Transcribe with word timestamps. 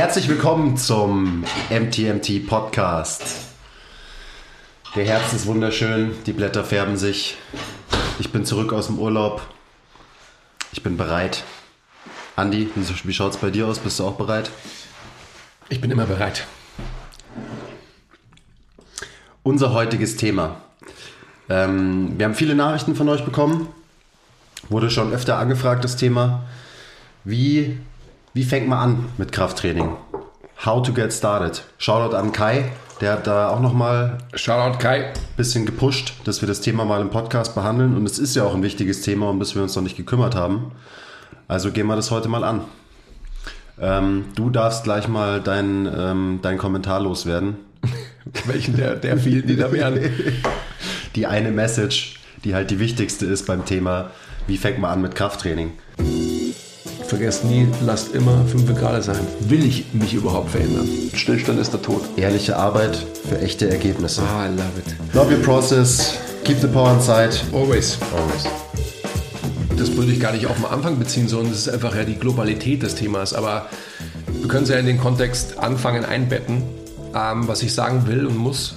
Herzlich 0.00 0.30
willkommen 0.30 0.78
zum 0.78 1.44
MTMT 1.68 2.46
Podcast. 2.46 3.22
Der 4.96 5.04
Herbst 5.04 5.34
ist 5.34 5.44
wunderschön, 5.44 6.12
die 6.24 6.32
Blätter 6.32 6.64
färben 6.64 6.96
sich. 6.96 7.36
Ich 8.18 8.32
bin 8.32 8.46
zurück 8.46 8.72
aus 8.72 8.86
dem 8.86 8.98
Urlaub. 8.98 9.42
Ich 10.72 10.82
bin 10.82 10.96
bereit. 10.96 11.44
Andi, 12.34 12.70
wie, 12.74 13.12
schaut 13.12 13.34
es 13.34 13.36
bei 13.36 13.50
dir 13.50 13.66
aus? 13.66 13.78
Bist 13.78 14.00
du 14.00 14.06
auch 14.06 14.14
bereit? 14.14 14.50
Ich 15.68 15.82
bin 15.82 15.90
immer 15.90 16.06
bereit. 16.06 16.46
Unser 19.42 19.74
heutiges 19.74 20.16
Thema. 20.16 20.62
Ähm, 21.50 22.14
wir 22.16 22.24
haben 22.24 22.34
viele 22.34 22.54
Nachrichten 22.54 22.96
von 22.96 23.06
euch 23.10 23.26
bekommen. 23.26 23.68
Wurde 24.70 24.88
schon 24.88 25.12
öfter 25.12 25.36
angefragt, 25.36 25.84
das 25.84 25.96
Thema. 25.96 26.46
Wie, 27.22 27.78
wie 28.32 28.44
fängt 28.44 28.68
man 28.68 28.78
an 28.78 29.04
mit 29.18 29.32
Krafttraining? 29.32 29.96
How 30.64 30.82
to 30.82 30.92
get 30.92 31.12
started. 31.12 31.62
Shoutout 31.78 32.14
an 32.14 32.32
Kai, 32.32 32.70
der 33.00 33.12
hat 33.12 33.26
da 33.26 33.48
auch 33.48 33.60
nochmal 33.60 34.18
Shoutout 34.34 34.78
Kai. 34.78 35.06
ein 35.06 35.12
bisschen 35.36 35.66
gepusht, 35.66 36.14
dass 36.24 36.40
wir 36.40 36.46
das 36.46 36.60
Thema 36.60 36.84
mal 36.84 37.00
im 37.00 37.10
Podcast 37.10 37.54
behandeln. 37.54 37.96
Und 37.96 38.06
es 38.06 38.18
ist 38.18 38.36
ja 38.36 38.44
auch 38.44 38.54
ein 38.54 38.62
wichtiges 38.62 39.02
Thema, 39.02 39.30
um 39.30 39.40
das 39.40 39.54
wir 39.54 39.62
uns 39.62 39.74
noch 39.74 39.82
nicht 39.82 39.96
gekümmert 39.96 40.34
haben. 40.34 40.70
Also 41.48 41.72
gehen 41.72 41.86
wir 41.86 41.96
das 41.96 42.10
heute 42.10 42.28
mal 42.28 42.44
an. 42.44 42.60
Ähm, 43.80 44.26
du 44.36 44.50
darfst 44.50 44.84
gleich 44.84 45.08
mal 45.08 45.40
deinen 45.40 45.86
ähm, 45.86 46.38
dein 46.42 46.58
Kommentar 46.58 47.00
loswerden. 47.00 47.56
Welchen 48.46 48.76
der, 48.76 48.94
der 48.94 49.16
vielen, 49.16 49.46
die 49.46 49.56
da 49.56 49.72
wären. 49.72 49.98
Die 51.16 51.26
eine 51.26 51.50
Message, 51.50 52.20
die 52.44 52.54
halt 52.54 52.70
die 52.70 52.78
wichtigste 52.78 53.26
ist 53.26 53.44
beim 53.44 53.64
Thema, 53.64 54.12
wie 54.46 54.58
fängt 54.58 54.78
man 54.78 54.92
an 54.92 55.02
mit 55.02 55.16
Krafttraining? 55.16 55.72
Vergesst 57.10 57.44
nie, 57.44 57.66
lasst 57.84 58.14
immer 58.14 58.44
5 58.46 58.72
Grad 58.78 59.02
sein. 59.02 59.18
Will 59.40 59.64
ich 59.64 59.84
mich 59.92 60.14
überhaupt 60.14 60.50
verändern? 60.50 60.88
Stillstand 61.12 61.58
ist 61.58 61.72
der 61.72 61.82
Tod. 61.82 62.02
Ehrliche 62.16 62.56
Arbeit 62.56 63.04
für 63.28 63.40
echte 63.40 63.68
Ergebnisse. 63.68 64.22
Ah, 64.22 64.46
I 64.46 64.50
love 64.50 64.78
it. 64.78 64.94
Love 65.12 65.34
your 65.34 65.42
process, 65.42 66.14
keep 66.44 66.60
the 66.60 66.68
power 66.68 66.94
inside. 66.94 67.30
Always. 67.52 67.98
Always. 68.16 68.44
Das 69.76 69.96
würde 69.96 70.12
ich 70.12 70.20
gar 70.20 70.30
nicht 70.30 70.46
auf 70.46 70.54
den 70.54 70.66
Anfang 70.66 71.00
beziehen, 71.00 71.26
sondern 71.26 71.52
es 71.52 71.66
ist 71.66 71.68
einfach 71.68 71.96
ja 71.96 72.04
die 72.04 72.14
Globalität 72.14 72.84
des 72.84 72.94
Themas. 72.94 73.34
Aber 73.34 73.66
wir 74.38 74.46
können 74.46 74.62
es 74.62 74.68
ja 74.68 74.76
in 74.76 74.86
den 74.86 74.98
Kontext 74.98 75.58
anfangen 75.58 76.04
einbetten. 76.04 76.62
Ähm, 77.12 77.48
was 77.48 77.64
ich 77.64 77.74
sagen 77.74 78.06
will 78.06 78.24
und 78.24 78.36
muss, 78.36 78.76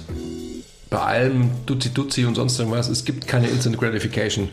bei 0.90 0.98
allem 0.98 1.50
Duzi-Duzi 1.66 2.24
und 2.24 2.34
sonst 2.34 2.58
irgendwas, 2.58 2.88
es 2.88 3.04
gibt 3.04 3.28
keine 3.28 3.46
Instant 3.46 3.78
Gratification. 3.78 4.48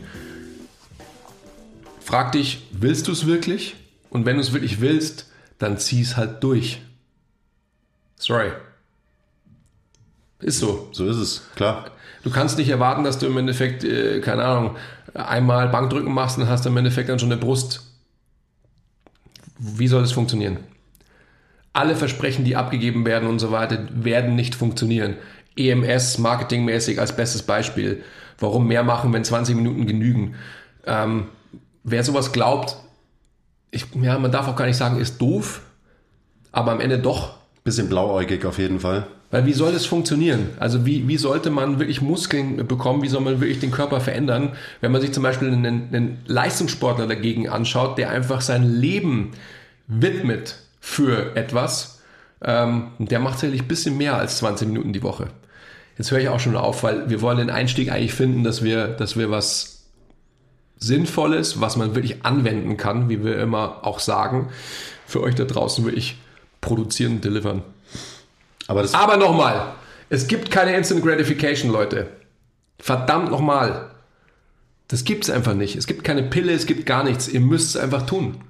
Frag 2.12 2.32
dich, 2.32 2.66
willst 2.72 3.08
du 3.08 3.12
es 3.12 3.24
wirklich? 3.24 3.74
Und 4.10 4.26
wenn 4.26 4.36
du 4.36 4.42
es 4.42 4.52
wirklich 4.52 4.82
willst, 4.82 5.32
dann 5.58 5.78
zieh 5.78 6.02
es 6.02 6.18
halt 6.18 6.44
durch. 6.44 6.82
Sorry. 8.16 8.52
Ist 10.38 10.58
so. 10.58 10.90
So 10.92 11.08
ist 11.08 11.16
es, 11.16 11.48
klar. 11.56 11.86
Du 12.22 12.28
kannst 12.28 12.58
nicht 12.58 12.68
erwarten, 12.68 13.02
dass 13.02 13.18
du 13.18 13.24
im 13.24 13.38
Endeffekt, 13.38 13.82
äh, 13.82 14.20
keine 14.20 14.44
Ahnung, 14.44 14.76
einmal 15.14 15.70
Bankdrücken 15.70 16.12
machst 16.12 16.36
und 16.36 16.50
hast 16.50 16.66
im 16.66 16.76
Endeffekt 16.76 17.08
dann 17.08 17.18
schon 17.18 17.32
eine 17.32 17.40
Brust. 17.40 17.80
Wie 19.58 19.88
soll 19.88 20.02
das 20.02 20.12
funktionieren? 20.12 20.58
Alle 21.72 21.96
Versprechen, 21.96 22.44
die 22.44 22.56
abgegeben 22.56 23.06
werden 23.06 23.26
und 23.26 23.38
so 23.38 23.52
weiter, 23.52 23.88
werden 23.90 24.36
nicht 24.36 24.54
funktionieren. 24.54 25.16
EMS, 25.56 26.18
marketingmäßig 26.18 27.00
als 27.00 27.16
bestes 27.16 27.42
Beispiel. 27.42 28.04
Warum 28.38 28.66
mehr 28.66 28.84
machen, 28.84 29.14
wenn 29.14 29.24
20 29.24 29.56
Minuten 29.56 29.86
genügen? 29.86 30.34
Ähm, 30.84 31.28
wer 31.84 32.04
sowas 32.04 32.32
glaubt, 32.32 32.76
ich, 33.70 33.86
ja, 34.00 34.18
man 34.18 34.30
darf 34.30 34.48
auch 34.48 34.56
gar 34.56 34.66
nicht 34.66 34.76
sagen, 34.76 35.00
ist 35.00 35.20
doof, 35.20 35.62
aber 36.52 36.72
am 36.72 36.80
Ende 36.80 36.98
doch. 36.98 37.34
Bisschen 37.64 37.88
blauäugig 37.88 38.44
auf 38.44 38.58
jeden 38.58 38.80
Fall. 38.80 39.06
Weil 39.30 39.46
wie 39.46 39.54
soll 39.54 39.72
das 39.72 39.86
funktionieren? 39.86 40.50
Also 40.60 40.84
wie, 40.84 41.08
wie 41.08 41.16
sollte 41.16 41.48
man 41.48 41.78
wirklich 41.78 42.02
Muskeln 42.02 42.66
bekommen? 42.68 43.02
Wie 43.02 43.08
soll 43.08 43.22
man 43.22 43.40
wirklich 43.40 43.60
den 43.60 43.70
Körper 43.70 44.00
verändern? 44.00 44.52
Wenn 44.82 44.92
man 44.92 45.00
sich 45.00 45.12
zum 45.12 45.22
Beispiel 45.22 45.48
einen, 45.48 45.64
einen 45.64 46.18
Leistungssportler 46.26 47.06
dagegen 47.06 47.48
anschaut, 47.48 47.96
der 47.96 48.10
einfach 48.10 48.42
sein 48.42 48.62
Leben 48.62 49.30
widmet 49.86 50.56
für 50.80 51.34
etwas, 51.34 52.02
ähm, 52.42 52.88
der 52.98 53.20
macht 53.20 53.38
sicherlich 53.38 53.62
ein 53.62 53.68
bisschen 53.68 53.96
mehr 53.96 54.18
als 54.18 54.36
20 54.38 54.68
Minuten 54.68 54.92
die 54.92 55.02
Woche. 55.02 55.28
Jetzt 55.96 56.10
höre 56.10 56.18
ich 56.18 56.28
auch 56.28 56.40
schon 56.40 56.56
auf, 56.56 56.82
weil 56.82 57.08
wir 57.08 57.22
wollen 57.22 57.38
den 57.38 57.50
Einstieg 57.50 57.90
eigentlich 57.90 58.12
finden, 58.12 58.44
dass 58.44 58.62
wir, 58.62 58.88
dass 58.88 59.16
wir 59.16 59.30
was 59.30 59.81
Sinnvolles, 60.82 61.60
was 61.60 61.76
man 61.76 61.94
wirklich 61.94 62.24
anwenden 62.24 62.76
kann, 62.76 63.08
wie 63.08 63.24
wir 63.24 63.38
immer 63.38 63.86
auch 63.86 64.00
sagen, 64.00 64.50
für 65.06 65.22
euch 65.22 65.34
da 65.34 65.44
draußen 65.44 65.84
wirklich 65.84 66.16
produzieren 66.60 67.16
und 67.16 67.24
delivern. 67.24 67.62
Aber 68.66 68.82
das 68.82 68.94
Aber 68.94 69.16
nochmal, 69.16 69.74
es 70.08 70.26
gibt 70.26 70.50
keine 70.50 70.76
Instant 70.76 71.02
Gratification, 71.02 71.70
Leute. 71.70 72.08
Verdammt 72.78 73.30
nochmal. 73.30 73.90
Das 74.88 75.04
gibt 75.04 75.24
es 75.24 75.30
einfach 75.30 75.54
nicht. 75.54 75.76
Es 75.76 75.86
gibt 75.86 76.04
keine 76.04 76.24
Pille, 76.24 76.52
es 76.52 76.66
gibt 76.66 76.84
gar 76.84 77.04
nichts. 77.04 77.28
Ihr 77.28 77.40
müsst 77.40 77.76
es 77.76 77.76
einfach 77.80 78.04
tun. 78.06 78.42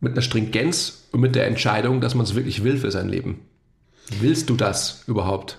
Mit 0.00 0.12
einer 0.12 0.22
Stringenz 0.22 1.08
und 1.12 1.20
mit 1.20 1.34
der 1.34 1.46
Entscheidung, 1.46 2.00
dass 2.00 2.14
man 2.14 2.24
es 2.24 2.34
wirklich 2.34 2.64
will 2.64 2.78
für 2.78 2.90
sein 2.90 3.08
Leben. 3.08 3.40
Willst 4.20 4.50
du 4.50 4.56
das 4.56 5.04
überhaupt? 5.06 5.58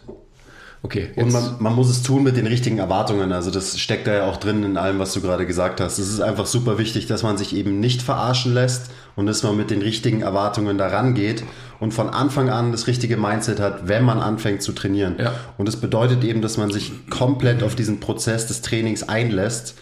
Okay, 0.83 1.09
Und 1.15 1.25
jetzt, 1.25 1.33
man, 1.33 1.55
man 1.59 1.75
muss 1.75 1.89
es 1.89 2.01
tun 2.01 2.23
mit 2.23 2.37
den 2.37 2.47
richtigen 2.47 2.79
Erwartungen. 2.79 3.31
Also 3.31 3.51
das 3.51 3.79
steckt 3.79 4.07
da 4.07 4.13
ja 4.13 4.25
auch 4.25 4.37
drin 4.37 4.63
in 4.63 4.77
allem, 4.77 4.97
was 4.97 5.13
du 5.13 5.21
gerade 5.21 5.45
gesagt 5.45 5.79
hast. 5.79 5.99
Es 5.99 6.09
ist 6.09 6.21
einfach 6.21 6.47
super 6.47 6.79
wichtig, 6.79 7.05
dass 7.05 7.21
man 7.21 7.37
sich 7.37 7.55
eben 7.55 7.79
nicht 7.79 8.01
verarschen 8.01 8.53
lässt 8.53 8.89
und 9.15 9.27
dass 9.27 9.43
man 9.43 9.55
mit 9.55 9.69
den 9.69 9.83
richtigen 9.83 10.21
Erwartungen 10.21 10.79
daran 10.79 11.13
geht 11.13 11.43
und 11.79 11.93
von 11.93 12.09
Anfang 12.09 12.49
an 12.49 12.71
das 12.71 12.87
richtige 12.87 13.15
Mindset 13.15 13.59
hat, 13.59 13.87
wenn 13.87 14.03
man 14.03 14.19
anfängt 14.19 14.63
zu 14.63 14.71
trainieren. 14.71 15.17
Ja. 15.19 15.35
Und 15.59 15.67
das 15.67 15.75
bedeutet 15.75 16.23
eben, 16.23 16.41
dass 16.41 16.57
man 16.57 16.71
sich 16.71 16.91
komplett 17.11 17.61
auf 17.61 17.75
diesen 17.75 17.99
Prozess 17.99 18.47
des 18.47 18.61
Trainings 18.61 19.03
einlässt 19.03 19.75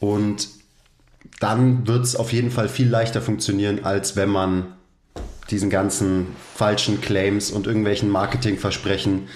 und 0.00 0.48
dann 1.40 1.86
wird 1.86 2.04
es 2.04 2.16
auf 2.16 2.32
jeden 2.32 2.50
Fall 2.50 2.68
viel 2.68 2.88
leichter 2.88 3.20
funktionieren, 3.20 3.84
als 3.84 4.16
wenn 4.16 4.30
man 4.30 4.66
diesen 5.50 5.70
ganzen 5.70 6.28
falschen 6.54 7.00
Claims 7.00 7.50
und 7.50 7.66
irgendwelchen 7.66 8.08
Marketingversprechen 8.08 9.28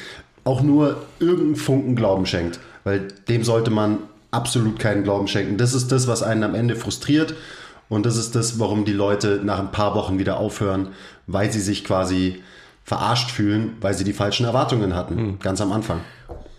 auch 0.44 0.62
nur 0.62 1.02
irgendeinen 1.18 1.56
Funken 1.56 1.96
Glauben 1.96 2.26
schenkt. 2.26 2.60
Weil 2.84 3.08
dem 3.28 3.44
sollte 3.44 3.70
man 3.70 3.98
absolut 4.30 4.78
keinen 4.78 5.02
Glauben 5.02 5.28
schenken. 5.28 5.56
Das 5.56 5.74
ist 5.74 5.92
das, 5.92 6.06
was 6.06 6.22
einen 6.22 6.44
am 6.44 6.54
Ende 6.54 6.76
frustriert. 6.76 7.34
Und 7.88 8.06
das 8.06 8.16
ist 8.16 8.36
das, 8.36 8.60
warum 8.60 8.84
die 8.84 8.92
Leute 8.92 9.40
nach 9.42 9.58
ein 9.58 9.72
paar 9.72 9.94
Wochen 9.94 10.18
wieder 10.18 10.38
aufhören, 10.38 10.88
weil 11.26 11.50
sie 11.50 11.60
sich 11.60 11.84
quasi 11.84 12.40
verarscht 12.84 13.30
fühlen, 13.30 13.76
weil 13.80 13.94
sie 13.94 14.04
die 14.04 14.12
falschen 14.12 14.46
Erwartungen 14.46 14.94
hatten, 14.94 15.38
ganz 15.40 15.60
am 15.60 15.72
Anfang. 15.72 16.00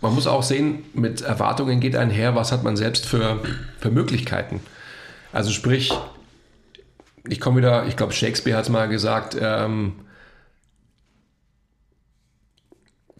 man 0.00 0.14
muss 0.14 0.26
auch 0.26 0.42
sehen, 0.42 0.84
mit 0.94 1.22
Erwartungen 1.22 1.80
geht 1.80 1.96
einher, 1.96 2.34
was 2.34 2.52
hat 2.52 2.64
man 2.64 2.76
selbst 2.76 3.06
für, 3.06 3.40
für 3.78 3.90
Möglichkeiten. 3.90 4.60
Also 5.32 5.50
sprich, 5.50 5.92
ich 7.26 7.40
komme 7.40 7.58
wieder, 7.58 7.86
ich 7.86 7.96
glaube 7.96 8.12
Shakespeare 8.12 8.56
hat 8.56 8.64
es 8.64 8.70
mal 8.70 8.88
gesagt, 8.88 9.36
ähm, 9.40 9.94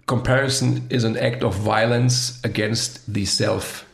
Comparison 0.06 0.82
is 0.88 1.04
an 1.04 1.16
act 1.16 1.44
of 1.44 1.64
violence 1.64 2.40
against 2.44 3.02
the 3.12 3.24
self. 3.24 3.84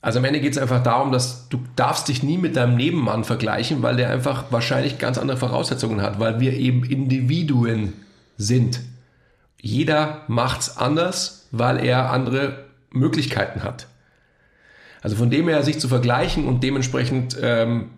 Also 0.00 0.18
am 0.18 0.24
Ende 0.24 0.40
geht 0.40 0.52
es 0.52 0.58
einfach 0.58 0.82
darum, 0.82 1.12
dass 1.12 1.48
du 1.48 1.60
darfst 1.76 2.08
dich 2.08 2.24
nie 2.24 2.36
mit 2.36 2.56
deinem 2.56 2.76
Nebenmann 2.76 3.22
vergleichen, 3.22 3.82
weil 3.82 3.96
der 3.96 4.10
einfach 4.10 4.46
wahrscheinlich 4.50 4.98
ganz 4.98 5.16
andere 5.16 5.36
Voraussetzungen 5.36 6.02
hat, 6.02 6.18
weil 6.18 6.40
wir 6.40 6.54
eben 6.54 6.82
Individuen 6.82 7.92
sind. 8.36 8.80
Jeder 9.60 10.22
macht's 10.26 10.76
anders, 10.76 11.46
weil 11.52 11.84
er 11.84 12.10
andere 12.10 12.64
Möglichkeiten 12.90 13.62
hat. 13.62 13.86
Also 15.02 15.14
von 15.16 15.30
dem 15.30 15.48
her 15.48 15.62
sich 15.62 15.78
zu 15.78 15.88
vergleichen 15.88 16.46
und 16.46 16.64
dementsprechend, 16.64 17.36
ähm, 17.40 17.90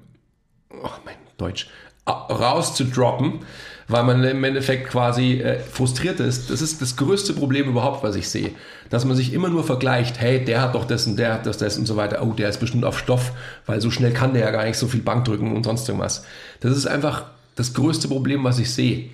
oh 0.71 0.91
mein 1.07 1.17
Deutsch, 1.39 1.69
rauszudroppen, 2.07 3.41
weil 3.89 4.05
man 4.05 4.23
im 4.25 4.45
Endeffekt 4.45 4.89
quasi 4.89 5.41
äh, 5.41 5.59
frustriert 5.59 6.21
ist. 6.21 6.51
Das 6.51 6.63
ist 6.63 6.81
das 6.81 6.97
größte 6.97 7.33
Problem 7.35 7.69
überhaupt, 7.69 8.03
was 8.03 8.17
ich 8.17 8.29
sehe. 8.29 8.53
Dass 8.91 9.05
man 9.05 9.17
sich 9.17 9.33
immer 9.33 9.49
nur 9.49 9.65
vergleicht, 9.65 10.21
hey, 10.21 10.45
der 10.45 10.63
hat 10.63 10.75
doch 10.75 10.85
das 10.85 11.07
und 11.07 11.19
der 11.19 11.35
hat 11.35 11.47
das, 11.47 11.59
das 11.59 11.77
und 11.77 11.87
so 11.87 11.97
weiter. 11.97 12.23
Oh, 12.23 12.33
der 12.33 12.49
ist 12.49 12.61
bestimmt 12.61 12.85
auf 12.85 12.99
Stoff, 12.99 13.33
weil 13.67 13.81
so 13.81 13.91
schnell 13.91 14.13
kann 14.13 14.35
der 14.35 14.45
ja 14.45 14.51
gar 14.51 14.65
nicht 14.65 14.79
so 14.79 14.87
viel 14.87 15.03
Bank 15.03 15.25
drücken 15.25 15.55
und 15.55 15.65
sonst 15.65 15.89
irgendwas. 15.89 16.25
Das 16.61 16.77
ist 16.77 16.87
einfach 16.87 17.25
das 17.57 17.75
größte 17.75 18.09
Problem, 18.09 18.45
was 18.45 18.59
ich 18.59 18.73
sehe. 18.73 19.11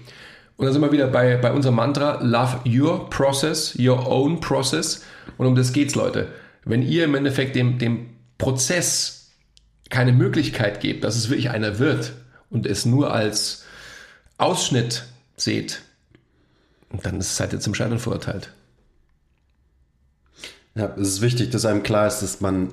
Und 0.56 0.67
dann 0.67 0.73
sind 0.73 0.82
wir 0.82 0.93
wieder 0.93 1.06
bei, 1.06 1.37
bei 1.37 1.52
unserem 1.52 1.76
Mantra, 1.76 2.20
love 2.23 2.58
your 2.66 3.08
process, 3.08 3.76
your 3.78 4.06
own 4.06 4.40
process. 4.40 5.02
Und 5.38 5.46
um 5.46 5.55
das 5.55 5.73
geht's, 5.73 5.94
Leute. 5.94 6.28
Wenn 6.64 6.82
ihr 6.82 7.05
im 7.05 7.14
Endeffekt 7.14 7.56
dem, 7.56 7.78
dem 7.78 8.11
Prozess 8.37 9.31
keine 9.88 10.12
Möglichkeit 10.12 10.81
gebt, 10.81 11.02
dass 11.05 11.16
es 11.16 11.31
wirklich 11.31 11.50
einer 11.50 11.78
wird 11.78 12.12
und 12.50 12.66
es 12.66 12.84
nur 12.84 13.12
als 13.12 13.64
Ausschnitt 14.40 15.04
seht, 15.37 15.82
dann 17.02 17.20
seid 17.20 17.52
ihr 17.52 17.60
zum 17.60 17.75
Scheitern 17.75 17.98
verurteilt. 17.98 18.52
Ja, 20.75 20.94
es 20.96 21.08
ist 21.08 21.20
wichtig, 21.20 21.50
dass 21.50 21.64
einem 21.64 21.82
klar 21.82 22.06
ist, 22.06 22.20
dass 22.20 22.40
man, 22.40 22.72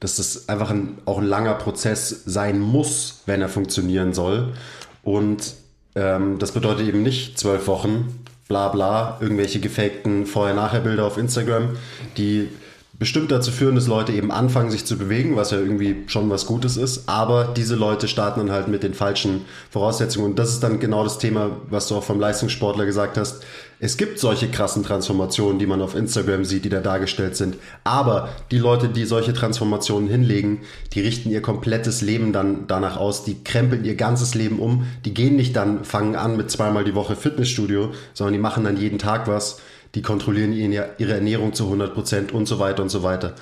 dass 0.00 0.16
das 0.16 0.48
einfach 0.48 0.70
ein, 0.70 0.98
auch 1.04 1.18
ein 1.18 1.26
langer 1.26 1.54
Prozess 1.54 2.22
sein 2.26 2.60
muss, 2.60 3.22
wenn 3.26 3.40
er 3.40 3.48
funktionieren 3.48 4.14
soll. 4.14 4.54
Und 5.02 5.54
Ähm, 5.98 6.38
das 6.38 6.52
bedeutet 6.52 6.86
eben 6.88 7.02
nicht 7.02 7.38
zwölf 7.38 7.66
Wochen, 7.68 8.22
bla 8.48 8.68
bla, 8.68 9.16
irgendwelche 9.22 9.60
gefakten 9.60 10.26
Vorher-Nachher-Bilder 10.26 11.06
auf 11.06 11.16
Instagram, 11.16 11.78
die 12.18 12.50
bestimmt 12.98 13.30
dazu 13.30 13.50
führen, 13.50 13.74
dass 13.74 13.86
Leute 13.86 14.12
eben 14.12 14.30
anfangen, 14.30 14.70
sich 14.70 14.86
zu 14.86 14.96
bewegen, 14.96 15.36
was 15.36 15.50
ja 15.50 15.58
irgendwie 15.58 16.04
schon 16.06 16.30
was 16.30 16.46
Gutes 16.46 16.76
ist. 16.76 17.08
Aber 17.08 17.52
diese 17.56 17.74
Leute 17.74 18.08
starten 18.08 18.40
dann 18.40 18.50
halt 18.50 18.68
mit 18.68 18.82
den 18.82 18.94
falschen 18.94 19.44
Voraussetzungen. 19.70 20.30
Und 20.30 20.38
das 20.38 20.50
ist 20.50 20.62
dann 20.62 20.80
genau 20.80 21.04
das 21.04 21.18
Thema, 21.18 21.50
was 21.68 21.88
du 21.88 21.96
auch 21.96 22.04
vom 22.04 22.20
Leistungssportler 22.20 22.86
gesagt 22.86 23.18
hast. 23.18 23.44
Es 23.78 23.98
gibt 23.98 24.18
solche 24.18 24.48
krassen 24.48 24.82
Transformationen, 24.82 25.58
die 25.58 25.66
man 25.66 25.82
auf 25.82 25.94
Instagram 25.94 26.46
sieht, 26.46 26.64
die 26.64 26.70
da 26.70 26.80
dargestellt 26.80 27.36
sind. 27.36 27.58
Aber 27.84 28.30
die 28.50 28.58
Leute, 28.58 28.88
die 28.88 29.04
solche 29.04 29.34
Transformationen 29.34 30.08
hinlegen, 30.08 30.60
die 30.94 31.00
richten 31.02 31.28
ihr 31.28 31.42
komplettes 31.42 32.00
Leben 32.00 32.32
dann 32.32 32.66
danach 32.66 32.96
aus. 32.96 33.24
Die 33.24 33.44
krempeln 33.44 33.84
ihr 33.84 33.94
ganzes 33.94 34.34
Leben 34.34 34.58
um. 34.60 34.86
Die 35.04 35.12
gehen 35.12 35.36
nicht 35.36 35.54
dann, 35.54 35.84
fangen 35.84 36.16
an 36.16 36.38
mit 36.38 36.50
zweimal 36.50 36.84
die 36.84 36.94
Woche 36.94 37.16
Fitnessstudio, 37.16 37.90
sondern 38.14 38.32
die 38.32 38.40
machen 38.40 38.64
dann 38.64 38.78
jeden 38.78 38.98
Tag 38.98 39.28
was 39.28 39.60
die 39.94 40.02
kontrollieren 40.02 40.52
ihre 40.52 41.12
Ernährung 41.14 41.52
zu 41.54 41.64
100 41.64 41.94
Prozent 41.94 42.32
und 42.32 42.46
so 42.46 42.58
weiter 42.58 42.82
und 42.82 42.90
so 42.90 43.02
weiter. 43.02 43.34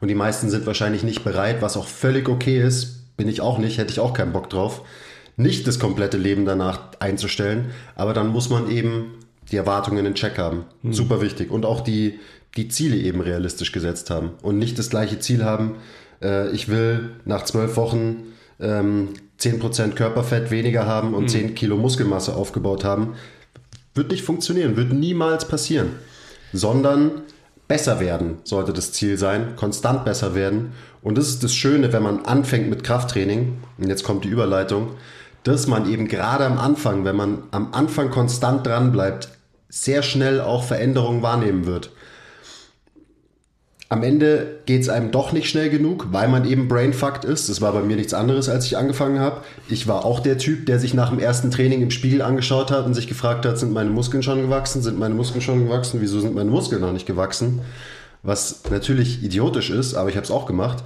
Und 0.00 0.08
die 0.08 0.14
meisten 0.14 0.50
sind 0.50 0.66
wahrscheinlich 0.66 1.04
nicht 1.04 1.24
bereit, 1.24 1.62
was 1.62 1.76
auch 1.76 1.86
völlig 1.86 2.28
okay 2.28 2.60
ist, 2.60 3.16
bin 3.16 3.28
ich 3.28 3.40
auch 3.40 3.58
nicht, 3.58 3.78
hätte 3.78 3.92
ich 3.92 4.00
auch 4.00 4.14
keinen 4.14 4.32
Bock 4.32 4.50
drauf, 4.50 4.82
nicht 5.36 5.66
das 5.66 5.78
komplette 5.78 6.18
Leben 6.18 6.44
danach 6.44 6.80
einzustellen, 6.98 7.70
aber 7.94 8.12
dann 8.12 8.28
muss 8.28 8.50
man 8.50 8.70
eben 8.70 9.14
die 9.50 9.56
Erwartungen 9.56 10.04
in 10.04 10.14
Check 10.14 10.38
haben. 10.38 10.64
Hm. 10.82 10.92
Super 10.92 11.20
wichtig. 11.20 11.50
Und 11.50 11.64
auch 11.64 11.80
die, 11.80 12.18
die 12.56 12.68
Ziele 12.68 12.96
eben 12.96 13.20
realistisch 13.20 13.72
gesetzt 13.72 14.10
haben 14.10 14.32
und 14.42 14.58
nicht 14.58 14.78
das 14.78 14.90
gleiche 14.90 15.18
Ziel 15.20 15.44
haben, 15.44 15.76
äh, 16.20 16.50
ich 16.50 16.68
will 16.68 17.10
nach 17.24 17.44
zwölf 17.44 17.76
Wochen 17.76 18.32
ähm, 18.60 19.10
10% 19.40 19.92
Körperfett 19.92 20.50
weniger 20.50 20.86
haben 20.86 21.14
und 21.14 21.22
hm. 21.22 21.28
10 21.28 21.54
Kilo 21.54 21.76
Muskelmasse 21.76 22.34
aufgebaut 22.34 22.84
haben. 22.84 23.14
Wird 23.94 24.10
nicht 24.10 24.24
funktionieren, 24.24 24.76
wird 24.76 24.92
niemals 24.92 25.46
passieren. 25.46 25.90
Sondern 26.52 27.22
besser 27.68 28.00
werden 28.00 28.38
sollte 28.44 28.72
das 28.72 28.92
Ziel 28.92 29.18
sein, 29.18 29.56
konstant 29.56 30.04
besser 30.04 30.34
werden. 30.34 30.72
Und 31.02 31.18
das 31.18 31.28
ist 31.28 31.42
das 31.42 31.54
Schöne, 31.54 31.92
wenn 31.92 32.02
man 32.02 32.24
anfängt 32.24 32.68
mit 32.68 32.84
Krafttraining, 32.84 33.58
und 33.78 33.88
jetzt 33.88 34.04
kommt 34.04 34.24
die 34.24 34.28
Überleitung, 34.28 34.90
dass 35.42 35.66
man 35.66 35.90
eben 35.90 36.08
gerade 36.08 36.44
am 36.44 36.58
Anfang, 36.58 37.04
wenn 37.04 37.16
man 37.16 37.42
am 37.50 37.72
Anfang 37.72 38.10
konstant 38.10 38.66
dran 38.66 38.92
bleibt, 38.92 39.28
sehr 39.68 40.02
schnell 40.02 40.40
auch 40.40 40.64
Veränderungen 40.64 41.22
wahrnehmen 41.22 41.66
wird 41.66 41.90
am 43.92 44.02
Ende 44.02 44.60
geht 44.64 44.80
es 44.80 44.88
einem 44.88 45.10
doch 45.10 45.32
nicht 45.32 45.50
schnell 45.50 45.68
genug, 45.68 46.06
weil 46.12 46.26
man 46.26 46.46
eben 46.46 46.66
brainfucked 46.66 47.26
ist. 47.26 47.50
Das 47.50 47.60
war 47.60 47.74
bei 47.74 47.82
mir 47.82 47.96
nichts 47.96 48.14
anderes, 48.14 48.48
als 48.48 48.64
ich 48.64 48.78
angefangen 48.78 49.20
habe. 49.20 49.42
Ich 49.68 49.86
war 49.86 50.06
auch 50.06 50.20
der 50.20 50.38
Typ, 50.38 50.64
der 50.64 50.78
sich 50.78 50.94
nach 50.94 51.10
dem 51.10 51.18
ersten 51.18 51.50
Training 51.50 51.82
im 51.82 51.90
Spiegel 51.90 52.22
angeschaut 52.22 52.70
hat 52.70 52.86
und 52.86 52.94
sich 52.94 53.06
gefragt 53.06 53.44
hat, 53.44 53.58
sind 53.58 53.74
meine 53.74 53.90
Muskeln 53.90 54.22
schon 54.22 54.40
gewachsen? 54.40 54.80
Sind 54.80 54.98
meine 54.98 55.14
Muskeln 55.14 55.42
schon 55.42 55.66
gewachsen? 55.66 56.00
Wieso 56.00 56.20
sind 56.20 56.34
meine 56.34 56.50
Muskeln 56.50 56.80
noch 56.80 56.92
nicht 56.94 57.04
gewachsen? 57.04 57.60
Was 58.22 58.62
natürlich 58.70 59.22
idiotisch 59.22 59.68
ist, 59.68 59.94
aber 59.94 60.08
ich 60.08 60.16
habe 60.16 60.24
es 60.24 60.30
auch 60.30 60.46
gemacht. 60.46 60.82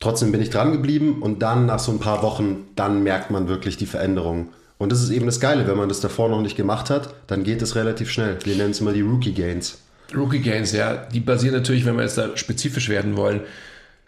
Trotzdem 0.00 0.32
bin 0.32 0.42
ich 0.42 0.50
dran 0.50 0.72
geblieben 0.72 1.22
und 1.22 1.42
dann 1.42 1.66
nach 1.66 1.78
so 1.78 1.92
ein 1.92 2.00
paar 2.00 2.24
Wochen, 2.24 2.64
dann 2.74 3.04
merkt 3.04 3.30
man 3.30 3.46
wirklich 3.46 3.76
die 3.76 3.86
Veränderung. 3.86 4.48
Und 4.78 4.90
das 4.90 5.00
ist 5.00 5.10
eben 5.10 5.26
das 5.26 5.38
Geile, 5.38 5.68
wenn 5.68 5.76
man 5.76 5.88
das 5.88 6.00
davor 6.00 6.28
noch 6.28 6.42
nicht 6.42 6.56
gemacht 6.56 6.90
hat, 6.90 7.14
dann 7.28 7.44
geht 7.44 7.62
es 7.62 7.76
relativ 7.76 8.10
schnell. 8.10 8.36
Wir 8.42 8.56
nennen 8.56 8.72
es 8.72 8.80
immer 8.80 8.92
die 8.92 9.02
Rookie 9.02 9.32
Gains. 9.32 9.78
Rookie 10.14 10.40
Gains, 10.40 10.72
ja, 10.72 10.96
die 10.96 11.20
basieren 11.20 11.54
natürlich, 11.54 11.84
wenn 11.84 11.96
wir 11.96 12.02
jetzt 12.02 12.18
da 12.18 12.36
spezifisch 12.36 12.88
werden 12.88 13.16
wollen, 13.16 13.40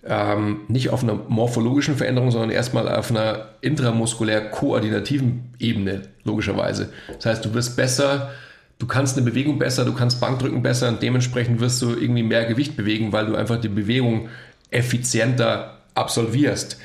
ähm, 0.06 0.60
nicht 0.68 0.90
auf 0.90 1.02
einer 1.02 1.14
morphologischen 1.14 1.96
Veränderung, 1.96 2.30
sondern 2.30 2.50
erstmal 2.50 2.88
auf 2.88 3.10
einer 3.10 3.48
intramuskulär 3.60 4.50
koordinativen 4.50 5.52
Ebene, 5.58 6.02
logischerweise. 6.24 6.90
Das 7.16 7.26
heißt, 7.26 7.44
du 7.44 7.54
wirst 7.54 7.76
besser, 7.76 8.30
du 8.78 8.86
kannst 8.86 9.16
eine 9.16 9.26
Bewegung 9.26 9.58
besser, 9.58 9.84
du 9.84 9.92
kannst 9.92 10.20
Bankdrücken 10.20 10.62
besser 10.62 10.88
und 10.88 11.02
dementsprechend 11.02 11.60
wirst 11.60 11.82
du 11.82 11.90
irgendwie 11.90 12.22
mehr 12.22 12.44
Gewicht 12.44 12.76
bewegen, 12.76 13.12
weil 13.12 13.26
du 13.26 13.34
einfach 13.34 13.60
die 13.60 13.68
Bewegung 13.68 14.28
effizienter 14.70 15.78
absolvierst. 15.94 16.78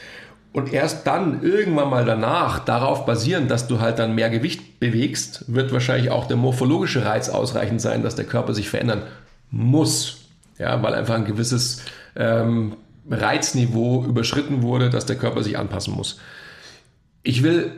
Und 0.53 0.71
erst 0.71 1.07
dann, 1.07 1.41
irgendwann 1.41 1.89
mal 1.89 2.05
danach, 2.05 2.59
darauf 2.59 3.07
basierend, 3.07 3.49
dass 3.49 3.67
du 3.67 3.79
halt 3.79 3.97
dann 3.97 4.13
mehr 4.13 4.29
Gewicht 4.29 4.79
bewegst, 4.79 5.45
wird 5.47 5.73
wahrscheinlich 5.73 6.11
auch 6.11 6.27
der 6.27 6.37
morphologische 6.37 7.03
Reiz 7.03 7.27
ausreichend 7.27 7.81
sein, 7.81 8.03
dass 8.03 8.15
der 8.15 8.25
Körper 8.25 8.53
sich 8.53 8.69
verändern 8.69 9.01
muss. 9.49 10.27
Ja, 10.59 10.81
weil 10.83 10.93
einfach 10.93 11.15
ein 11.15 11.25
gewisses 11.25 11.81
ähm, 12.15 12.77
Reizniveau 13.09 14.05
überschritten 14.05 14.61
wurde, 14.61 14.91
dass 14.91 15.07
der 15.07 15.17
Körper 15.17 15.41
sich 15.41 15.57
anpassen 15.57 15.95
muss. 15.95 16.19
Ich 17.23 17.41
will, 17.41 17.71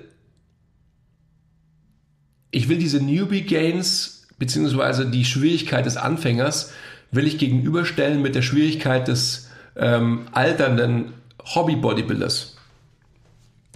ich 2.51 2.68
will 2.68 2.78
diese 2.78 3.01
Newbie 3.01 3.44
Gains, 3.44 4.28
beziehungsweise 4.38 5.06
die 5.06 5.24
Schwierigkeit 5.24 5.86
des 5.86 5.95
Anfängers, 5.95 6.74
will 7.12 7.25
ich 7.25 7.38
gegenüberstellen 7.38 8.21
mit 8.21 8.36
der 8.36 8.42
Schwierigkeit 8.42 9.07
des 9.07 9.50
ähm, 9.78 10.28
alternden 10.33 11.13
Hobby-Bodybuilders. 11.42 12.55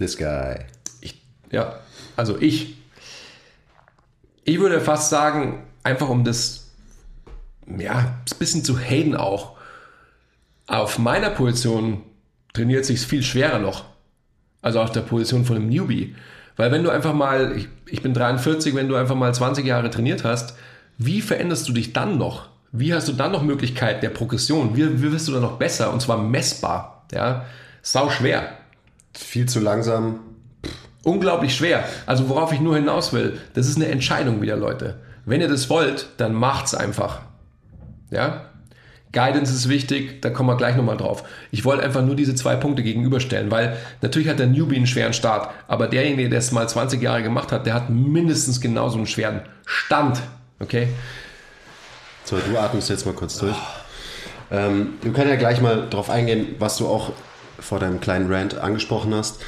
This 0.00 0.16
guy. 0.16 0.56
Ich, 1.02 1.20
ja, 1.52 1.78
also 2.16 2.38
ich. 2.40 2.78
Ich 4.44 4.58
würde 4.58 4.80
fast 4.80 5.10
sagen, 5.10 5.62
einfach 5.82 6.08
um 6.08 6.24
das, 6.24 6.70
ja, 7.66 7.98
ein 7.98 8.38
bisschen 8.38 8.64
zu 8.64 8.78
haten 8.78 9.14
auch. 9.14 9.58
Auf 10.66 10.98
meiner 10.98 11.28
Position 11.28 12.02
trainiert 12.54 12.86
sich 12.86 13.00
viel 13.00 13.22
schwerer 13.22 13.58
noch. 13.58 13.84
Also 14.62 14.80
auf 14.80 14.90
der 14.90 15.02
Position 15.02 15.44
von 15.44 15.56
einem 15.56 15.68
Newbie. 15.68 16.16
Weil 16.56 16.72
wenn 16.72 16.82
du 16.82 16.88
einfach 16.88 17.12
mal, 17.12 17.54
ich, 17.56 17.68
ich 17.86 18.00
bin 18.00 18.14
43, 18.14 18.74
wenn 18.74 18.88
du 18.88 18.96
einfach 18.96 19.14
mal 19.14 19.34
20 19.34 19.66
Jahre 19.66 19.90
trainiert 19.90 20.24
hast, 20.24 20.54
wie 20.96 21.20
veränderst 21.20 21.68
du 21.68 21.74
dich 21.74 21.92
dann 21.92 22.16
noch? 22.16 22.48
Wie 22.72 22.94
hast 22.94 23.08
du 23.08 23.12
dann 23.12 23.32
noch 23.32 23.42
Möglichkeit 23.42 24.02
der 24.02 24.10
Progression? 24.10 24.74
Wie, 24.76 25.02
wie 25.02 25.12
wirst 25.12 25.28
du 25.28 25.32
dann 25.32 25.42
noch 25.42 25.58
besser? 25.58 25.92
Und 25.92 26.00
zwar 26.00 26.16
messbar. 26.16 27.04
Ja, 27.12 27.44
sau 27.82 28.08
schwer 28.08 28.59
viel 29.12 29.48
zu 29.48 29.60
langsam. 29.60 30.20
Unglaublich 31.02 31.54
schwer. 31.54 31.84
Also 32.06 32.28
worauf 32.28 32.52
ich 32.52 32.60
nur 32.60 32.76
hinaus 32.76 33.12
will, 33.12 33.38
das 33.54 33.68
ist 33.68 33.76
eine 33.76 33.88
Entscheidung 33.88 34.42
wieder, 34.42 34.56
Leute. 34.56 35.00
Wenn 35.24 35.40
ihr 35.40 35.48
das 35.48 35.70
wollt, 35.70 36.08
dann 36.18 36.34
macht's 36.34 36.74
einfach. 36.74 37.20
Ja? 38.10 38.50
Guidance 39.12 39.52
ist 39.52 39.68
wichtig, 39.68 40.22
da 40.22 40.30
kommen 40.30 40.48
wir 40.48 40.56
gleich 40.56 40.76
nochmal 40.76 40.96
drauf. 40.96 41.24
Ich 41.50 41.64
wollte 41.64 41.82
einfach 41.82 42.02
nur 42.02 42.14
diese 42.14 42.34
zwei 42.36 42.54
Punkte 42.54 42.82
gegenüberstellen, 42.82 43.50
weil 43.50 43.76
natürlich 44.02 44.28
hat 44.28 44.38
der 44.38 44.46
Newbie 44.46 44.76
einen 44.76 44.86
schweren 44.86 45.12
Start, 45.12 45.50
aber 45.66 45.88
derjenige, 45.88 46.28
der 46.28 46.38
es 46.38 46.52
mal 46.52 46.68
20 46.68 47.02
Jahre 47.02 47.22
gemacht 47.22 47.50
hat, 47.50 47.66
der 47.66 47.74
hat 47.74 47.90
mindestens 47.90 48.60
genauso 48.60 48.98
einen 48.98 49.08
schweren 49.08 49.42
Stand. 49.66 50.20
Okay? 50.60 50.88
So, 52.24 52.36
du 52.38 52.56
atmest 52.56 52.88
jetzt 52.88 53.04
mal 53.04 53.14
kurz 53.14 53.38
durch. 53.38 53.56
Ähm, 54.52 54.94
wir 55.02 55.12
können 55.12 55.30
ja 55.30 55.36
gleich 55.36 55.60
mal 55.60 55.88
drauf 55.90 56.08
eingehen, 56.10 56.54
was 56.60 56.76
du 56.76 56.86
auch 56.86 57.12
vor 57.60 57.78
deinem 57.78 58.00
kleinen 58.00 58.32
Rant 58.32 58.58
angesprochen 58.58 59.14
hast, 59.14 59.40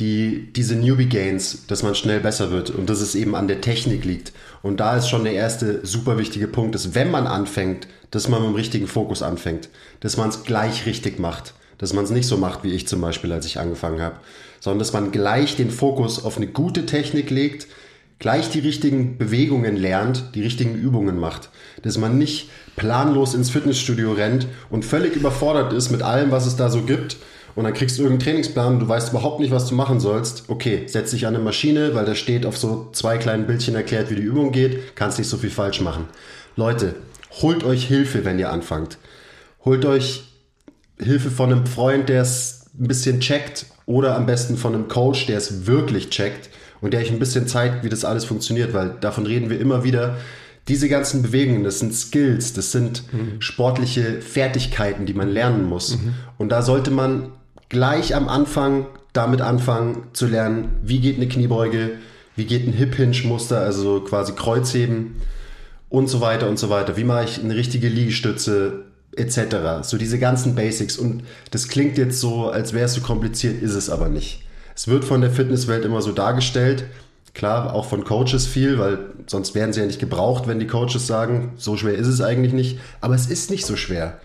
die, 0.00 0.52
diese 0.52 0.76
Newbie 0.76 1.08
Gains, 1.08 1.66
dass 1.66 1.82
man 1.82 1.94
schnell 1.94 2.20
besser 2.20 2.50
wird 2.50 2.70
und 2.70 2.88
dass 2.88 3.00
es 3.00 3.14
eben 3.14 3.34
an 3.34 3.48
der 3.48 3.60
Technik 3.60 4.04
liegt. 4.04 4.32
Und 4.62 4.78
da 4.78 4.96
ist 4.96 5.08
schon 5.08 5.24
der 5.24 5.32
erste 5.32 5.84
super 5.84 6.18
wichtige 6.18 6.46
Punkt, 6.46 6.74
dass 6.74 6.94
wenn 6.94 7.10
man 7.10 7.26
anfängt, 7.26 7.88
dass 8.10 8.28
man 8.28 8.40
mit 8.40 8.50
dem 8.50 8.54
richtigen 8.54 8.86
Fokus 8.86 9.22
anfängt, 9.22 9.68
dass 10.00 10.16
man 10.16 10.28
es 10.28 10.44
gleich 10.44 10.86
richtig 10.86 11.18
macht, 11.18 11.54
dass 11.78 11.92
man 11.92 12.04
es 12.04 12.10
nicht 12.10 12.28
so 12.28 12.36
macht 12.36 12.62
wie 12.62 12.72
ich 12.72 12.86
zum 12.86 13.00
Beispiel, 13.00 13.32
als 13.32 13.46
ich 13.46 13.58
angefangen 13.58 14.00
habe, 14.00 14.16
sondern 14.60 14.78
dass 14.78 14.92
man 14.92 15.10
gleich 15.10 15.56
den 15.56 15.70
Fokus 15.70 16.24
auf 16.24 16.36
eine 16.36 16.46
gute 16.46 16.86
Technik 16.86 17.30
legt, 17.30 17.66
gleich 18.20 18.50
die 18.50 18.60
richtigen 18.60 19.18
Bewegungen 19.18 19.76
lernt, 19.76 20.34
die 20.34 20.42
richtigen 20.42 20.74
Übungen 20.74 21.18
macht, 21.18 21.50
dass 21.82 21.98
man 21.98 22.18
nicht 22.18 22.50
planlos 22.76 23.34
ins 23.34 23.50
Fitnessstudio 23.50 24.12
rennt 24.12 24.46
und 24.70 24.84
völlig 24.84 25.16
überfordert 25.16 25.72
ist 25.72 25.90
mit 25.90 26.02
allem, 26.02 26.30
was 26.30 26.46
es 26.46 26.56
da 26.56 26.70
so 26.70 26.82
gibt 26.82 27.16
und 27.58 27.64
dann 27.64 27.74
kriegst 27.74 27.98
du 27.98 28.04
irgendeinen 28.04 28.24
Trainingsplan, 28.24 28.78
du 28.78 28.86
weißt 28.86 29.10
überhaupt 29.10 29.40
nicht, 29.40 29.50
was 29.50 29.66
du 29.66 29.74
machen 29.74 29.98
sollst. 29.98 30.44
Okay, 30.46 30.84
setz 30.86 31.10
dich 31.10 31.26
an 31.26 31.34
eine 31.34 31.42
Maschine, 31.42 31.92
weil 31.92 32.04
da 32.04 32.14
steht 32.14 32.46
auf 32.46 32.56
so 32.56 32.88
zwei 32.92 33.18
kleinen 33.18 33.48
Bildchen 33.48 33.74
erklärt, 33.74 34.10
wie 34.10 34.14
die 34.14 34.22
Übung 34.22 34.52
geht, 34.52 34.94
kannst 34.94 35.18
nicht 35.18 35.26
so 35.26 35.38
viel 35.38 35.50
falsch 35.50 35.80
machen. 35.80 36.04
Leute, 36.54 36.94
holt 37.42 37.64
euch 37.64 37.84
Hilfe, 37.84 38.24
wenn 38.24 38.38
ihr 38.38 38.52
anfangt. 38.52 38.98
Holt 39.64 39.84
euch 39.86 40.22
Hilfe 41.00 41.32
von 41.32 41.50
einem 41.50 41.66
Freund, 41.66 42.08
der 42.08 42.22
es 42.22 42.66
ein 42.78 42.86
bisschen 42.86 43.18
checkt 43.18 43.66
oder 43.86 44.14
am 44.14 44.26
besten 44.26 44.56
von 44.56 44.72
einem 44.72 44.86
Coach, 44.86 45.26
der 45.26 45.38
es 45.38 45.66
wirklich 45.66 46.10
checkt 46.10 46.50
und 46.80 46.92
der 46.92 47.00
euch 47.00 47.10
ein 47.10 47.18
bisschen 47.18 47.48
zeigt, 47.48 47.82
wie 47.82 47.88
das 47.88 48.04
alles 48.04 48.24
funktioniert, 48.24 48.72
weil 48.72 48.90
davon 49.00 49.26
reden 49.26 49.50
wir 49.50 49.58
immer 49.58 49.82
wieder. 49.82 50.16
Diese 50.68 50.88
ganzen 50.88 51.22
Bewegungen, 51.22 51.64
das 51.64 51.80
sind 51.80 51.92
Skills, 51.92 52.52
das 52.52 52.70
sind 52.70 53.02
mhm. 53.12 53.40
sportliche 53.40 54.22
Fertigkeiten, 54.22 55.06
die 55.06 55.14
man 55.14 55.28
lernen 55.28 55.64
muss. 55.64 55.96
Mhm. 55.96 56.14
Und 56.36 56.50
da 56.50 56.62
sollte 56.62 56.92
man 56.92 57.32
gleich 57.68 58.14
am 58.14 58.28
Anfang 58.28 58.86
damit 59.12 59.40
anfangen 59.40 60.04
zu 60.12 60.26
lernen, 60.26 60.76
wie 60.82 61.00
geht 61.00 61.16
eine 61.16 61.28
Kniebeuge, 61.28 61.92
wie 62.36 62.44
geht 62.44 62.66
ein 62.66 62.72
Hip-Hinge-Muster, 62.72 63.60
also 63.60 64.00
quasi 64.00 64.32
Kreuzheben 64.32 65.16
und 65.88 66.08
so 66.08 66.20
weiter 66.20 66.48
und 66.48 66.58
so 66.58 66.70
weiter. 66.70 66.96
Wie 66.96 67.04
mache 67.04 67.24
ich 67.24 67.42
eine 67.42 67.56
richtige 67.56 67.88
Liegestütze 67.88 68.84
etc. 69.16 69.82
So 69.82 69.98
diese 69.98 70.18
ganzen 70.18 70.54
Basics. 70.54 70.96
Und 70.96 71.24
das 71.50 71.68
klingt 71.68 71.98
jetzt 71.98 72.20
so, 72.20 72.48
als 72.48 72.72
wäre 72.72 72.86
es 72.86 72.94
so 72.94 73.00
kompliziert, 73.00 73.60
ist 73.62 73.74
es 73.74 73.90
aber 73.90 74.08
nicht. 74.08 74.44
Es 74.74 74.86
wird 74.86 75.04
von 75.04 75.20
der 75.20 75.30
Fitnesswelt 75.30 75.84
immer 75.84 76.02
so 76.02 76.12
dargestellt. 76.12 76.84
Klar, 77.34 77.74
auch 77.74 77.86
von 77.86 78.04
Coaches 78.04 78.46
viel, 78.46 78.78
weil 78.78 78.98
sonst 79.26 79.54
werden 79.54 79.72
sie 79.72 79.80
ja 79.80 79.86
nicht 79.86 80.00
gebraucht, 80.00 80.46
wenn 80.46 80.60
die 80.60 80.66
Coaches 80.66 81.06
sagen, 81.06 81.52
so 81.56 81.76
schwer 81.76 81.94
ist 81.94 82.06
es 82.06 82.20
eigentlich 82.20 82.52
nicht. 82.52 82.78
Aber 83.00 83.14
es 83.14 83.26
ist 83.26 83.50
nicht 83.50 83.66
so 83.66 83.76
schwer. 83.76 84.20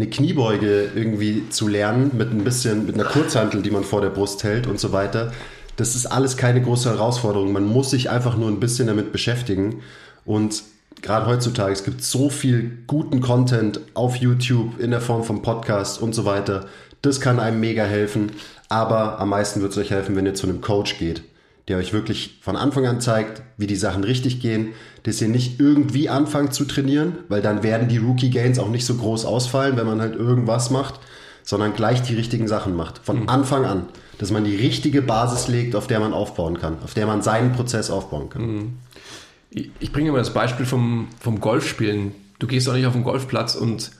Eine 0.00 0.08
Kniebeuge 0.08 0.92
irgendwie 0.94 1.50
zu 1.50 1.68
lernen 1.68 2.12
mit 2.16 2.30
ein 2.30 2.42
bisschen, 2.42 2.86
mit 2.86 2.94
einer 2.94 3.04
Kurzhantel, 3.04 3.60
die 3.60 3.70
man 3.70 3.84
vor 3.84 4.00
der 4.00 4.08
Brust 4.08 4.44
hält 4.44 4.66
und 4.66 4.80
so 4.80 4.92
weiter. 4.92 5.30
Das 5.76 5.94
ist 5.94 6.06
alles 6.06 6.38
keine 6.38 6.62
große 6.62 6.88
Herausforderung. 6.88 7.52
Man 7.52 7.66
muss 7.66 7.90
sich 7.90 8.08
einfach 8.08 8.38
nur 8.38 8.48
ein 8.48 8.60
bisschen 8.60 8.86
damit 8.86 9.12
beschäftigen. 9.12 9.82
Und 10.24 10.62
gerade 11.02 11.26
heutzutage, 11.26 11.74
es 11.74 11.84
gibt 11.84 12.02
so 12.02 12.30
viel 12.30 12.78
guten 12.86 13.20
Content 13.20 13.80
auf 13.92 14.16
YouTube 14.16 14.80
in 14.80 14.90
der 14.90 15.02
Form 15.02 15.22
von 15.22 15.42
Podcasts 15.42 15.98
und 15.98 16.14
so 16.14 16.24
weiter. 16.24 16.64
Das 17.02 17.20
kann 17.20 17.38
einem 17.38 17.60
mega 17.60 17.84
helfen. 17.84 18.32
Aber 18.70 19.20
am 19.20 19.28
meisten 19.28 19.60
wird 19.60 19.72
es 19.72 19.76
euch 19.76 19.90
helfen, 19.90 20.16
wenn 20.16 20.24
ihr 20.24 20.32
zu 20.32 20.46
einem 20.46 20.62
Coach 20.62 20.96
geht, 20.98 21.24
der 21.68 21.76
euch 21.76 21.92
wirklich 21.92 22.38
von 22.40 22.56
Anfang 22.56 22.86
an 22.86 23.02
zeigt, 23.02 23.42
wie 23.58 23.66
die 23.66 23.76
Sachen 23.76 24.04
richtig 24.04 24.40
gehen, 24.40 24.68
dass 25.02 25.20
ihr 25.20 25.28
nicht 25.28 25.60
irgendwie 25.60 26.08
anfangt 26.08 26.54
zu 26.54 26.64
trainieren, 26.64 27.18
weil 27.28 27.42
dann 27.42 27.62
werden 27.62 27.88
die 27.88 27.98
Rookie 27.98 28.30
Gains 28.30 28.58
auch 28.58 28.68
nicht 28.68 28.84
so 28.84 28.94
groß 28.96 29.24
ausfallen, 29.24 29.76
wenn 29.76 29.86
man 29.86 30.00
halt 30.00 30.14
irgendwas 30.14 30.70
macht, 30.70 31.00
sondern 31.42 31.74
gleich 31.74 32.02
die 32.02 32.14
richtigen 32.14 32.48
Sachen 32.48 32.76
macht. 32.76 32.98
Von 32.98 33.22
mhm. 33.22 33.28
Anfang 33.28 33.64
an. 33.64 33.88
Dass 34.18 34.30
man 34.30 34.44
die 34.44 34.56
richtige 34.56 35.00
Basis 35.00 35.48
legt, 35.48 35.74
auf 35.74 35.86
der 35.86 35.98
man 35.98 36.12
aufbauen 36.12 36.60
kann, 36.60 36.76
auf 36.84 36.92
der 36.92 37.06
man 37.06 37.22
seinen 37.22 37.52
Prozess 37.52 37.90
aufbauen 37.90 38.28
kann. 38.28 38.42
Mhm. 38.42 38.78
Ich 39.80 39.92
bringe 39.92 40.12
mal 40.12 40.18
das 40.18 40.34
Beispiel 40.34 40.66
vom, 40.66 41.08
vom 41.18 41.40
Golfspielen. 41.40 42.12
Du 42.38 42.46
gehst 42.46 42.68
doch 42.68 42.74
nicht 42.74 42.86
auf 42.86 42.92
den 42.92 43.02
Golfplatz 43.02 43.54
und 43.54 43.90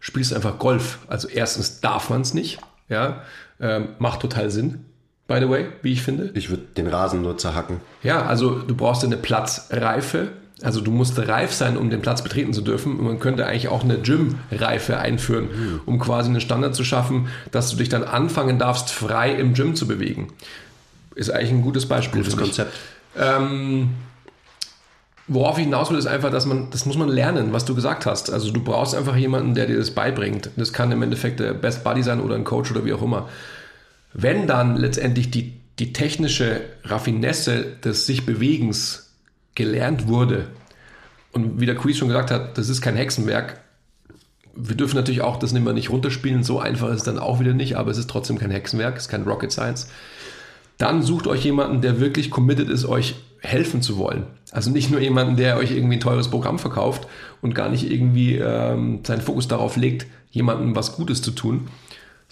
spielst 0.00 0.34
einfach 0.34 0.58
Golf. 0.58 0.98
Also 1.06 1.28
erstens 1.28 1.80
darf 1.80 2.10
man 2.10 2.22
es 2.22 2.34
nicht. 2.34 2.58
Ja, 2.88 3.22
ähm, 3.60 3.90
macht 3.98 4.20
total 4.20 4.50
Sinn. 4.50 4.84
By 5.26 5.38
the 5.40 5.48
way, 5.48 5.66
wie 5.82 5.92
ich 5.92 6.02
finde. 6.02 6.30
Ich 6.34 6.50
würde 6.50 6.64
den 6.76 6.86
Rasen 6.86 7.22
nur 7.22 7.38
zerhacken. 7.38 7.80
Ja, 8.02 8.26
also 8.26 8.58
du 8.58 8.74
brauchst 8.74 9.04
eine 9.04 9.16
Platzreife. 9.16 10.28
Also 10.62 10.80
du 10.80 10.90
musst 10.90 11.18
reif 11.18 11.52
sein, 11.52 11.76
um 11.76 11.90
den 11.90 12.00
Platz 12.00 12.22
betreten 12.22 12.52
zu 12.52 12.60
dürfen. 12.60 12.98
Und 12.98 13.04
man 13.04 13.20
könnte 13.20 13.46
eigentlich 13.46 13.68
auch 13.68 13.82
eine 13.82 13.98
Gym-Reife 13.98 14.98
einführen, 14.98 15.44
mhm. 15.44 15.80
um 15.86 15.98
quasi 15.98 16.28
einen 16.28 16.40
Standard 16.40 16.74
zu 16.74 16.84
schaffen, 16.84 17.28
dass 17.50 17.70
du 17.70 17.76
dich 17.76 17.88
dann 17.88 18.04
anfangen 18.04 18.58
darfst, 18.58 18.90
frei 18.90 19.32
im 19.32 19.54
Gym 19.54 19.74
zu 19.74 19.86
bewegen. 19.86 20.28
Ist 21.14 21.30
eigentlich 21.30 21.50
ein 21.50 21.62
gutes 21.62 21.86
Beispiel. 21.86 22.20
Gutes 22.20 22.36
Konzept. 22.36 22.72
Ähm, 23.18 23.90
Worauf 25.26 25.56
ich 25.56 25.64
hinaus 25.64 25.90
will, 25.90 25.96
ist 25.96 26.06
einfach, 26.06 26.30
dass 26.30 26.44
man, 26.44 26.68
das 26.70 26.84
muss 26.84 26.98
man 26.98 27.08
lernen, 27.08 27.54
was 27.54 27.64
du 27.64 27.74
gesagt 27.74 28.04
hast. 28.04 28.30
Also 28.30 28.50
du 28.50 28.62
brauchst 28.62 28.94
einfach 28.94 29.16
jemanden, 29.16 29.54
der 29.54 29.66
dir 29.66 29.78
das 29.78 29.90
beibringt. 29.90 30.50
Das 30.56 30.74
kann 30.74 30.92
im 30.92 31.00
Endeffekt 31.02 31.40
der 31.40 31.54
Best 31.54 31.82
Buddy 31.82 32.02
sein 32.02 32.20
oder 32.20 32.34
ein 32.34 32.44
Coach 32.44 32.70
oder 32.70 32.84
wie 32.84 32.92
auch 32.92 33.00
immer. 33.00 33.28
Wenn 34.14 34.46
dann 34.46 34.76
letztendlich 34.76 35.30
die, 35.30 35.52
die 35.78 35.92
technische 35.92 36.60
Raffinesse 36.84 37.76
des 37.84 38.06
sich 38.06 38.24
Bewegens 38.24 39.12
gelernt 39.54 40.08
wurde, 40.08 40.48
und 41.32 41.60
wie 41.60 41.66
der 41.66 41.74
Quiz 41.74 41.96
schon 41.96 42.08
gesagt 42.08 42.30
hat, 42.30 42.56
das 42.56 42.68
ist 42.68 42.80
kein 42.80 42.94
Hexenwerk. 42.94 43.60
Wir 44.54 44.76
dürfen 44.76 44.94
natürlich 44.94 45.20
auch 45.20 45.36
das 45.36 45.52
nicht 45.52 45.64
mehr 45.64 45.72
nicht 45.72 45.90
runterspielen, 45.90 46.44
so 46.44 46.60
einfach 46.60 46.88
ist 46.90 46.98
es 46.98 47.02
dann 47.02 47.18
auch 47.18 47.40
wieder 47.40 47.54
nicht, 47.54 47.76
aber 47.76 47.90
es 47.90 47.98
ist 47.98 48.08
trotzdem 48.08 48.38
kein 48.38 48.52
Hexenwerk, 48.52 48.96
es 48.96 49.04
ist 49.04 49.08
kein 49.08 49.24
Rocket 49.24 49.50
Science. 49.50 49.88
Dann 50.78 51.02
sucht 51.02 51.26
euch 51.26 51.44
jemanden, 51.44 51.80
der 51.80 51.98
wirklich 51.98 52.30
committed 52.30 52.68
ist, 52.68 52.84
euch 52.84 53.16
helfen 53.40 53.82
zu 53.82 53.98
wollen. 53.98 54.26
Also 54.52 54.70
nicht 54.70 54.90
nur 54.90 55.00
jemanden, 55.00 55.36
der 55.36 55.56
euch 55.56 55.72
irgendwie 55.72 55.96
ein 55.96 56.00
teures 56.00 56.28
Programm 56.28 56.60
verkauft 56.60 57.08
und 57.42 57.54
gar 57.54 57.68
nicht 57.68 57.90
irgendwie 57.90 58.36
ähm, 58.36 59.00
seinen 59.04 59.20
Fokus 59.20 59.48
darauf 59.48 59.76
legt, 59.76 60.06
jemandem 60.30 60.76
was 60.76 60.94
Gutes 60.96 61.20
zu 61.20 61.32
tun, 61.32 61.68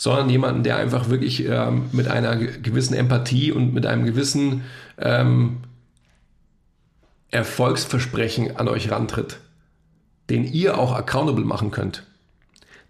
sondern 0.02 0.30
jemanden, 0.30 0.64
der 0.64 0.78
einfach 0.78 1.10
wirklich 1.10 1.46
ähm, 1.48 1.84
mit 1.92 2.08
einer 2.08 2.34
gewissen 2.34 2.92
Empathie 2.94 3.52
und 3.52 3.72
mit 3.72 3.86
einem 3.86 4.04
gewissen 4.04 4.64
ähm, 4.98 5.58
Erfolgsversprechen 7.30 8.56
an 8.56 8.66
euch 8.66 8.90
rantritt, 8.90 9.38
den 10.28 10.42
ihr 10.42 10.76
auch 10.76 10.92
accountable 10.92 11.44
machen 11.44 11.70
könnt. 11.70 12.04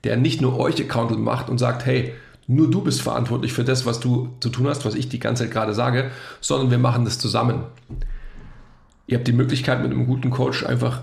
Der 0.05 0.17
nicht 0.17 0.41
nur 0.41 0.59
euch 0.59 0.81
accountable 0.81 1.23
macht 1.23 1.51
und 1.51 1.59
sagt, 1.59 1.85
hey, 1.85 2.15
nur 2.47 2.71
du 2.71 2.81
bist 2.81 3.03
verantwortlich 3.03 3.53
für 3.53 3.65
das, 3.65 3.85
was 3.85 4.01
du 4.01 4.35
zu 4.41 4.49
tun 4.49 4.67
hast, 4.67 4.87
was 4.87 4.95
ich 4.95 5.11
die 5.11 5.19
ganze 5.19 5.43
Zeit 5.43 5.53
gerade 5.53 5.75
sage, 5.75 6.13
sondern 6.41 6.71
wir 6.71 6.79
machen 6.79 7.05
das 7.05 7.19
zusammen. 7.19 7.65
Ihr 9.07 9.19
habt 9.19 9.29
die 9.29 9.33
Möglichkeit, 9.33 9.83
mit 9.83 9.91
einem 9.91 10.07
guten 10.07 10.31
Coach 10.31 10.65
einfach 10.65 11.03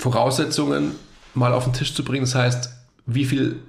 Voraussetzungen 0.00 0.96
mal 1.34 1.52
auf 1.52 1.62
den 1.62 1.72
Tisch 1.72 1.94
zu 1.94 2.02
bringen. 2.02 2.24
Das 2.24 2.34
heißt, 2.34 2.70
wie 3.06 3.26
viel 3.26 3.60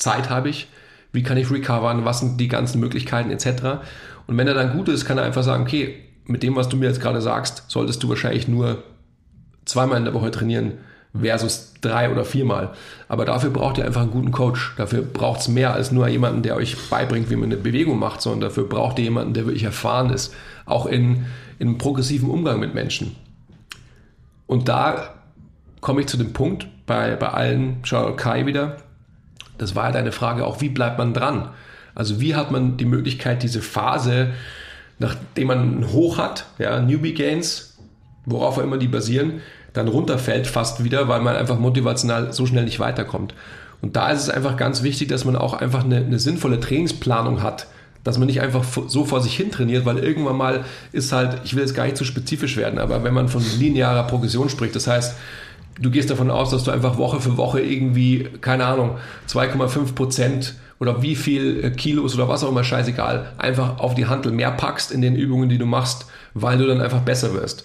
Trainingszeit 0.00 0.30
habe 0.30 0.48
ich? 0.48 0.68
Wie 1.12 1.22
kann 1.22 1.36
ich 1.36 1.50
recovern? 1.50 2.04
Was 2.04 2.20
sind 2.20 2.40
die 2.40 2.48
ganzen 2.48 2.80
Möglichkeiten 2.80 3.30
etc. 3.30 3.82
Und 4.26 4.36
wenn 4.36 4.46
er 4.46 4.54
dann 4.54 4.72
gut 4.72 4.88
ist, 4.88 5.04
kann 5.04 5.18
er 5.18 5.24
einfach 5.24 5.42
sagen, 5.42 5.64
okay, 5.64 5.94
mit 6.26 6.42
dem, 6.42 6.56
was 6.56 6.68
du 6.68 6.76
mir 6.76 6.86
jetzt 6.86 7.00
gerade 7.00 7.20
sagst, 7.20 7.64
solltest 7.68 8.02
du 8.02 8.08
wahrscheinlich 8.08 8.46
nur 8.48 8.82
zweimal 9.64 9.98
in 9.98 10.04
der 10.04 10.14
Woche 10.14 10.30
trainieren 10.30 10.74
versus 11.18 11.74
drei 11.80 12.10
oder 12.10 12.24
viermal. 12.24 12.70
Aber 13.08 13.24
dafür 13.24 13.50
braucht 13.50 13.78
ihr 13.78 13.84
einfach 13.84 14.02
einen 14.02 14.12
guten 14.12 14.30
Coach. 14.30 14.74
Dafür 14.76 15.02
braucht 15.02 15.40
es 15.40 15.48
mehr 15.48 15.74
als 15.74 15.90
nur 15.90 16.06
jemanden, 16.06 16.42
der 16.42 16.54
euch 16.54 16.76
beibringt, 16.88 17.30
wie 17.30 17.36
man 17.36 17.46
eine 17.50 17.56
Bewegung 17.56 17.98
macht, 17.98 18.22
sondern 18.22 18.42
dafür 18.42 18.68
braucht 18.68 18.98
ihr 18.98 19.04
jemanden, 19.04 19.34
der 19.34 19.46
wirklich 19.46 19.64
erfahren 19.64 20.10
ist, 20.10 20.32
auch 20.66 20.86
in, 20.86 21.26
in 21.58 21.78
progressiven 21.78 22.30
Umgang 22.30 22.60
mit 22.60 22.74
Menschen. 22.74 23.16
Und 24.46 24.68
da 24.68 25.14
komme 25.80 26.02
ich 26.02 26.06
zu 26.06 26.16
dem 26.16 26.32
Punkt 26.32 26.68
bei, 26.86 27.16
bei 27.16 27.28
allen, 27.28 27.78
schau 27.82 28.14
Kai 28.14 28.46
wieder, 28.46 28.76
das 29.60 29.74
war 29.74 29.86
ja 29.86 29.92
deine 29.92 30.12
Frage 30.12 30.46
auch, 30.46 30.60
wie 30.60 30.68
bleibt 30.68 30.98
man 30.98 31.12
dran? 31.12 31.50
Also 31.94 32.20
wie 32.20 32.34
hat 32.34 32.50
man 32.50 32.76
die 32.76 32.84
Möglichkeit, 32.84 33.42
diese 33.42 33.60
Phase, 33.60 34.30
nachdem 34.98 35.48
man 35.48 35.58
einen 35.58 35.92
Hoch 35.92 36.18
hat, 36.18 36.46
ja, 36.58 36.80
Newbie 36.80 37.14
Gains, 37.14 37.76
worauf 38.24 38.58
auch 38.58 38.62
immer 38.62 38.78
die 38.78 38.88
basieren, 38.88 39.40
dann 39.72 39.88
runterfällt 39.88 40.46
fast 40.46 40.82
wieder, 40.82 41.08
weil 41.08 41.20
man 41.20 41.36
einfach 41.36 41.58
motivational 41.58 42.32
so 42.32 42.46
schnell 42.46 42.64
nicht 42.64 42.80
weiterkommt. 42.80 43.34
Und 43.82 43.96
da 43.96 44.10
ist 44.10 44.22
es 44.22 44.30
einfach 44.30 44.56
ganz 44.56 44.82
wichtig, 44.82 45.08
dass 45.08 45.24
man 45.24 45.36
auch 45.36 45.54
einfach 45.54 45.84
eine, 45.84 45.96
eine 45.96 46.18
sinnvolle 46.18 46.60
Trainingsplanung 46.60 47.42
hat, 47.42 47.66
dass 48.02 48.18
man 48.18 48.26
nicht 48.26 48.40
einfach 48.40 48.64
so 48.64 49.04
vor 49.04 49.20
sich 49.20 49.36
hin 49.36 49.50
trainiert, 49.50 49.84
weil 49.84 49.98
irgendwann 49.98 50.36
mal 50.36 50.64
ist 50.92 51.12
halt, 51.12 51.40
ich 51.44 51.54
will 51.54 51.62
jetzt 51.62 51.74
gar 51.74 51.84
nicht 51.84 51.96
zu 51.96 52.04
spezifisch 52.04 52.56
werden, 52.56 52.78
aber 52.78 53.04
wenn 53.04 53.12
man 53.12 53.28
von 53.28 53.42
linearer 53.58 54.04
Progression 54.04 54.48
spricht, 54.48 54.74
das 54.74 54.86
heißt, 54.86 55.16
du 55.80 55.90
gehst 55.90 56.10
davon 56.10 56.30
aus, 56.30 56.50
dass 56.50 56.64
du 56.64 56.70
einfach 56.70 56.98
Woche 56.98 57.20
für 57.20 57.36
Woche 57.36 57.60
irgendwie, 57.60 58.28
keine 58.40 58.66
Ahnung, 58.66 58.98
2,5 59.28 59.94
Prozent 59.94 60.54
oder 60.78 61.02
wie 61.02 61.16
viel 61.16 61.64
äh, 61.64 61.70
Kilos 61.70 62.14
oder 62.14 62.28
was 62.28 62.44
auch 62.44 62.50
immer, 62.50 62.64
scheißegal, 62.64 63.32
einfach 63.38 63.78
auf 63.78 63.94
die 63.94 64.06
Handel 64.06 64.32
mehr 64.32 64.52
packst 64.52 64.92
in 64.92 65.02
den 65.02 65.16
Übungen, 65.16 65.48
die 65.48 65.58
du 65.58 65.66
machst, 65.66 66.06
weil 66.34 66.58
du 66.58 66.66
dann 66.66 66.80
einfach 66.80 67.00
besser 67.00 67.34
wirst 67.34 67.64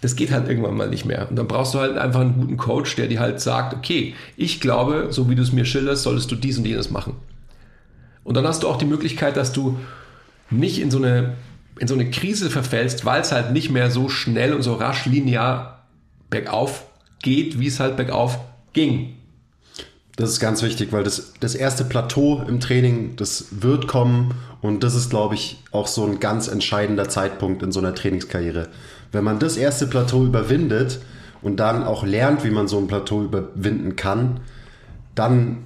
das 0.00 0.16
geht 0.16 0.30
halt 0.30 0.48
irgendwann 0.48 0.76
mal 0.76 0.88
nicht 0.88 1.04
mehr. 1.04 1.28
Und 1.28 1.36
dann 1.36 1.48
brauchst 1.48 1.74
du 1.74 1.80
halt 1.80 1.96
einfach 1.96 2.20
einen 2.20 2.34
guten 2.34 2.56
Coach, 2.56 2.94
der 2.96 3.08
dir 3.08 3.20
halt 3.20 3.40
sagt, 3.40 3.74
okay, 3.74 4.14
ich 4.36 4.60
glaube, 4.60 5.08
so 5.10 5.28
wie 5.28 5.34
du 5.34 5.42
es 5.42 5.52
mir 5.52 5.64
schilderst, 5.64 6.02
solltest 6.02 6.30
du 6.30 6.36
dies 6.36 6.58
und 6.58 6.66
jenes 6.66 6.90
machen. 6.90 7.14
Und 8.24 8.36
dann 8.36 8.46
hast 8.46 8.62
du 8.62 8.68
auch 8.68 8.76
die 8.76 8.84
Möglichkeit, 8.84 9.36
dass 9.36 9.52
du 9.52 9.78
nicht 10.50 10.80
in 10.80 10.90
so 10.90 10.98
eine, 10.98 11.34
in 11.78 11.88
so 11.88 11.94
eine 11.94 12.10
Krise 12.10 12.50
verfällst, 12.50 13.04
weil 13.04 13.20
es 13.20 13.32
halt 13.32 13.52
nicht 13.52 13.70
mehr 13.70 13.90
so 13.90 14.08
schnell 14.08 14.52
und 14.52 14.62
so 14.62 14.74
rasch 14.74 15.06
linear 15.06 15.86
bergauf 16.30 16.84
geht, 17.22 17.58
wie 17.58 17.66
es 17.66 17.80
halt 17.80 17.96
bergauf 17.96 18.38
ging. 18.72 19.14
Das 20.16 20.30
ist 20.30 20.40
ganz 20.40 20.62
wichtig, 20.62 20.92
weil 20.92 21.04
das, 21.04 21.34
das 21.40 21.54
erste 21.54 21.84
Plateau 21.84 22.42
im 22.48 22.58
Training, 22.58 23.16
das 23.16 23.46
wird 23.50 23.86
kommen 23.86 24.34
und 24.62 24.82
das 24.82 24.94
ist, 24.94 25.10
glaube 25.10 25.34
ich, 25.34 25.62
auch 25.72 25.86
so 25.86 26.04
ein 26.06 26.20
ganz 26.20 26.48
entscheidender 26.48 27.08
Zeitpunkt 27.08 27.62
in 27.62 27.70
so 27.70 27.80
einer 27.80 27.94
Trainingskarriere. 27.94 28.68
Wenn 29.12 29.24
man 29.24 29.38
das 29.38 29.58
erste 29.58 29.86
Plateau 29.86 30.24
überwindet 30.24 31.00
und 31.42 31.58
dann 31.58 31.84
auch 31.84 32.04
lernt, 32.04 32.44
wie 32.44 32.50
man 32.50 32.66
so 32.66 32.78
ein 32.78 32.86
Plateau 32.86 33.22
überwinden 33.22 33.96
kann, 33.96 34.40
dann 35.14 35.64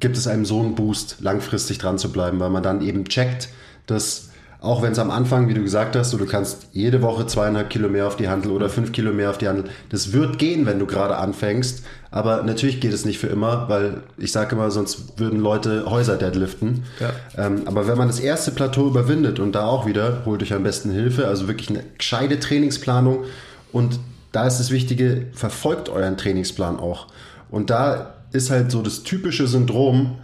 gibt 0.00 0.16
es 0.16 0.26
einem 0.26 0.46
so 0.46 0.60
einen 0.60 0.74
Boost, 0.74 1.18
langfristig 1.20 1.76
dran 1.76 1.98
zu 1.98 2.10
bleiben, 2.10 2.40
weil 2.40 2.50
man 2.50 2.62
dann 2.62 2.80
eben 2.80 3.04
checkt, 3.04 3.50
dass 3.86 4.29
auch 4.60 4.82
wenn 4.82 4.92
es 4.92 4.98
am 4.98 5.10
Anfang, 5.10 5.48
wie 5.48 5.54
du 5.54 5.62
gesagt 5.62 5.96
hast, 5.96 6.10
so, 6.10 6.18
du 6.18 6.26
kannst 6.26 6.68
jede 6.72 7.00
Woche 7.00 7.26
zweieinhalb 7.26 7.70
Kilo 7.70 7.88
mehr 7.88 8.06
auf 8.06 8.16
die 8.16 8.28
Handel 8.28 8.52
oder 8.52 8.68
fünf 8.68 8.92
Kilo 8.92 9.12
mehr 9.12 9.30
auf 9.30 9.38
die 9.38 9.48
Handel. 9.48 9.64
Das 9.88 10.12
wird 10.12 10.38
gehen, 10.38 10.66
wenn 10.66 10.78
du 10.78 10.86
gerade 10.86 11.16
anfängst. 11.16 11.82
Aber 12.10 12.42
natürlich 12.42 12.80
geht 12.80 12.92
es 12.92 13.06
nicht 13.06 13.18
für 13.18 13.28
immer, 13.28 13.68
weil 13.68 14.02
ich 14.18 14.32
sage 14.32 14.54
immer, 14.54 14.70
sonst 14.70 15.18
würden 15.18 15.40
Leute 15.40 15.88
Häuser 15.88 16.16
deadliften. 16.16 16.84
Ja. 16.98 17.10
Ähm, 17.38 17.62
aber 17.66 17.86
wenn 17.86 17.96
man 17.96 18.08
das 18.08 18.20
erste 18.20 18.50
Plateau 18.50 18.86
überwindet 18.86 19.38
und 19.38 19.52
da 19.52 19.64
auch 19.64 19.86
wieder, 19.86 20.22
holt 20.26 20.42
euch 20.42 20.52
am 20.52 20.62
besten 20.62 20.90
Hilfe, 20.90 21.26
also 21.26 21.48
wirklich 21.48 21.70
eine 21.70 21.84
gescheite 21.96 22.38
Trainingsplanung. 22.38 23.24
Und 23.72 23.98
da 24.32 24.46
ist 24.46 24.58
das 24.58 24.70
Wichtige, 24.70 25.26
verfolgt 25.32 25.88
euren 25.88 26.18
Trainingsplan 26.18 26.78
auch. 26.78 27.06
Und 27.50 27.70
da 27.70 28.14
ist 28.32 28.50
halt 28.50 28.70
so 28.70 28.82
das 28.82 29.04
typische 29.04 29.46
Syndrom, 29.46 30.18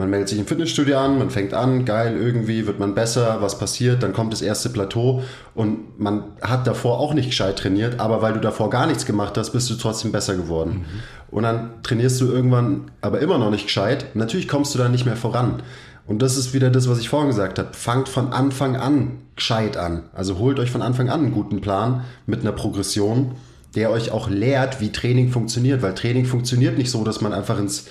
man 0.00 0.08
meldet 0.08 0.30
sich 0.30 0.38
im 0.38 0.46
Fitnessstudio 0.46 0.96
an, 0.96 1.18
man 1.18 1.28
fängt 1.28 1.52
an, 1.52 1.84
geil, 1.84 2.16
irgendwie 2.16 2.66
wird 2.66 2.78
man 2.78 2.94
besser, 2.94 3.42
was 3.42 3.58
passiert, 3.58 4.02
dann 4.02 4.14
kommt 4.14 4.32
das 4.32 4.40
erste 4.40 4.70
Plateau 4.70 5.22
und 5.54 6.00
man 6.00 6.24
hat 6.40 6.66
davor 6.66 6.98
auch 6.98 7.12
nicht 7.12 7.28
gescheit 7.28 7.58
trainiert, 7.58 8.00
aber 8.00 8.22
weil 8.22 8.32
du 8.32 8.40
davor 8.40 8.70
gar 8.70 8.86
nichts 8.86 9.04
gemacht 9.04 9.36
hast, 9.36 9.50
bist 9.50 9.68
du 9.68 9.74
trotzdem 9.74 10.10
besser 10.10 10.36
geworden. 10.36 10.70
Mhm. 10.70 11.36
Und 11.36 11.42
dann 11.42 11.82
trainierst 11.82 12.18
du 12.18 12.32
irgendwann 12.32 12.90
aber 13.02 13.20
immer 13.20 13.36
noch 13.36 13.50
nicht 13.50 13.66
gescheit. 13.66 14.06
Natürlich 14.14 14.48
kommst 14.48 14.74
du 14.74 14.78
dann 14.78 14.90
nicht 14.90 15.04
mehr 15.04 15.16
voran. 15.16 15.62
Und 16.06 16.22
das 16.22 16.38
ist 16.38 16.54
wieder 16.54 16.70
das, 16.70 16.88
was 16.88 16.98
ich 16.98 17.10
vorhin 17.10 17.28
gesagt 17.28 17.58
habe. 17.58 17.68
Fangt 17.74 18.08
von 18.08 18.32
Anfang 18.32 18.76
an 18.76 19.18
gescheit 19.36 19.76
an. 19.76 20.04
Also 20.14 20.38
holt 20.38 20.58
euch 20.58 20.70
von 20.70 20.80
Anfang 20.80 21.10
an 21.10 21.20
einen 21.20 21.32
guten 21.32 21.60
Plan 21.60 22.04
mit 22.26 22.40
einer 22.40 22.52
Progression, 22.52 23.32
der 23.74 23.90
euch 23.90 24.10
auch 24.10 24.30
lehrt, 24.30 24.80
wie 24.80 24.90
Training 24.90 25.30
funktioniert. 25.30 25.82
Weil 25.82 25.94
Training 25.94 26.24
funktioniert 26.24 26.78
nicht 26.78 26.90
so, 26.90 27.04
dass 27.04 27.20
man 27.20 27.34
einfach 27.34 27.58
ins, 27.58 27.84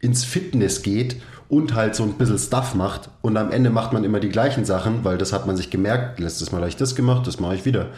ins 0.00 0.22
Fitness 0.22 0.82
geht 0.82 1.16
und 1.48 1.74
halt 1.74 1.94
so 1.94 2.02
ein 2.02 2.14
bisschen 2.14 2.38
Stuff 2.38 2.74
macht 2.74 3.08
und 3.22 3.36
am 3.36 3.50
Ende 3.50 3.70
macht 3.70 3.92
man 3.92 4.04
immer 4.04 4.20
die 4.20 4.28
gleichen 4.28 4.64
Sachen, 4.64 5.04
weil 5.04 5.18
das 5.18 5.32
hat 5.32 5.46
man 5.46 5.56
sich 5.56 5.70
gemerkt, 5.70 6.18
letztes 6.18 6.52
Mal 6.52 6.58
habe 6.58 6.68
ich 6.68 6.76
das 6.76 6.94
gemacht, 6.94 7.26
das 7.26 7.40
mache 7.40 7.54
ich 7.54 7.64
wieder. 7.64 7.88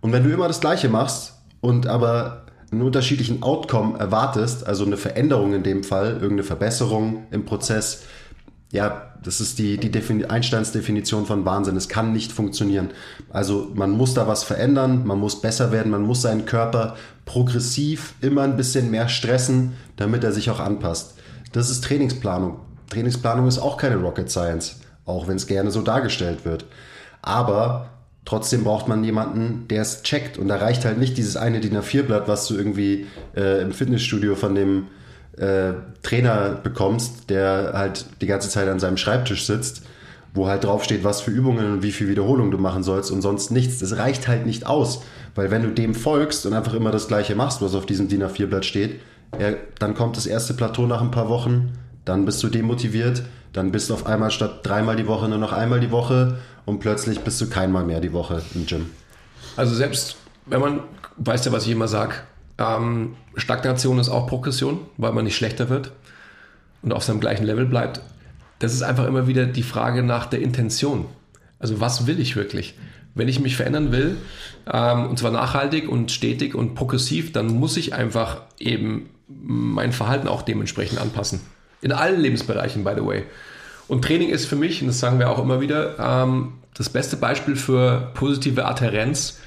Und 0.00 0.12
wenn 0.12 0.24
du 0.24 0.32
immer 0.32 0.48
das 0.48 0.60
gleiche 0.60 0.88
machst 0.88 1.34
und 1.60 1.86
aber 1.86 2.46
einen 2.70 2.82
unterschiedlichen 2.82 3.42
Outcome 3.42 3.98
erwartest, 3.98 4.66
also 4.66 4.84
eine 4.84 4.96
Veränderung 4.96 5.52
in 5.52 5.62
dem 5.62 5.84
Fall, 5.84 6.12
irgendeine 6.12 6.42
Verbesserung 6.42 7.26
im 7.30 7.44
Prozess, 7.44 8.04
ja, 8.72 9.12
das 9.22 9.40
ist 9.40 9.58
die, 9.58 9.78
die 9.78 10.24
Einsteins 10.26 10.72
Definition 10.72 11.26
von 11.26 11.44
Wahnsinn. 11.44 11.76
Es 11.76 11.88
kann 11.88 12.12
nicht 12.12 12.32
funktionieren. 12.32 12.90
Also 13.30 13.70
man 13.74 13.90
muss 13.90 14.14
da 14.14 14.28
was 14.28 14.44
verändern, 14.44 15.06
man 15.06 15.18
muss 15.18 15.40
besser 15.40 15.72
werden, 15.72 15.90
man 15.90 16.02
muss 16.02 16.22
seinen 16.22 16.46
Körper 16.46 16.96
progressiv 17.24 18.14
immer 18.20 18.42
ein 18.42 18.56
bisschen 18.56 18.90
mehr 18.90 19.08
stressen, 19.08 19.74
damit 19.96 20.24
er 20.24 20.32
sich 20.32 20.50
auch 20.50 20.60
anpasst. 20.60 21.14
Das 21.52 21.70
ist 21.70 21.84
Trainingsplanung. 21.84 22.60
Trainingsplanung 22.90 23.46
ist 23.48 23.58
auch 23.58 23.76
keine 23.76 23.96
Rocket 23.96 24.30
Science, 24.30 24.80
auch 25.04 25.28
wenn 25.28 25.36
es 25.36 25.46
gerne 25.46 25.70
so 25.70 25.82
dargestellt 25.82 26.44
wird. 26.44 26.64
Aber 27.22 27.88
trotzdem 28.24 28.64
braucht 28.64 28.88
man 28.88 29.02
jemanden, 29.02 29.66
der 29.68 29.82
es 29.82 30.02
checkt. 30.02 30.36
Und 30.36 30.48
da 30.48 30.56
reicht 30.56 30.84
halt 30.84 30.98
nicht 30.98 31.16
dieses 31.16 31.36
eine 31.36 31.60
DIN 31.60 31.76
A4-Blatt, 31.76 32.28
was 32.28 32.46
du 32.46 32.56
irgendwie 32.56 33.06
äh, 33.34 33.62
im 33.62 33.72
Fitnessstudio 33.72 34.34
von 34.34 34.54
dem 34.54 34.88
äh, 35.38 35.72
Trainer 36.02 36.58
bekommst, 36.62 37.30
der 37.30 37.72
halt 37.74 38.06
die 38.20 38.26
ganze 38.26 38.48
Zeit 38.48 38.68
an 38.68 38.80
seinem 38.80 38.96
Schreibtisch 38.96 39.46
sitzt, 39.46 39.82
wo 40.34 40.48
halt 40.48 40.64
draufsteht, 40.64 41.04
was 41.04 41.20
für 41.20 41.30
Übungen 41.30 41.72
und 41.72 41.82
wie 41.82 41.92
viel 41.92 42.08
Wiederholung 42.08 42.50
du 42.50 42.58
machen 42.58 42.82
sollst 42.82 43.10
und 43.10 43.22
sonst 43.22 43.50
nichts. 43.50 43.78
Das 43.78 43.96
reicht 43.96 44.28
halt 44.28 44.44
nicht 44.44 44.66
aus. 44.66 45.02
Weil 45.34 45.50
wenn 45.50 45.62
du 45.62 45.70
dem 45.70 45.94
folgst 45.94 46.46
und 46.46 46.54
einfach 46.54 46.74
immer 46.74 46.90
das 46.90 47.08
Gleiche 47.08 47.34
machst, 47.34 47.62
was 47.62 47.74
auf 47.74 47.86
diesem 47.86 48.08
DIN 48.08 48.22
A4-Blatt 48.22 48.64
steht, 48.64 49.00
ja, 49.38 49.52
dann 49.78 49.94
kommt 49.94 50.16
das 50.16 50.26
erste 50.26 50.54
Plateau 50.54 50.86
nach 50.86 51.02
ein 51.02 51.10
paar 51.10 51.28
Wochen 51.28 51.72
dann 52.06 52.24
bist 52.24 52.42
du 52.42 52.48
demotiviert, 52.48 53.22
dann 53.52 53.72
bist 53.72 53.90
du 53.90 53.94
auf 53.94 54.06
einmal 54.06 54.30
statt 54.30 54.60
dreimal 54.62 54.96
die 54.96 55.06
Woche 55.06 55.28
nur 55.28 55.38
noch 55.38 55.52
einmal 55.52 55.80
die 55.80 55.90
Woche 55.90 56.38
und 56.64 56.78
plötzlich 56.78 57.20
bist 57.20 57.40
du 57.40 57.50
keinmal 57.50 57.84
mehr 57.84 58.00
die 58.00 58.14
Woche 58.14 58.42
im 58.54 58.64
Gym. 58.64 58.86
Also 59.56 59.74
selbst 59.74 60.16
wenn 60.46 60.60
man, 60.60 60.80
weißt 61.18 61.46
ja, 61.46 61.52
was 61.52 61.66
ich 61.66 61.72
immer 61.72 61.88
sage, 61.88 62.14
ähm, 62.58 63.16
Stagnation 63.36 63.98
ist 63.98 64.08
auch 64.08 64.26
Progression, 64.26 64.80
weil 64.96 65.12
man 65.12 65.24
nicht 65.24 65.36
schlechter 65.36 65.68
wird 65.68 65.92
und 66.82 66.92
auf 66.92 67.04
seinem 67.04 67.20
gleichen 67.20 67.44
Level 67.44 67.66
bleibt. 67.66 68.00
Das 68.60 68.72
ist 68.72 68.82
einfach 68.82 69.06
immer 69.06 69.26
wieder 69.26 69.44
die 69.46 69.62
Frage 69.62 70.02
nach 70.02 70.26
der 70.26 70.40
Intention. 70.40 71.06
Also 71.58 71.80
was 71.80 72.06
will 72.06 72.20
ich 72.20 72.36
wirklich? 72.36 72.74
Wenn 73.14 73.28
ich 73.28 73.40
mich 73.40 73.56
verändern 73.56 73.92
will, 73.92 74.16
ähm, 74.72 75.06
und 75.06 75.18
zwar 75.18 75.32
nachhaltig 75.32 75.88
und 75.88 76.12
stetig 76.12 76.54
und 76.54 76.74
progressiv, 76.74 77.32
dann 77.32 77.48
muss 77.48 77.76
ich 77.76 77.94
einfach 77.94 78.42
eben 78.58 79.10
mein 79.26 79.92
Verhalten 79.92 80.28
auch 80.28 80.42
dementsprechend 80.42 81.00
anpassen. 81.00 81.40
In 81.82 81.92
allen 81.92 82.20
Lebensbereichen, 82.20 82.84
by 82.84 82.92
the 82.96 83.04
way. 83.04 83.24
Und 83.88 84.04
Training 84.04 84.30
ist 84.30 84.46
für 84.46 84.56
mich, 84.56 84.80
und 84.80 84.88
das 84.88 84.98
sagen 84.98 85.18
wir 85.18 85.30
auch 85.30 85.38
immer 85.38 85.60
wieder, 85.60 85.96
ähm, 85.98 86.54
das 86.74 86.90
beste 86.90 87.16
Beispiel 87.16 87.56
für 87.56 88.10
positive 88.14 88.64
Adherenz, 88.64 89.38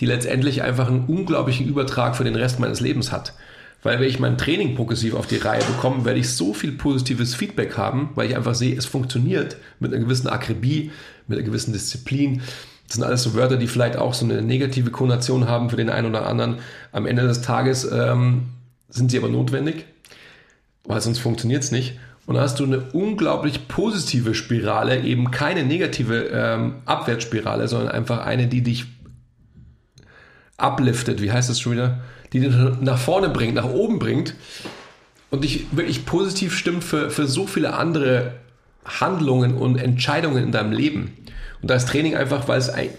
die 0.00 0.06
letztendlich 0.06 0.62
einfach 0.62 0.88
einen 0.88 1.06
unglaublichen 1.06 1.66
Übertrag 1.66 2.16
für 2.16 2.24
den 2.24 2.36
Rest 2.36 2.60
meines 2.60 2.80
Lebens 2.80 3.10
hat. 3.10 3.34
Weil 3.82 4.00
wenn 4.00 4.08
ich 4.08 4.18
mein 4.18 4.38
Training 4.38 4.74
progressiv 4.74 5.14
auf 5.14 5.26
die 5.26 5.36
Reihe 5.36 5.62
bekomme, 5.64 6.04
werde 6.04 6.18
ich 6.18 6.30
so 6.30 6.52
viel 6.54 6.72
positives 6.72 7.34
Feedback 7.34 7.76
haben, 7.76 8.10
weil 8.14 8.28
ich 8.28 8.36
einfach 8.36 8.54
sehe, 8.54 8.76
es 8.76 8.86
funktioniert 8.86 9.56
mit 9.78 9.92
einer 9.92 10.02
gewissen 10.02 10.28
Akribie, 10.28 10.90
mit 11.26 11.38
einer 11.38 11.46
gewissen 11.46 11.72
Disziplin. 11.72 12.42
Das 12.86 12.96
sind 12.96 13.04
alles 13.04 13.22
so 13.22 13.34
Wörter, 13.34 13.56
die 13.56 13.66
vielleicht 13.66 13.96
auch 13.96 14.14
so 14.14 14.24
eine 14.24 14.42
negative 14.42 14.90
Konnotation 14.90 15.48
haben 15.48 15.70
für 15.70 15.76
den 15.76 15.90
einen 15.90 16.08
oder 16.08 16.26
anderen. 16.26 16.58
Am 16.90 17.06
Ende 17.06 17.22
des 17.22 17.42
Tages 17.42 17.88
ähm, 17.90 18.48
sind 18.88 19.10
sie 19.10 19.18
aber 19.18 19.28
notwendig 19.28 19.84
weil 20.88 21.00
sonst 21.00 21.18
funktioniert 21.18 21.62
es 21.62 21.70
nicht. 21.70 21.98
Und 22.26 22.34
dann 22.34 22.42
hast 22.42 22.58
du 22.58 22.64
eine 22.64 22.80
unglaublich 22.92 23.68
positive 23.68 24.34
Spirale, 24.34 25.00
eben 25.02 25.30
keine 25.30 25.62
negative 25.64 26.28
ähm, 26.32 26.76
Abwärtsspirale, 26.84 27.68
sondern 27.68 27.90
einfach 27.90 28.26
eine, 28.26 28.48
die 28.48 28.62
dich 28.62 28.86
upliftet, 30.58 31.22
wie 31.22 31.30
heißt 31.30 31.48
das 31.48 31.60
schon 31.60 31.72
wieder? 31.72 32.00
Die 32.32 32.40
dich 32.40 32.54
nach 32.80 32.98
vorne 32.98 33.28
bringt, 33.28 33.54
nach 33.54 33.68
oben 33.68 33.98
bringt 33.98 34.34
und 35.30 35.44
dich 35.44 35.66
wirklich 35.72 36.04
positiv 36.04 36.56
stimmt 36.56 36.84
für, 36.84 37.10
für 37.10 37.26
so 37.26 37.46
viele 37.46 37.74
andere 37.74 38.32
Handlungen 38.84 39.54
und 39.54 39.76
Entscheidungen 39.76 40.42
in 40.42 40.52
deinem 40.52 40.72
Leben. 40.72 41.16
Und 41.62 41.70
da 41.70 41.74
ist 41.76 41.88
Training 41.88 42.16
einfach, 42.16 42.48
weil 42.48 42.58
es 42.58 42.68
ein, 42.68 42.90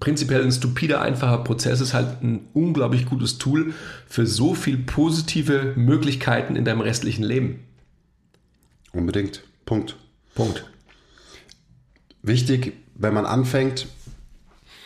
prinzipiell 0.00 0.42
ein 0.42 0.52
stupider, 0.52 1.00
einfacher 1.00 1.38
Prozess 1.38 1.80
ist 1.80 1.94
halt 1.94 2.22
ein 2.22 2.48
unglaublich 2.54 3.06
gutes 3.06 3.38
Tool 3.38 3.74
für 4.06 4.26
so 4.26 4.54
viel 4.54 4.78
positive 4.78 5.72
Möglichkeiten 5.76 6.56
in 6.56 6.64
deinem 6.64 6.80
restlichen 6.80 7.24
Leben. 7.24 7.64
Unbedingt. 8.92 9.42
Punkt. 9.66 9.96
Punkt. 10.34 10.64
Wichtig, 12.22 12.74
wenn 12.94 13.14
man 13.14 13.26
anfängt, 13.26 13.86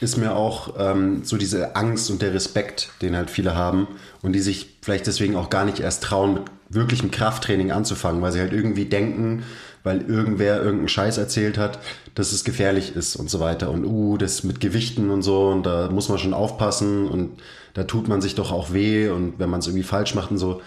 ist 0.01 0.17
mir 0.17 0.35
auch 0.35 0.75
ähm, 0.79 1.25
so 1.25 1.37
diese 1.37 1.77
Angst 1.77 2.11
und 2.11 2.23
der 2.23 2.35
Respekt, 2.35 2.91
den 3.03 3.17
halt 3.17 3.31
viele 3.31 3.55
haben 3.55 3.87
und 4.21 4.33
die 4.33 4.41
sich 4.41 4.79
vielleicht 4.83 5.07
deswegen 5.07 5.37
auch 5.37 5.49
gar 5.49 5.65
nicht 5.65 5.79
erst 5.79 6.03
trauen, 6.03 6.35
mit 6.35 6.43
wirklichem 6.69 7.11
Krafttraining 7.11 7.71
anzufangen, 7.71 8.21
weil 8.21 8.33
sie 8.33 8.41
halt 8.41 8.53
irgendwie 8.53 8.87
denken, 8.87 9.45
weil 9.83 10.03
irgendwer 10.03 10.59
irgendeinen 10.59 10.89
Scheiß 10.89 11.19
erzählt 11.19 11.59
hat, 11.59 11.79
dass 12.15 12.33
es 12.33 12.45
gefährlich 12.45 12.95
ist 12.95 13.17
und 13.17 13.31
so 13.31 13.41
weiter. 13.41 13.71
Und 13.71 13.85
uh, 13.85 14.17
das 14.17 14.45
mit 14.45 14.61
Gewichten 14.61 15.11
und 15.11 15.23
so, 15.23 15.49
und 15.49 15.65
da 15.65 15.91
muss 15.91 16.09
man 16.09 16.19
schon 16.19 16.35
aufpassen 16.35 17.09
und 17.09 17.41
da 17.75 17.85
tut 17.85 18.09
man 18.09 18.21
sich 18.21 18.35
doch 18.35 18.53
auch 18.53 18.73
weh 18.73 19.09
und 19.09 19.39
wenn 19.39 19.51
man 19.51 19.61
es 19.61 19.67
irgendwie 19.67 19.85
falsch 19.85 20.15
macht 20.15 20.31
und 20.31 20.39
so. 20.39 20.61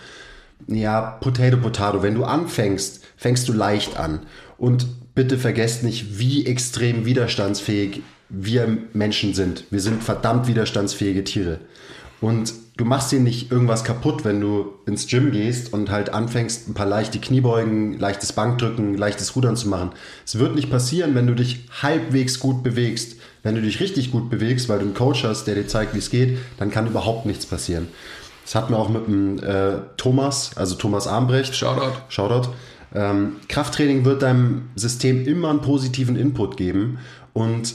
Ja, 0.68 1.18
Potato, 1.22 1.58
Potato. 1.58 2.02
Wenn 2.02 2.16
du 2.16 2.24
anfängst, 2.24 3.04
fängst 3.18 3.48
du 3.48 3.54
leicht 3.54 3.98
an. 3.98 4.22
Und 4.58 4.88
bitte 5.14 5.38
vergesst 5.38 5.84
nicht, 5.84 6.18
wie 6.18 6.46
extrem 6.46 7.06
widerstandsfähig 7.06 8.02
wir 8.30 8.78
Menschen 8.94 9.34
sind. 9.34 9.66
Wir 9.70 9.82
sind 9.82 10.04
verdammt 10.04 10.48
widerstandsfähige 10.48 11.24
Tiere. 11.24 11.60
Und 12.22 12.54
du 12.78 12.86
machst 12.86 13.12
dir 13.12 13.20
nicht 13.20 13.52
irgendwas 13.52 13.84
kaputt, 13.84 14.26
wenn 14.26 14.42
du 14.42 14.74
ins 14.86 15.08
Gym 15.08 15.32
gehst 15.32 15.72
und 15.72 15.90
halt 15.90 16.10
anfängst, 16.10 16.68
ein 16.68 16.74
paar 16.74 16.86
leichte 16.86 17.20
Kniebeugen, 17.20 17.98
leichtes 17.98 18.34
Bankdrücken, 18.34 18.98
leichtes 18.98 19.36
Rudern 19.36 19.56
zu 19.56 19.70
machen. 19.70 19.92
Es 20.26 20.38
wird 20.40 20.56
nicht 20.56 20.70
passieren, 20.70 21.16
wenn 21.16 21.28
du 21.28 21.36
dich 21.36 21.66
halbwegs 21.82 22.40
gut 22.40 22.64
bewegst. 22.64 23.18
Wenn 23.44 23.56
du 23.56 23.62
dich 23.62 23.80
richtig 23.80 24.12
gut 24.12 24.30
bewegst, 24.30 24.68
weil 24.70 24.80
du 24.80 24.86
einen 24.86 24.94
Coach 24.94 25.24
hast, 25.24 25.46
der 25.46 25.56
dir 25.56 25.68
zeigt, 25.68 25.94
wie 25.94 26.00
es 26.00 26.10
geht, 26.10 26.38
dann 26.58 26.72
kann 26.72 26.88
überhaupt 26.88 27.26
nichts 27.26 27.46
passieren. 27.46 27.88
Das 28.44 28.56
hatten 28.56 28.74
wir 28.74 28.78
auch 28.78 28.90
mit 28.90 29.08
dem 29.08 29.40
äh, 29.40 29.78
Thomas, 29.98 30.52
also 30.56 30.76
Thomas 30.76 31.08
Armbrecht. 31.08 31.56
Shoutout. 31.56 31.98
Shoutout. 32.10 32.50
Ähm, 32.94 33.38
Krafttraining 33.48 34.06
wird 34.06 34.22
deinem 34.22 34.70
System 34.76 35.26
immer 35.26 35.50
einen 35.50 35.62
positiven 35.62 36.16
Input 36.16 36.58
geben 36.58 37.00
und 37.34 37.74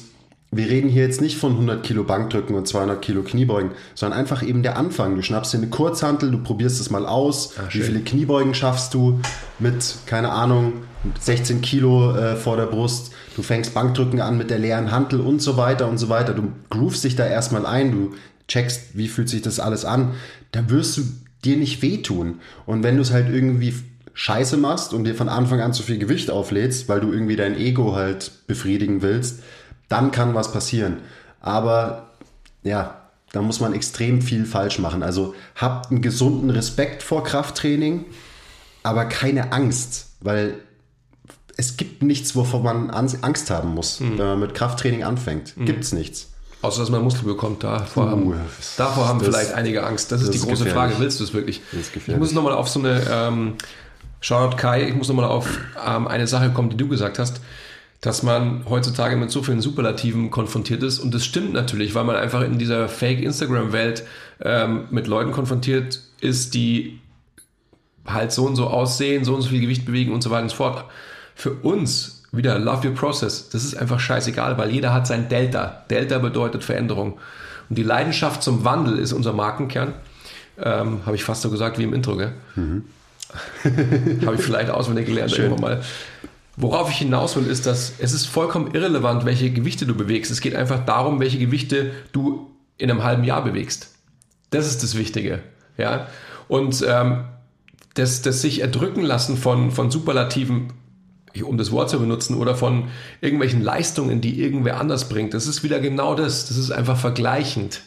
wir 0.53 0.69
reden 0.69 0.89
hier 0.89 1.05
jetzt 1.05 1.21
nicht 1.21 1.37
von 1.37 1.53
100 1.53 1.85
Kilo 1.85 2.03
Bankdrücken 2.03 2.57
und 2.57 2.67
200 2.67 3.01
Kilo 3.01 3.23
Kniebeugen, 3.23 3.71
sondern 3.95 4.19
einfach 4.19 4.43
eben 4.43 4.65
der 4.65 4.77
Anfang. 4.77 5.15
Du 5.15 5.23
schnappst 5.23 5.53
dir 5.53 5.59
eine 5.59 5.69
Kurzhantel, 5.69 6.31
du 6.33 6.39
probierst 6.39 6.81
es 6.81 6.91
mal 6.91 7.07
aus. 7.07 7.55
Ach, 7.57 7.73
wie 7.73 7.81
viele 7.81 8.01
Kniebeugen 8.01 8.55
schaffst 8.55 8.95
du 8.95 9.21
mit, 9.61 9.95
keine 10.07 10.33
Ahnung, 10.33 10.73
16 11.21 11.61
Kilo 11.61 12.17
äh, 12.17 12.35
vor 12.35 12.57
der 12.57 12.67
Brust? 12.67 13.13
Du 13.37 13.43
fängst 13.43 13.75
Bankdrücken 13.75 14.21
an 14.21 14.37
mit 14.37 14.51
der 14.51 14.59
leeren 14.59 14.91
Hantel 14.91 15.21
und 15.21 15.41
so 15.41 15.57
weiter 15.57 15.89
und 15.89 15.99
so 15.99 16.09
weiter. 16.09 16.35
Du 16.35 16.51
groovst 16.69 17.05
dich 17.05 17.15
da 17.15 17.27
erstmal 17.27 17.65
ein, 17.65 17.93
du 17.93 18.11
checkst, 18.49 18.99
wie 18.99 19.07
fühlt 19.07 19.29
sich 19.29 19.43
das 19.43 19.61
alles 19.61 19.85
an. 19.85 20.15
Da 20.51 20.69
wirst 20.69 20.97
du 20.97 21.03
dir 21.45 21.57
nicht 21.57 21.81
wehtun. 21.81 22.41
Und 22.67 22.83
wenn 22.83 22.97
du 22.97 23.03
es 23.03 23.13
halt 23.13 23.33
irgendwie 23.33 23.73
scheiße 24.15 24.57
machst 24.57 24.93
und 24.93 25.05
dir 25.05 25.15
von 25.15 25.29
Anfang 25.29 25.61
an 25.61 25.73
zu 25.73 25.85
viel 25.85 25.99
Gewicht 25.99 26.29
auflädst, 26.29 26.89
weil 26.89 27.01
du 27.01 27.13
irgendwie 27.13 27.37
dein 27.37 27.57
Ego 27.57 27.95
halt 27.95 28.33
befriedigen 28.49 29.01
willst, 29.01 29.43
dann 29.91 30.13
kann 30.13 30.35
was 30.35 30.53
passieren. 30.53 30.99
Aber 31.41 32.07
ja, 32.63 32.97
da 33.33 33.43
muss 33.43 33.61
man 33.61 33.75
extrem 33.75 34.23
viel 34.23 34.47
falsch 34.47 34.79
machen. 34.79 35.03
Also 35.03 35.35
habt 35.55 35.91
einen 35.91 36.01
gesunden 36.01 36.49
Respekt 36.49 37.03
vor 37.03 37.23
Krafttraining, 37.25 38.07
aber 38.83 39.05
keine 39.05 39.53
Angst, 39.53 40.07
weil 40.21 40.55
es 41.57 41.77
gibt 41.77 42.03
nichts, 42.03 42.35
wovor 42.35 42.63
man 42.63 42.89
Angst 42.91 43.51
haben 43.51 43.75
muss, 43.75 44.01
mhm. 44.01 44.19
wenn 44.19 44.27
man 44.27 44.41
mit 44.41 44.55
Krafttraining 44.55 45.05
anfängt. 45.05 45.57
Mhm. 45.57 45.67
Gibt 45.67 45.85
es 45.85 45.93
nichts. 45.93 46.29
Außer 46.63 46.81
dass 46.81 46.91
man 46.91 47.03
Muskel 47.03 47.25
bekommt, 47.25 47.65
davor 47.65 48.07
uh, 48.07 48.11
haben, 48.11 48.35
davor 48.77 49.09
haben 49.09 49.21
vielleicht 49.21 49.55
einige 49.55 49.85
Angst. 49.85 50.13
Das, 50.13 50.21
das 50.21 50.29
ist 50.29 50.35
die 50.35 50.47
große 50.47 50.65
gefährlich. 50.65 50.93
Frage, 50.93 50.95
willst 50.99 51.19
du 51.21 51.25
es 51.25 51.33
wirklich? 51.33 51.63
ich 51.73 52.17
muss 52.17 52.33
nochmal 52.33 52.53
auf 52.53 52.69
so 52.69 52.81
eine, 52.81 53.03
ähm, 53.11 53.55
Shoutout 54.21 54.59
Kai, 54.59 54.87
ich 54.87 54.95
muss 54.95 55.09
nochmal 55.09 55.25
auf 55.25 55.49
ähm, 55.87 56.07
eine 56.07 56.27
Sache 56.27 56.51
kommen, 56.51 56.69
die 56.69 56.77
du 56.77 56.87
gesagt 56.87 57.19
hast 57.19 57.41
dass 58.01 58.23
man 58.23 58.65
heutzutage 58.69 59.17
mit 59.17 59.31
so 59.31 59.43
vielen 59.43 59.61
Superlativen 59.61 60.31
konfrontiert 60.31 60.83
ist. 60.83 61.01
Und 61.01 61.13
das 61.13 61.25
stimmt 61.25 61.53
natürlich, 61.53 61.95
weil 61.95 62.05
man 62.05 62.17
einfach 62.17 62.43
in 62.43 62.59
dieser 62.59 62.89
Fake-Instagram-Welt 62.89 64.05
ähm, 64.41 64.85
mit 64.91 65.07
Leuten 65.07 65.33
konfrontiert 65.33 66.01
ist, 66.21 66.55
die 66.55 66.99
halt 68.07 68.33
so 68.33 68.47
und 68.47 68.57
so 68.57 68.69
aussehen, 68.69 69.25
so 69.25 69.35
und 69.35 69.43
so 69.43 69.51
viel 69.51 69.61
Gewicht 69.61 69.85
bewegen 69.85 70.13
und 70.13 70.23
so 70.23 70.31
weiter 70.31 70.45
und 70.45 70.49
so 70.49 70.57
fort. 70.57 70.85
Für 71.35 71.53
uns 71.53 72.23
wieder 72.33 72.59
Love 72.59 72.89
Your 72.89 72.95
Process. 72.95 73.51
Das 73.51 73.65
ist 73.65 73.75
einfach 73.75 74.01
scheißegal, 74.01 74.57
weil 74.57 74.71
jeder 74.71 74.95
hat 74.95 75.07
sein 75.07 75.29
Delta. 75.29 75.85
Delta 75.91 76.19
bedeutet 76.19 76.65
Veränderung. 76.65 77.19
Und 77.69 77.77
die 77.77 77.83
Leidenschaft 77.83 78.43
zum 78.43 78.65
Wandel 78.65 78.99
ist 78.99 79.13
unser 79.13 79.35
Markenkern. 79.35 79.93
Ähm, 80.59 81.01
Habe 81.05 81.17
ich 81.17 81.25
fast 81.25 81.43
so 81.43 81.51
gesagt 81.51 81.79
wie 81.79 81.85
im 81.85 81.93
Intro, 81.93 82.17
gell? 82.17 82.33
Mhm. 82.57 82.85
Habe 84.27 84.37
ich 84.37 84.43
vielleicht 84.43 84.71
auswendig 84.71 85.07
gelernt 85.07 85.33
Schön. 85.33 85.47
irgendwann 85.47 85.77
mal. 85.77 85.83
Worauf 86.61 86.91
ich 86.91 86.99
hinaus 86.99 87.37
will, 87.37 87.47
ist, 87.47 87.65
dass 87.65 87.95
es 87.99 88.13
ist 88.13 88.27
vollkommen 88.27 88.75
irrelevant, 88.75 89.25
welche 89.25 89.51
Gewichte 89.51 89.87
du 89.87 89.95
bewegst. 89.95 90.31
Es 90.31 90.43
geht 90.43 90.55
einfach 90.55 90.85
darum, 90.85 91.19
welche 91.19 91.39
Gewichte 91.39 91.93
du 92.13 92.51
in 92.77 92.91
einem 92.91 93.03
halben 93.03 93.25
Jahr 93.25 93.43
bewegst. 93.43 93.95
Das 94.51 94.67
ist 94.67 94.83
das 94.83 94.97
Wichtige. 94.97 95.43
Ja? 95.79 96.09
Und 96.49 96.85
ähm, 96.87 97.25
das, 97.95 98.21
das 98.23 98.43
sich 98.43 98.61
erdrücken 98.61 99.03
lassen 99.03 99.37
von, 99.37 99.71
von 99.71 99.91
Superlativen, 99.91 100.73
um 101.43 101.57
das 101.57 101.73
Wort 101.73 101.89
zu 101.89 101.99
benutzen, 101.99 102.35
oder 102.35 102.55
von 102.55 102.89
irgendwelchen 103.21 103.63
Leistungen, 103.63 104.21
die 104.21 104.43
irgendwer 104.43 104.79
anders 104.81 105.09
bringt, 105.09 105.33
das 105.33 105.47
ist 105.47 105.63
wieder 105.63 105.81
genau 105.81 106.15
das. 106.15 106.47
Das 106.47 106.59
ist 106.59 106.71
einfach 106.71 106.99
vergleichend. 106.99 107.81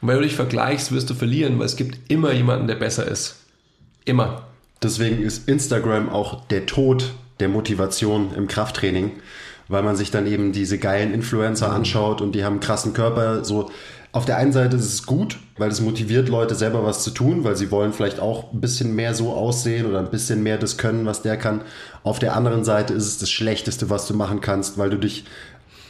Und 0.00 0.08
wenn 0.08 0.16
du 0.16 0.22
dich 0.22 0.36
vergleichst, 0.36 0.92
wirst 0.92 1.10
du 1.10 1.14
verlieren, 1.14 1.58
weil 1.58 1.66
es 1.66 1.76
gibt 1.76 2.10
immer 2.10 2.32
jemanden, 2.32 2.68
der 2.68 2.76
besser 2.76 3.08
ist. 3.08 3.36
Immer. 4.04 4.46
Deswegen 4.82 5.22
ist 5.22 5.48
Instagram 5.48 6.10
auch 6.10 6.44
der 6.46 6.66
Tod 6.66 7.14
der 7.40 7.48
Motivation 7.48 8.34
im 8.34 8.48
Krafttraining, 8.48 9.12
weil 9.68 9.82
man 9.82 9.96
sich 9.96 10.10
dann 10.10 10.26
eben 10.26 10.52
diese 10.52 10.78
geilen 10.78 11.12
Influencer 11.12 11.72
anschaut 11.72 12.20
und 12.20 12.34
die 12.34 12.44
haben 12.44 12.54
einen 12.54 12.60
krassen 12.60 12.92
Körper. 12.92 13.44
So 13.44 13.70
auf 14.12 14.24
der 14.24 14.38
einen 14.38 14.52
Seite 14.52 14.76
ist 14.76 14.86
es 14.86 15.04
gut, 15.04 15.38
weil 15.58 15.70
es 15.70 15.80
motiviert 15.80 16.28
Leute 16.28 16.54
selber 16.54 16.84
was 16.84 17.02
zu 17.02 17.10
tun, 17.10 17.44
weil 17.44 17.56
sie 17.56 17.70
wollen 17.70 17.92
vielleicht 17.92 18.18
auch 18.18 18.52
ein 18.52 18.60
bisschen 18.60 18.94
mehr 18.94 19.14
so 19.14 19.32
aussehen 19.32 19.86
oder 19.86 19.98
ein 19.98 20.10
bisschen 20.10 20.42
mehr 20.42 20.56
das 20.56 20.78
können, 20.78 21.04
was 21.04 21.22
der 21.22 21.36
kann. 21.36 21.60
Auf 22.02 22.18
der 22.18 22.34
anderen 22.34 22.64
Seite 22.64 22.94
ist 22.94 23.06
es 23.06 23.18
das 23.18 23.30
Schlechteste, 23.30 23.90
was 23.90 24.06
du 24.06 24.14
machen 24.14 24.40
kannst, 24.40 24.78
weil 24.78 24.88
du 24.88 24.96
dich 24.96 25.24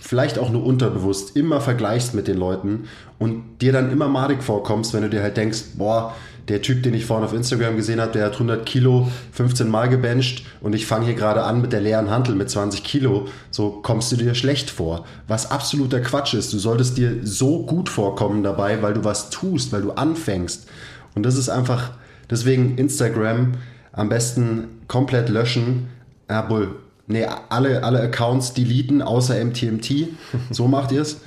vielleicht 0.01 0.39
auch 0.39 0.51
nur 0.51 0.65
unterbewusst 0.65 1.37
immer 1.37 1.61
vergleichst 1.61 2.15
mit 2.15 2.29
den 2.29 2.39
Leuten 2.39 2.89
und 3.19 3.59
dir 3.61 3.73
dann 3.73 3.91
immer 3.91 4.09
madig 4.09 4.43
vorkommst, 4.43 4.95
wenn 4.95 5.03
du 5.03 5.11
dir 5.11 5.23
halt 5.23 5.37
denkst, 5.37 5.63
boah, 5.77 6.15
der 6.49 6.63
Typ, 6.63 6.83
den 6.83 6.95
ich 6.95 7.07
vorhin 7.07 7.25
auf 7.25 7.33
Instagram 7.33 7.77
gesehen 7.77 8.01
habe, 8.01 8.13
der 8.13 8.27
hat 8.27 8.35
100 8.35 8.65
Kilo 8.65 9.11
15 9.33 9.69
Mal 9.69 9.89
gebencht 9.89 10.45
und 10.61 10.75
ich 10.75 10.87
fange 10.87 11.07
hier 11.07 11.15
gerade 11.15 11.43
an 11.43 11.61
mit 11.61 11.73
der 11.73 11.81
leeren 11.81 12.11
Hantel 12.11 12.35
mit 12.35 12.49
20 12.49 12.85
Kilo, 12.85 13.27
so 13.51 13.71
kommst 13.83 14.13
du 14.13 14.17
dir 14.17 14.35
schlecht 14.35 14.71
vor. 14.71 15.05
Was 15.27 15.51
absoluter 15.51 16.01
Quatsch 16.01 16.35
ist. 16.35 16.53
Du 16.53 16.59
solltest 16.59 16.99
dir 16.99 17.19
so 17.23 17.65
gut 17.65 17.89
vorkommen 17.89 18.43
dabei, 18.43 18.81
weil 18.83 18.95
du 18.95 19.05
was 19.05 19.31
tust, 19.31 19.73
weil 19.73 19.83
du 19.83 19.93
anfängst. 19.93 20.69
Und 21.15 21.25
das 21.25 21.37
ist 21.37 21.49
einfach, 21.49 21.93
deswegen 22.31 22.79
Instagram 22.79 23.55
am 23.93 24.09
besten 24.09 24.69
komplett 24.87 25.29
löschen. 25.29 25.89
Ja, 26.31 26.49
wohl, 26.49 26.77
nee, 27.09 27.27
alle, 27.49 27.83
alle 27.83 28.01
Accounts 28.01 28.53
deleten, 28.53 29.03
außer 29.03 29.43
MTMT. 29.45 30.09
So 30.51 30.69
macht 30.69 30.93
ihr 30.93 31.03
es. 31.03 31.21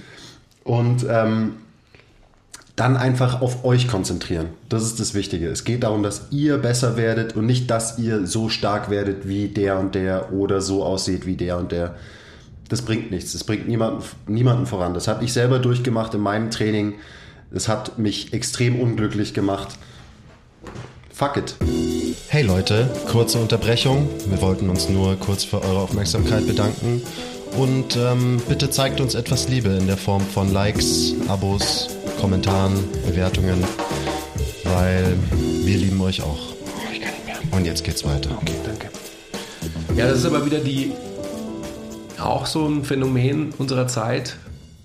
Und 0.64 1.06
ähm, 1.10 1.54
dann 2.80 2.96
einfach 2.96 3.42
auf 3.42 3.66
euch 3.66 3.90
konzentrieren. 3.90 4.48
Das 4.70 4.84
ist 4.84 5.02
das 5.02 5.14
Wichtige. 5.14 5.50
Es 5.50 5.66
geht 5.66 5.84
darum, 5.84 6.02
dass 6.02 6.28
ihr 6.32 6.58
besser 6.58 6.96
werdet 6.96 7.36
und 7.36 7.46
nicht, 7.46 7.70
dass 7.70 8.00
ihr 8.00 8.26
so 8.26 8.48
stark 8.48 8.90
werdet 8.90 9.28
wie 9.28 9.50
der 9.50 9.78
und 9.80 9.96
der 9.96 10.32
oder 10.32 10.62
so 10.62 10.84
aussieht 10.84 11.26
wie 11.26 11.36
der 11.36 11.58
und 11.58 11.74
der. 11.74 11.96
Das 12.70 12.84
bringt 12.84 13.12
nichts. 13.12 13.34
Das 13.34 13.44
bringt 13.44 13.68
niemanden, 13.68 14.04
niemanden 14.28 14.66
voran. 14.66 14.94
Das 14.94 15.10
habe 15.10 15.26
ich 15.26 15.34
selber 15.34 15.60
durchgemacht 15.60 16.14
in 16.14 16.22
meinem 16.22 16.52
Training. 16.52 16.94
Es 17.52 17.68
hat 17.68 18.00
mich 18.00 18.32
extrem 18.32 18.80
unglücklich 18.80 19.34
gemacht. 19.34 19.76
Fuck 21.12 21.36
it. 21.36 21.56
Hey 22.30 22.44
Leute, 22.44 22.90
kurze 23.12 23.40
Unterbrechung. 23.40 24.08
Wir 24.28 24.42
wollten 24.42 24.70
uns 24.70 24.88
nur 24.88 25.18
kurz 25.18 25.44
für 25.44 25.62
eure 25.62 25.80
Aufmerksamkeit 25.80 26.48
bedanken. 26.48 27.02
Und 27.58 27.98
ähm, 27.98 28.40
bitte 28.48 28.70
zeigt 28.70 29.02
uns 29.02 29.16
etwas 29.16 29.50
Liebe 29.50 29.70
in 29.70 29.88
der 29.88 29.98
Form 29.98 30.22
von 30.22 30.54
Likes, 30.54 31.16
Abos 31.28 31.90
Kommentaren, 32.20 32.74
Bewertungen, 33.08 33.64
weil 34.66 35.16
wir 35.64 35.78
lieben 35.78 36.02
euch 36.02 36.22
auch. 36.22 36.54
Ich 36.92 37.00
kann 37.00 37.12
nicht 37.14 37.26
mehr. 37.26 37.58
Und 37.58 37.66
jetzt 37.66 37.84
geht's 37.84 38.06
weiter. 38.06 38.32
Okay, 38.42 38.56
danke. 38.66 38.90
Ja, 39.96 40.08
das 40.08 40.20
ist 40.20 40.26
aber 40.26 40.46
wieder 40.46 40.60
die 40.60 40.92
auch 42.20 42.46
so 42.46 42.68
ein 42.68 42.84
Phänomen 42.84 43.54
unserer 43.58 43.88
Zeit 43.88 44.36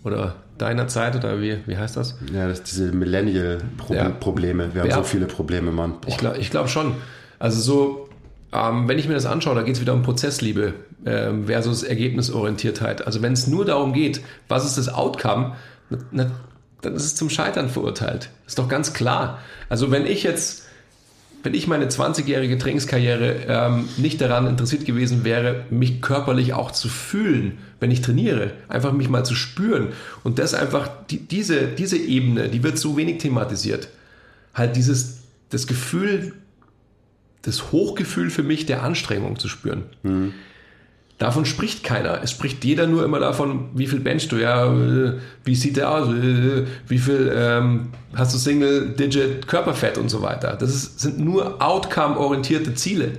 oder 0.04 0.36
deiner 0.58 0.86
Zeit 0.86 1.16
oder 1.16 1.40
wie, 1.40 1.58
wie 1.66 1.76
heißt 1.76 1.96
das? 1.96 2.16
Ja, 2.32 2.46
das 2.46 2.62
diese 2.62 2.92
Millennial-Probleme. 2.92 4.64
Ja. 4.66 4.74
Wir 4.74 4.82
haben 4.82 4.90
ja. 4.90 4.96
so 4.96 5.02
viele 5.02 5.26
Probleme, 5.26 5.72
Mann. 5.72 5.94
Boah. 6.00 6.08
Ich 6.08 6.16
glaube 6.16 6.38
ich 6.38 6.50
glaub 6.50 6.68
schon. 6.68 6.94
Also 7.40 7.60
so, 7.60 8.08
ähm, 8.52 8.86
wenn 8.86 8.98
ich 8.98 9.08
mir 9.08 9.14
das 9.14 9.26
anschaue, 9.26 9.56
da 9.56 9.62
geht 9.62 9.74
es 9.74 9.80
wieder 9.80 9.94
um 9.94 10.02
Prozessliebe 10.02 10.74
ähm, 11.04 11.46
versus 11.46 11.82
Ergebnisorientiertheit. 11.82 13.04
Also 13.04 13.22
wenn 13.22 13.32
es 13.32 13.48
nur 13.48 13.64
darum 13.64 13.92
geht, 13.92 14.20
was 14.46 14.64
ist 14.64 14.78
das 14.78 14.88
Outcome, 14.88 15.56
na, 16.12 16.30
dann 16.84 16.94
ist 16.94 17.04
es 17.04 17.14
zum 17.14 17.30
Scheitern 17.30 17.68
verurteilt. 17.68 18.30
Ist 18.46 18.58
doch 18.58 18.68
ganz 18.68 18.92
klar. 18.92 19.40
Also 19.68 19.90
wenn 19.90 20.06
ich 20.06 20.22
jetzt, 20.22 20.64
wenn 21.42 21.54
ich 21.54 21.66
meine 21.66 21.86
20-jährige 21.86 22.58
Trainingskarriere 22.58 23.46
ähm, 23.48 23.88
nicht 23.96 24.20
daran 24.20 24.46
interessiert 24.46 24.84
gewesen 24.84 25.24
wäre, 25.24 25.64
mich 25.70 26.00
körperlich 26.02 26.54
auch 26.54 26.70
zu 26.70 26.88
fühlen, 26.88 27.58
wenn 27.80 27.90
ich 27.90 28.02
trainiere, 28.02 28.52
einfach 28.68 28.92
mich 28.92 29.08
mal 29.08 29.24
zu 29.24 29.34
spüren 29.34 29.88
und 30.22 30.38
das 30.38 30.54
einfach, 30.54 30.88
die, 31.10 31.18
diese, 31.18 31.66
diese 31.66 31.96
Ebene, 31.96 32.48
die 32.48 32.62
wird 32.62 32.78
so 32.78 32.96
wenig 32.96 33.18
thematisiert. 33.18 33.88
Halt 34.54 34.76
dieses, 34.76 35.18
das 35.50 35.66
Gefühl, 35.66 36.34
das 37.42 37.72
Hochgefühl 37.72 38.30
für 38.30 38.42
mich 38.42 38.66
der 38.66 38.82
Anstrengung 38.82 39.38
zu 39.38 39.48
spüren. 39.48 39.84
Mhm. 40.02 40.34
Davon 41.24 41.46
spricht 41.46 41.82
keiner. 41.82 42.22
Es 42.22 42.32
spricht 42.32 42.66
jeder 42.66 42.87
nur 42.87 43.02
immer 43.02 43.18
davon, 43.18 43.70
wie 43.72 43.87
viel 43.87 44.00
benchst 44.00 44.30
du, 44.30 44.37
ja, 44.37 44.70
wie 45.42 45.54
sieht 45.54 45.78
der 45.78 45.90
aus, 45.90 46.10
wie 46.10 46.98
viel 46.98 47.32
ähm, 47.34 47.88
hast 48.14 48.34
du 48.34 48.38
Single-Digit 48.38 49.46
Körperfett 49.46 49.96
und 49.96 50.10
so 50.10 50.20
weiter. 50.20 50.54
Das 50.54 50.74
ist, 50.74 51.00
sind 51.00 51.18
nur 51.18 51.62
outcome-orientierte 51.62 52.74
Ziele. 52.74 53.12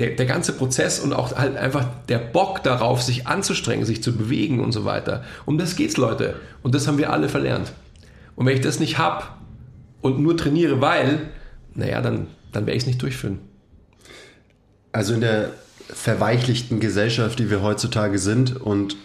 Der, 0.00 0.16
der 0.16 0.26
ganze 0.26 0.52
Prozess 0.52 0.98
und 0.98 1.12
auch 1.12 1.36
halt 1.36 1.56
einfach 1.56 1.86
der 2.08 2.18
Bock 2.18 2.64
darauf, 2.64 3.00
sich 3.00 3.28
anzustrengen, 3.28 3.84
sich 3.84 4.02
zu 4.02 4.16
bewegen 4.16 4.58
und 4.58 4.72
so 4.72 4.84
weiter. 4.84 5.22
Um 5.46 5.58
das 5.58 5.76
geht's, 5.76 5.96
Leute. 5.96 6.34
Und 6.64 6.74
das 6.74 6.88
haben 6.88 6.98
wir 6.98 7.12
alle 7.12 7.28
verlernt. 7.28 7.70
Und 8.34 8.46
wenn 8.46 8.56
ich 8.56 8.62
das 8.62 8.80
nicht 8.80 8.98
hab 8.98 9.38
und 10.00 10.18
nur 10.18 10.36
trainiere, 10.36 10.80
weil, 10.80 11.28
naja, 11.76 12.00
dann, 12.00 12.26
dann 12.50 12.66
werde 12.66 12.78
ich 12.78 12.82
es 12.82 12.88
nicht 12.88 13.00
durchführen. 13.00 13.38
Also 14.90 15.14
in 15.14 15.20
der 15.20 15.50
verweichlichten 15.94 16.80
Gesellschaft, 16.80 17.38
die 17.38 17.50
wir 17.50 17.62
heutzutage 17.62 18.18
sind. 18.18 18.60
Und 18.60 18.96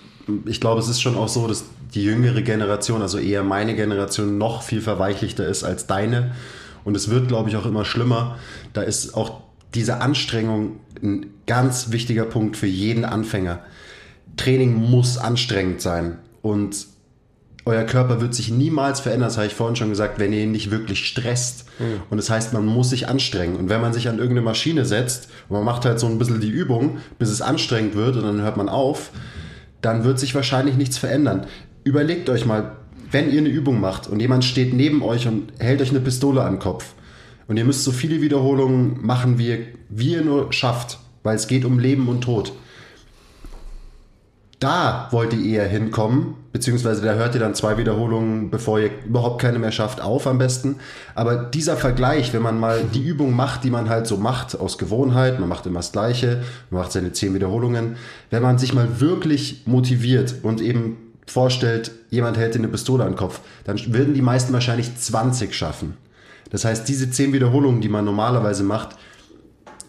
ich 0.45 0.59
glaube, 0.59 0.79
es 0.79 0.87
ist 0.87 1.01
schon 1.01 1.15
auch 1.15 1.27
so, 1.27 1.47
dass 1.47 1.65
die 1.93 2.03
jüngere 2.03 2.41
Generation, 2.41 3.01
also 3.01 3.17
eher 3.17 3.43
meine 3.43 3.75
Generation, 3.75 4.37
noch 4.37 4.61
viel 4.61 4.81
verweichlichter 4.81 5.47
ist 5.47 5.63
als 5.63 5.87
deine. 5.87 6.31
Und 6.83 6.95
es 6.95 7.09
wird, 7.09 7.27
glaube 7.27 7.49
ich, 7.49 7.55
auch 7.55 7.65
immer 7.65 7.85
schlimmer. 7.85 8.37
Da 8.73 8.81
ist 8.81 9.13
auch 9.13 9.41
diese 9.73 10.01
Anstrengung 10.01 10.79
ein 11.01 11.27
ganz 11.45 11.91
wichtiger 11.91 12.25
Punkt 12.25 12.57
für 12.57 12.67
jeden 12.67 13.05
Anfänger. 13.05 13.59
Training 14.37 14.73
muss 14.73 15.17
anstrengend 15.17 15.81
sein. 15.81 16.19
Und 16.41 16.87
euer 17.67 17.83
Körper 17.83 18.21
wird 18.21 18.33
sich 18.33 18.49
niemals 18.49 19.01
verändern, 19.01 19.27
das 19.27 19.37
habe 19.37 19.47
ich 19.47 19.53
vorhin 19.53 19.75
schon 19.75 19.89
gesagt, 19.89 20.19
wenn 20.19 20.33
ihr 20.33 20.43
ihn 20.43 20.51
nicht 20.51 20.71
wirklich 20.71 21.05
stresst. 21.05 21.65
Mhm. 21.79 22.01
Und 22.09 22.17
das 22.17 22.29
heißt, 22.29 22.53
man 22.53 22.65
muss 22.65 22.89
sich 22.89 23.07
anstrengen. 23.07 23.57
Und 23.57 23.69
wenn 23.69 23.81
man 23.81 23.93
sich 23.93 24.07
an 24.07 24.17
irgendeine 24.17 24.41
Maschine 24.41 24.85
setzt 24.85 25.29
und 25.49 25.57
man 25.57 25.65
macht 25.65 25.85
halt 25.85 25.99
so 25.99 26.07
ein 26.07 26.17
bisschen 26.17 26.39
die 26.39 26.49
Übung, 26.49 26.97
bis 27.19 27.29
es 27.29 27.41
anstrengend 27.41 27.95
wird 27.95 28.15
und 28.15 28.23
dann 28.23 28.41
hört 28.41 28.57
man 28.57 28.69
auf, 28.69 29.11
dann 29.81 30.03
wird 30.03 30.17
sich 30.17 30.33
wahrscheinlich 30.33 30.77
nichts 30.77 30.97
verändern. 30.97 31.45
Überlegt 31.83 32.29
euch 32.29 32.45
mal, 32.45 32.77
wenn 33.11 33.31
ihr 33.31 33.39
eine 33.39 33.49
Übung 33.49 33.79
macht 33.79 34.07
und 34.07 34.19
jemand 34.19 34.45
steht 34.45 34.73
neben 34.73 35.03
euch 35.03 35.27
und 35.27 35.51
hält 35.59 35.81
euch 35.81 35.91
eine 35.91 35.99
Pistole 35.99 36.43
den 36.45 36.59
Kopf 36.59 36.93
und 37.47 37.57
ihr 37.57 37.65
müsst 37.65 37.83
so 37.83 37.91
viele 37.91 38.21
Wiederholungen 38.21 39.05
machen, 39.05 39.37
wie 39.37 39.49
ihr, 39.49 39.59
wie 39.89 40.13
ihr 40.13 40.21
nur 40.21 40.51
schafft, 40.51 40.99
weil 41.23 41.35
es 41.35 41.47
geht 41.47 41.65
um 41.65 41.79
Leben 41.79 42.07
und 42.07 42.21
Tod 42.21 42.53
da 44.59 45.07
wollt 45.11 45.33
ihr 45.33 45.59
eher 45.59 45.67
hinkommen, 45.67 46.33
beziehungsweise 46.51 47.03
da 47.03 47.13
hört 47.13 47.35
ihr 47.35 47.39
dann 47.39 47.53
zwei 47.53 47.77
Wiederholungen, 47.77 48.49
bevor 48.49 48.79
ihr 48.79 48.89
überhaupt 49.05 49.39
keine 49.39 49.59
mehr 49.59 49.71
schafft, 49.71 50.01
auf 50.01 50.25
am 50.25 50.39
besten. 50.39 50.77
Aber 51.13 51.35
dieser 51.35 51.77
Vergleich, 51.77 52.33
wenn 52.33 52.41
man 52.41 52.59
mal 52.59 52.83
die 52.93 53.03
Übung 53.03 53.35
macht, 53.35 53.63
die 53.63 53.69
man 53.69 53.87
halt 53.87 54.07
so 54.07 54.17
macht, 54.17 54.59
aus 54.59 54.79
Gewohnheit, 54.79 55.39
man 55.39 55.47
macht 55.47 55.67
immer 55.67 55.79
das 55.79 55.91
Gleiche, 55.91 56.41
man 56.71 56.81
macht 56.81 56.91
seine 56.91 57.11
zehn 57.11 57.35
Wiederholungen, 57.35 57.97
wenn 58.31 58.41
man 58.41 58.57
sich 58.57 58.73
mal 58.73 58.99
wirklich 58.99 59.61
motiviert 59.67 60.35
und 60.41 60.59
eben 60.59 60.97
vorstellt, 61.27 61.91
jemand 62.09 62.37
hält 62.37 62.55
eine 62.55 62.67
Pistole 62.67 63.03
an 63.03 63.11
den 63.11 63.17
Kopf, 63.17 63.41
dann 63.65 63.79
würden 63.93 64.15
die 64.15 64.21
meisten 64.23 64.53
wahrscheinlich 64.53 64.95
20 64.95 65.53
schaffen. 65.53 65.97
Das 66.49 66.65
heißt, 66.65 66.87
diese 66.87 67.11
zehn 67.11 67.33
Wiederholungen, 67.33 67.81
die 67.81 67.89
man 67.89 68.05
normalerweise 68.05 68.63
macht, 68.63 68.95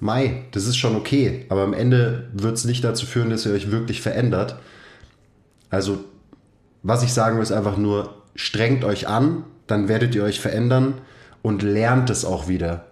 Mai, 0.00 0.44
das 0.52 0.66
ist 0.66 0.76
schon 0.76 0.96
okay, 0.96 1.46
aber 1.48 1.62
am 1.62 1.72
Ende 1.72 2.28
wird 2.32 2.56
es 2.56 2.64
nicht 2.64 2.84
dazu 2.84 3.06
führen, 3.06 3.30
dass 3.30 3.46
ihr 3.46 3.52
euch 3.52 3.70
wirklich 3.70 4.00
verändert. 4.00 4.56
Also, 5.70 6.04
was 6.82 7.02
ich 7.02 7.12
sagen 7.12 7.36
will, 7.36 7.42
ist 7.42 7.52
einfach 7.52 7.76
nur, 7.76 8.22
strengt 8.34 8.84
euch 8.84 9.08
an, 9.08 9.44
dann 9.66 9.88
werdet 9.88 10.14
ihr 10.14 10.22
euch 10.22 10.40
verändern 10.40 10.94
und 11.42 11.62
lernt 11.62 12.10
es 12.10 12.24
auch 12.24 12.48
wieder, 12.48 12.86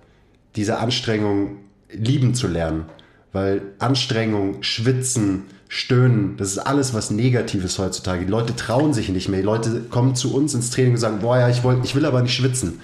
diese 0.56 0.78
Anstrengung 0.78 1.58
lieben 1.90 2.34
zu 2.34 2.48
lernen. 2.48 2.86
Weil 3.32 3.62
Anstrengung, 3.78 4.62
Schwitzen, 4.62 5.44
Stöhnen, 5.68 6.36
das 6.36 6.52
ist 6.52 6.58
alles 6.58 6.94
was 6.94 7.10
Negatives 7.10 7.78
heutzutage. 7.78 8.24
Die 8.24 8.30
Leute 8.30 8.56
trauen 8.56 8.94
sich 8.94 9.08
nicht 9.10 9.28
mehr. 9.28 9.40
Die 9.40 9.46
Leute 9.46 9.82
kommen 9.90 10.14
zu 10.14 10.34
uns 10.34 10.54
ins 10.54 10.70
Training 10.70 10.92
und 10.92 10.98
sagen, 10.98 11.18
boah 11.20 11.38
ja, 11.38 11.48
ich, 11.48 11.62
wollt, 11.62 11.84
ich 11.84 11.94
will 11.94 12.06
aber 12.06 12.22
nicht 12.22 12.34
schwitzen. 12.34 12.80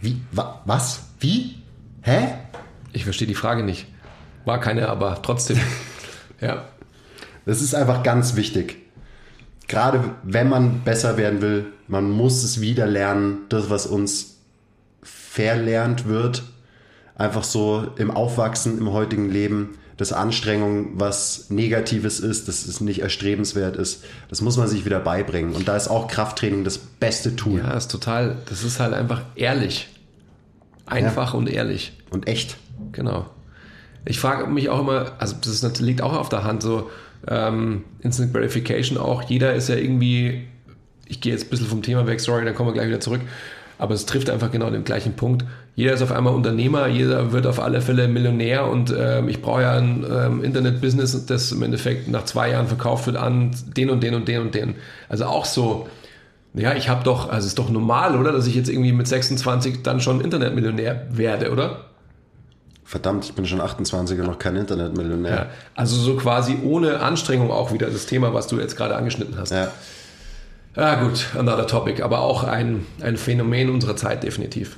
Wie? 0.00 0.20
Was? 0.32 1.03
Wie? 1.24 1.54
Hä? 2.02 2.34
Ich 2.92 3.04
verstehe 3.04 3.26
die 3.26 3.34
Frage 3.34 3.62
nicht. 3.62 3.86
War 4.44 4.60
keine, 4.60 4.90
aber 4.90 5.22
trotzdem. 5.22 5.58
ja. 6.42 6.66
Das 7.46 7.62
ist 7.62 7.74
einfach 7.74 8.02
ganz 8.02 8.36
wichtig. 8.36 8.76
Gerade 9.66 10.04
wenn 10.22 10.50
man 10.50 10.80
besser 10.80 11.16
werden 11.16 11.40
will, 11.40 11.64
man 11.88 12.10
muss 12.10 12.44
es 12.44 12.60
wieder 12.60 12.86
lernen, 12.86 13.38
das, 13.48 13.70
was 13.70 13.86
uns 13.86 14.36
verlernt 15.02 16.06
wird, 16.06 16.42
einfach 17.14 17.44
so 17.44 17.88
im 17.96 18.10
Aufwachsen, 18.10 18.76
im 18.76 18.92
heutigen 18.92 19.30
Leben, 19.30 19.78
dass 19.96 20.12
Anstrengung 20.12 21.00
was 21.00 21.48
Negatives 21.48 22.20
ist, 22.20 22.48
dass 22.48 22.66
es 22.66 22.82
nicht 22.82 23.00
erstrebenswert 23.00 23.76
ist, 23.76 24.04
das 24.28 24.42
muss 24.42 24.58
man 24.58 24.68
sich 24.68 24.84
wieder 24.84 25.00
beibringen. 25.00 25.54
Und 25.54 25.68
da 25.68 25.74
ist 25.74 25.88
auch 25.88 26.06
Krafttraining 26.06 26.64
das 26.64 26.76
beste 26.76 27.34
Tool. 27.34 27.60
Ja, 27.60 27.72
ist 27.72 27.90
total, 27.90 28.36
das 28.50 28.62
ist 28.62 28.78
halt 28.78 28.92
einfach 28.92 29.22
ehrlich. 29.36 29.88
Einfach 30.86 31.32
ja. 31.32 31.38
und 31.38 31.48
ehrlich. 31.48 31.92
Und 32.10 32.28
echt. 32.28 32.56
Genau. 32.92 33.26
Ich 34.04 34.20
frage 34.20 34.46
mich 34.46 34.68
auch 34.68 34.80
immer, 34.80 35.12
also 35.18 35.36
das 35.42 35.80
liegt 35.80 36.02
auch 36.02 36.12
auf 36.12 36.28
der 36.28 36.44
Hand, 36.44 36.62
so 36.62 36.90
ähm, 37.26 37.84
Instant 38.00 38.32
Gratification 38.32 38.98
auch. 38.98 39.22
Jeder 39.22 39.54
ist 39.54 39.68
ja 39.68 39.76
irgendwie, 39.76 40.44
ich 41.06 41.20
gehe 41.20 41.32
jetzt 41.32 41.46
ein 41.46 41.50
bisschen 41.50 41.66
vom 41.66 41.82
Thema 41.82 42.06
weg, 42.06 42.20
sorry, 42.20 42.44
dann 42.44 42.54
kommen 42.54 42.68
wir 42.68 42.74
gleich 42.74 42.88
wieder 42.88 43.00
zurück. 43.00 43.22
Aber 43.78 43.94
es 43.94 44.06
trifft 44.06 44.30
einfach 44.30 44.52
genau 44.52 44.70
den 44.70 44.84
gleichen 44.84 45.14
Punkt. 45.14 45.44
Jeder 45.74 45.94
ist 45.94 46.02
auf 46.02 46.12
einmal 46.12 46.32
Unternehmer, 46.32 46.86
jeder 46.86 47.32
wird 47.32 47.46
auf 47.46 47.58
alle 47.58 47.80
Fälle 47.80 48.06
Millionär 48.06 48.68
und 48.68 48.94
ähm, 48.96 49.28
ich 49.28 49.42
brauche 49.42 49.62
ja 49.62 49.72
ein 49.76 50.06
ähm, 50.08 50.44
Internet-Business, 50.44 51.26
das 51.26 51.50
im 51.50 51.62
Endeffekt 51.62 52.08
nach 52.08 52.24
zwei 52.24 52.50
Jahren 52.50 52.68
verkauft 52.68 53.06
wird 53.06 53.16
an 53.16 53.50
den 53.76 53.90
und 53.90 54.02
den 54.02 54.14
und 54.14 54.28
den 54.28 54.42
und 54.42 54.54
den. 54.54 54.76
Also 55.08 55.24
auch 55.24 55.44
so, 55.44 55.88
ja, 56.54 56.74
ich 56.74 56.88
habe 56.88 57.02
doch, 57.02 57.28
also 57.28 57.40
es 57.40 57.46
ist 57.46 57.58
doch 57.58 57.68
normal, 57.68 58.16
oder, 58.16 58.32
dass 58.32 58.46
ich 58.46 58.54
jetzt 58.54 58.68
irgendwie 58.68 58.92
mit 58.92 59.08
26 59.08 59.82
dann 59.82 60.00
schon 60.00 60.20
Internetmillionär 60.20 61.08
werde, 61.10 61.50
oder? 61.50 61.86
Verdammt, 62.84 63.24
ich 63.24 63.32
bin 63.32 63.44
schon 63.44 63.60
28 63.60 64.20
und 64.20 64.26
noch 64.26 64.38
kein 64.38 64.54
Internetmillionär. 64.56 65.34
Ja, 65.34 65.46
also 65.74 65.96
so 65.96 66.16
quasi 66.16 66.58
ohne 66.62 67.00
Anstrengung 67.00 67.50
auch 67.50 67.72
wieder 67.72 67.88
das 67.88 68.06
Thema, 68.06 68.34
was 68.34 68.46
du 68.46 68.60
jetzt 68.60 68.76
gerade 68.76 68.94
angeschnitten 68.94 69.36
hast. 69.36 69.50
Ja. 69.50 69.72
Ja 70.76 70.96
gut, 71.02 71.26
another 71.38 71.66
topic, 71.66 72.02
aber 72.02 72.20
auch 72.20 72.44
ein, 72.44 72.84
ein 73.00 73.16
Phänomen 73.16 73.70
unserer 73.70 73.96
Zeit 73.96 74.22
definitiv. 74.22 74.76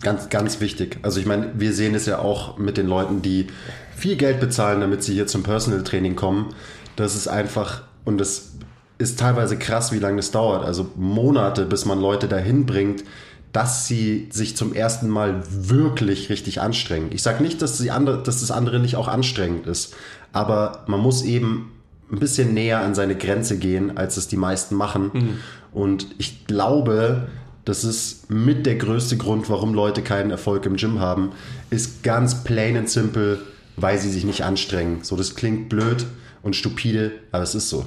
Ganz, 0.00 0.28
ganz 0.28 0.60
wichtig. 0.60 0.98
Also 1.02 1.18
ich 1.18 1.26
meine, 1.26 1.50
wir 1.54 1.72
sehen 1.72 1.94
es 1.94 2.06
ja 2.06 2.20
auch 2.20 2.56
mit 2.56 2.76
den 2.76 2.86
Leuten, 2.86 3.20
die 3.20 3.48
viel 3.96 4.16
Geld 4.16 4.38
bezahlen, 4.38 4.80
damit 4.80 5.02
sie 5.02 5.14
hier 5.14 5.26
zum 5.26 5.42
Personal 5.42 5.82
Training 5.82 6.14
kommen. 6.14 6.54
Das 6.94 7.16
ist 7.16 7.26
einfach, 7.26 7.82
und 8.04 8.18
das 8.18 8.52
ist 8.98 9.18
teilweise 9.18 9.56
krass, 9.56 9.92
wie 9.92 9.98
lange 9.98 10.16
das 10.16 10.30
dauert. 10.30 10.64
Also 10.64 10.90
Monate, 10.96 11.64
bis 11.64 11.84
man 11.84 12.00
Leute 12.00 12.28
dahin 12.28 12.66
bringt, 12.66 13.04
dass 13.52 13.86
sie 13.86 14.28
sich 14.30 14.56
zum 14.56 14.74
ersten 14.74 15.08
Mal 15.08 15.42
wirklich 15.50 16.28
richtig 16.28 16.60
anstrengen. 16.60 17.10
Ich 17.12 17.22
sage 17.22 17.42
nicht, 17.42 17.62
dass, 17.62 17.86
andere, 17.88 18.22
dass 18.22 18.40
das 18.40 18.50
andere 18.50 18.78
nicht 18.78 18.96
auch 18.96 19.08
anstrengend 19.08 19.66
ist, 19.66 19.94
aber 20.32 20.84
man 20.86 21.00
muss 21.00 21.22
eben 21.22 21.72
ein 22.10 22.18
bisschen 22.18 22.54
näher 22.54 22.80
an 22.80 22.94
seine 22.94 23.16
Grenze 23.16 23.58
gehen, 23.58 23.96
als 23.96 24.16
es 24.16 24.28
die 24.28 24.36
meisten 24.36 24.74
machen. 24.74 25.10
Mhm. 25.12 25.38
Und 25.72 26.06
ich 26.18 26.46
glaube, 26.46 27.28
das 27.64 27.84
ist 27.84 28.30
mit 28.30 28.66
der 28.66 28.76
größte 28.76 29.16
Grund, 29.16 29.50
warum 29.50 29.74
Leute 29.74 30.02
keinen 30.02 30.30
Erfolg 30.30 30.64
im 30.66 30.76
Gym 30.76 31.00
haben, 31.00 31.32
ist 31.70 32.02
ganz 32.02 32.44
plain 32.44 32.76
and 32.76 32.88
simple, 32.88 33.38
weil 33.76 33.98
sie 33.98 34.10
sich 34.10 34.24
nicht 34.24 34.42
anstrengen. 34.42 35.00
So, 35.02 35.16
das 35.16 35.34
klingt 35.34 35.68
blöd 35.68 36.06
und 36.42 36.56
stupide, 36.56 37.12
aber 37.30 37.42
es 37.42 37.54
ist 37.54 37.68
so. 37.68 37.84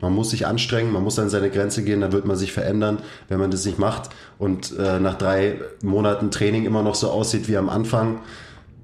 Man 0.00 0.14
muss 0.14 0.30
sich 0.30 0.46
anstrengen, 0.46 0.92
man 0.92 1.02
muss 1.02 1.18
an 1.18 1.28
seine 1.28 1.50
Grenze 1.50 1.84
gehen, 1.84 2.00
dann 2.00 2.12
wird 2.12 2.24
man 2.24 2.36
sich 2.36 2.52
verändern. 2.52 2.98
Wenn 3.28 3.38
man 3.38 3.50
das 3.50 3.64
nicht 3.64 3.78
macht 3.78 4.10
und 4.38 4.76
äh, 4.78 4.98
nach 4.98 5.16
drei 5.16 5.60
Monaten 5.82 6.30
Training 6.30 6.64
immer 6.64 6.82
noch 6.82 6.94
so 6.94 7.10
aussieht 7.10 7.48
wie 7.48 7.56
am 7.56 7.68
Anfang, 7.68 8.20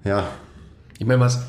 ja. 0.05 0.29
Ich 0.99 1.07
meine, 1.07 1.21
was, 1.21 1.47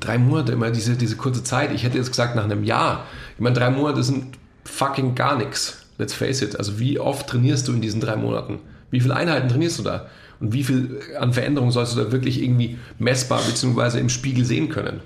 drei 0.00 0.18
Monate, 0.18 0.52
immer 0.52 0.70
diese, 0.70 0.96
diese 0.96 1.16
kurze 1.16 1.42
Zeit, 1.42 1.72
ich 1.72 1.84
hätte 1.84 1.98
jetzt 1.98 2.10
gesagt 2.10 2.36
nach 2.36 2.44
einem 2.44 2.64
Jahr. 2.64 3.04
Ich 3.34 3.40
meine, 3.40 3.54
drei 3.54 3.70
Monate 3.70 4.02
sind 4.02 4.38
fucking 4.64 5.14
gar 5.14 5.36
nichts. 5.36 5.86
Let's 5.98 6.14
face 6.14 6.42
it. 6.42 6.56
Also 6.56 6.78
wie 6.78 6.98
oft 6.98 7.26
trainierst 7.26 7.68
du 7.68 7.72
in 7.72 7.80
diesen 7.80 8.00
drei 8.00 8.16
Monaten? 8.16 8.60
Wie 8.90 9.00
viele 9.00 9.16
Einheiten 9.16 9.48
trainierst 9.48 9.78
du 9.78 9.82
da? 9.82 10.06
Und 10.40 10.52
wie 10.52 10.62
viel 10.62 11.00
an 11.18 11.32
Veränderung 11.32 11.72
sollst 11.72 11.96
du 11.96 12.02
da 12.02 12.12
wirklich 12.12 12.42
irgendwie 12.42 12.78
messbar 12.98 13.40
bzw. 13.42 13.98
im 13.98 14.08
Spiegel 14.08 14.44
sehen 14.44 14.68
können? 14.68 15.00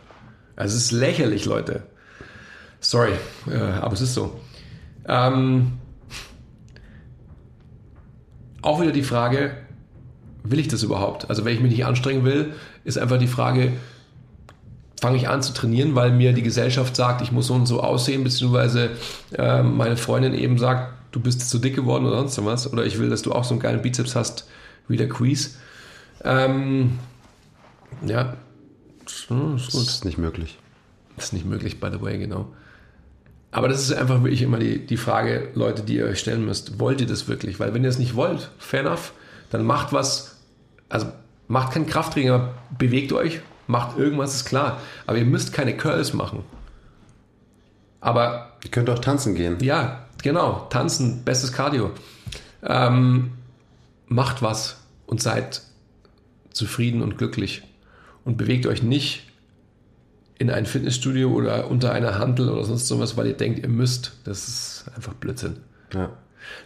Also 0.56 0.76
es 0.76 0.84
ist 0.84 0.92
lächerlich, 0.92 1.46
Leute. 1.46 1.82
Sorry, 2.82 3.12
äh, 3.48 3.56
aber 3.56 3.94
es 3.94 4.00
ist 4.00 4.12
so. 4.12 4.38
Ähm, 5.08 5.72
auch 8.60 8.80
wieder 8.80 8.92
die 8.92 9.04
Frage, 9.04 9.56
will 10.42 10.58
ich 10.58 10.68
das 10.68 10.82
überhaupt? 10.82 11.30
Also 11.30 11.44
wenn 11.44 11.54
ich 11.54 11.60
mich 11.60 11.72
nicht 11.72 11.86
anstrengen 11.86 12.24
will, 12.24 12.54
ist 12.84 12.98
einfach 12.98 13.18
die 13.18 13.28
Frage, 13.28 13.72
fange 15.00 15.16
ich 15.16 15.28
an 15.28 15.42
zu 15.42 15.52
trainieren, 15.52 15.94
weil 15.94 16.12
mir 16.12 16.32
die 16.32 16.42
Gesellschaft 16.42 16.94
sagt, 16.96 17.22
ich 17.22 17.32
muss 17.32 17.46
so 17.46 17.54
und 17.54 17.66
so 17.66 17.80
aussehen, 17.80 18.24
beziehungsweise 18.24 18.90
äh, 19.36 19.62
meine 19.62 19.96
Freundin 19.96 20.34
eben 20.34 20.58
sagt, 20.58 20.92
du 21.12 21.20
bist 21.20 21.48
zu 21.48 21.58
dick 21.58 21.76
geworden 21.76 22.06
oder 22.06 22.18
sonst 22.18 22.44
was, 22.44 22.72
oder 22.72 22.84
ich 22.84 22.98
will, 22.98 23.10
dass 23.10 23.22
du 23.22 23.32
auch 23.32 23.44
so 23.44 23.54
einen 23.54 23.60
geilen 23.60 23.82
Bizeps 23.82 24.16
hast 24.16 24.48
wie 24.88 24.96
der 24.96 25.08
Quiz. 25.08 25.56
Ähm, 26.24 26.98
ja, 28.06 28.36
das 29.04 29.14
ist, 29.14 29.28
gut. 29.28 29.54
Das 29.54 29.74
ist 29.74 30.04
nicht 30.04 30.18
möglich. 30.18 30.58
Das 31.16 31.26
ist 31.26 31.32
nicht 31.32 31.46
möglich, 31.46 31.80
by 31.80 31.88
the 31.92 32.00
way, 32.00 32.18
genau. 32.18 32.48
Aber 33.50 33.68
das 33.68 33.82
ist 33.82 33.92
einfach 33.92 34.22
wirklich 34.22 34.42
immer 34.42 34.58
die, 34.58 34.86
die 34.86 34.96
Frage, 34.96 35.50
Leute, 35.54 35.82
die 35.82 35.96
ihr 35.96 36.06
euch 36.06 36.18
stellen 36.18 36.44
müsst. 36.46 36.80
Wollt 36.80 37.00
ihr 37.00 37.06
das 37.06 37.28
wirklich? 37.28 37.60
Weil 37.60 37.74
wenn 37.74 37.84
ihr 37.84 37.90
es 37.90 37.98
nicht 37.98 38.14
wollt, 38.14 38.50
fair 38.58 38.80
enough, 38.80 39.12
dann 39.50 39.64
macht 39.64 39.92
was, 39.92 40.38
also 40.88 41.06
macht 41.48 41.72
keinen 41.72 41.86
Krafttraining, 41.86 42.30
aber 42.30 42.54
bewegt 42.78 43.12
euch, 43.12 43.40
macht 43.66 43.98
irgendwas, 43.98 44.34
ist 44.34 44.46
klar. 44.46 44.80
Aber 45.06 45.18
ihr 45.18 45.26
müsst 45.26 45.52
keine 45.52 45.76
Curls 45.76 46.14
machen. 46.14 46.44
Aber. 48.00 48.52
Ihr 48.64 48.70
könnt 48.70 48.88
auch 48.88 49.00
tanzen 49.00 49.34
gehen. 49.34 49.58
Ja, 49.60 50.06
genau. 50.22 50.66
Tanzen, 50.70 51.24
bestes 51.24 51.52
Cardio. 51.52 51.90
Ähm, 52.62 53.32
macht 54.06 54.40
was 54.40 54.78
und 55.06 55.20
seid 55.20 55.62
zufrieden 56.52 57.02
und 57.02 57.18
glücklich. 57.18 57.62
Und 58.24 58.36
bewegt 58.36 58.66
euch 58.66 58.82
nicht 58.82 59.31
in 60.38 60.50
ein 60.50 60.66
Fitnessstudio 60.66 61.30
oder 61.30 61.70
unter 61.70 61.92
einer 61.92 62.18
Handel 62.18 62.48
oder 62.48 62.64
sonst 62.64 62.88
sowas, 62.88 63.16
weil 63.16 63.28
ihr 63.28 63.36
denkt, 63.36 63.60
ihr 63.60 63.68
müsst. 63.68 64.12
Das 64.24 64.48
ist 64.48 64.84
einfach 64.96 65.14
Blödsinn. 65.14 65.58
Ja. 65.94 66.10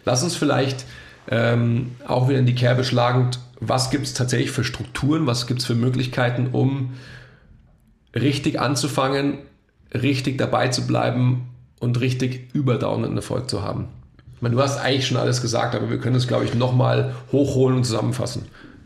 Lass 0.05 0.23
uns 0.23 0.35
vielleicht 0.35 0.85
ähm, 1.29 1.91
auch 2.07 2.29
wieder 2.29 2.39
in 2.39 2.45
die 2.45 2.55
Kerbe 2.55 2.83
schlagend, 2.83 3.39
was 3.59 3.89
gibt 3.89 4.05
es 4.05 4.13
tatsächlich 4.13 4.51
für 4.51 4.63
Strukturen, 4.63 5.27
was 5.27 5.47
gibt 5.47 5.61
es 5.61 5.65
für 5.65 5.75
Möglichkeiten, 5.75 6.49
um 6.51 6.93
richtig 8.15 8.59
anzufangen, 8.59 9.39
richtig 9.93 10.37
dabei 10.37 10.69
zu 10.69 10.87
bleiben 10.87 11.49
und 11.79 11.99
richtig 11.99 12.53
überdauernden 12.53 13.15
Erfolg 13.15 13.49
zu 13.49 13.61
haben. 13.61 13.89
Ich 14.35 14.41
meine, 14.41 14.55
du 14.55 14.61
hast 14.61 14.77
eigentlich 14.77 15.07
schon 15.07 15.17
alles 15.17 15.41
gesagt, 15.41 15.75
aber 15.75 15.89
wir 15.89 15.99
können 15.99 16.15
es, 16.15 16.27
glaube 16.27 16.45
ich, 16.45 16.53
nochmal 16.53 17.15
hochholen 17.31 17.77
und 17.77 17.85
zusammenfassen. 17.85 18.43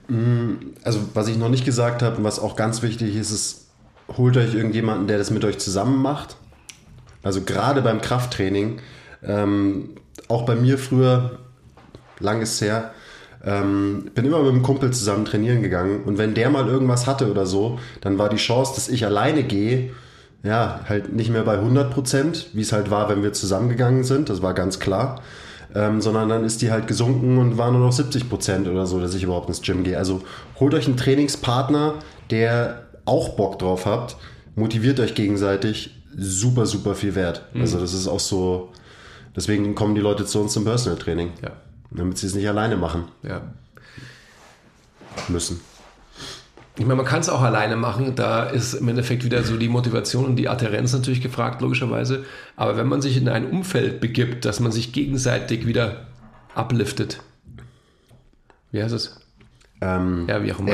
Mm, 0.08 0.54
also, 0.84 1.00
was 1.14 1.28
ich 1.28 1.38
noch 1.38 1.50
nicht 1.50 1.66
gesagt 1.66 2.02
habe 2.02 2.18
und 2.18 2.24
was 2.24 2.40
auch 2.40 2.56
ganz 2.56 2.82
wichtig 2.82 3.16
ist, 3.16 3.32
ist, 3.32 3.61
holt 4.18 4.38
euch 4.38 4.54
irgendjemanden, 4.54 5.08
der 5.08 5.18
das 5.18 5.32
mit 5.32 5.46
euch 5.46 5.58
zusammen 5.60 6.02
macht. 6.02 6.38
Also 7.24 7.42
gerade 7.42 7.82
beim 7.82 8.02
Krafttraining, 8.02 8.80
ähm, 9.24 9.90
auch 10.28 10.44
bei 10.46 10.56
mir 10.56 10.78
früher, 10.78 11.40
lang 12.20 12.42
ist 12.42 12.62
her, 12.62 12.92
ähm, 13.44 14.12
bin 14.14 14.26
immer 14.26 14.40
mit 14.44 14.52
einem 14.52 14.64
Kumpel 14.64 14.92
zusammen 14.92 15.26
trainieren 15.26 15.62
gegangen 15.62 16.04
und 16.04 16.18
wenn 16.18 16.34
der 16.34 16.50
mal 16.50 16.68
irgendwas 16.68 17.08
hatte 17.08 17.30
oder 17.30 17.46
so, 17.46 17.80
dann 18.02 18.18
war 18.18 18.30
die 18.30 18.38
Chance, 18.38 18.74
dass 18.76 18.88
ich 18.88 19.06
alleine 19.06 19.44
gehe, 19.44 19.92
ja, 20.44 20.82
halt 20.88 21.14
nicht 21.14 21.30
mehr 21.32 21.44
bei 21.44 21.56
100 21.56 21.92
Prozent, 21.92 22.50
wie 22.54 22.62
es 22.62 22.72
halt 22.72 22.92
war, 22.92 23.10
wenn 23.10 23.24
wir 23.24 23.34
zusammengegangen 23.34 24.04
sind, 24.04 24.30
das 24.30 24.42
war 24.42 24.54
ganz 24.54 24.80
klar, 24.80 25.22
ähm, 25.74 26.02
sondern 26.02 26.30
dann 26.30 26.44
ist 26.44 26.62
die 26.62 26.72
halt 26.72 26.88
gesunken 26.88 27.38
und 27.38 27.58
war 27.58 27.72
nur 27.72 27.82
noch 27.82 27.92
70 27.92 28.30
Prozent 28.30 28.68
oder 28.68 28.86
so, 28.86 29.00
dass 29.00 29.14
ich 29.14 29.24
überhaupt 29.24 29.50
ins 29.50 29.62
Gym 29.62 29.84
gehe. 29.84 29.98
Also 29.98 30.22
holt 30.60 30.74
euch 30.74 30.88
einen 30.88 30.98
Trainingspartner, 30.98 31.96
der 32.30 32.84
auch 33.12 33.36
Bock 33.36 33.60
drauf 33.60 33.86
habt, 33.86 34.16
motiviert 34.56 35.00
euch 35.02 35.14
gegenseitig 35.16 35.92
super, 36.16 36.66
super 36.66 36.96
viel 36.96 37.14
wert. 37.16 37.44
Mhm. 37.54 37.62
Also 37.62 37.80
das 37.80 37.94
ist 37.94 38.08
auch 38.08 38.20
so, 38.20 38.70
deswegen 39.36 39.76
kommen 39.76 39.96
die 39.96 40.02
Leute 40.02 40.26
zu 40.26 40.40
uns 40.40 40.54
zum 40.54 40.64
Personal 40.64 40.98
Training. 40.98 41.32
Ja. 41.44 41.52
Damit 41.92 42.18
sie 42.18 42.28
es 42.28 42.36
nicht 42.36 42.48
alleine 42.48 42.78
machen. 42.78 43.04
Ja. 43.22 43.42
Müssen. 45.28 45.60
Ich 46.78 46.86
meine, 46.86 46.96
man 46.96 47.06
kann 47.06 47.20
es 47.20 47.28
auch 47.28 47.42
alleine 47.42 47.76
machen, 47.76 48.16
da 48.16 48.46
ist 48.46 48.74
im 48.76 48.88
Endeffekt 48.88 49.26
wieder 49.26 49.44
so 49.44 49.58
die 49.58 49.68
Motivation 49.68 50.24
und 50.24 50.38
die 50.38 50.48
Adherenz 50.48 50.94
natürlich 50.94 51.22
gefragt, 51.22 51.62
logischerweise. 51.62 52.24
Aber 52.56 52.78
wenn 52.78 52.88
man 52.88 53.02
sich 53.02 53.18
in 53.18 53.28
ein 53.28 53.46
Umfeld 53.46 54.00
begibt, 54.00 54.46
dass 54.46 54.62
man 54.62 54.72
sich 54.72 54.94
gegenseitig 54.94 55.68
wieder 55.68 56.08
upliftet. 56.56 57.22
Wie 58.72 58.82
heißt 58.82 58.96
es? 58.96 59.20
Ähm, 59.82 60.28
ja, 60.30 60.42
wie 60.44 60.54
auch 60.54 60.60
immer. 60.60 60.72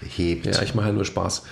Emporhebt. 0.00 0.46
Ja, 0.46 0.62
ich 0.62 0.74
mache 0.74 0.88
ja 0.88 0.92
nur 0.92 1.04
Spaß. 1.04 1.44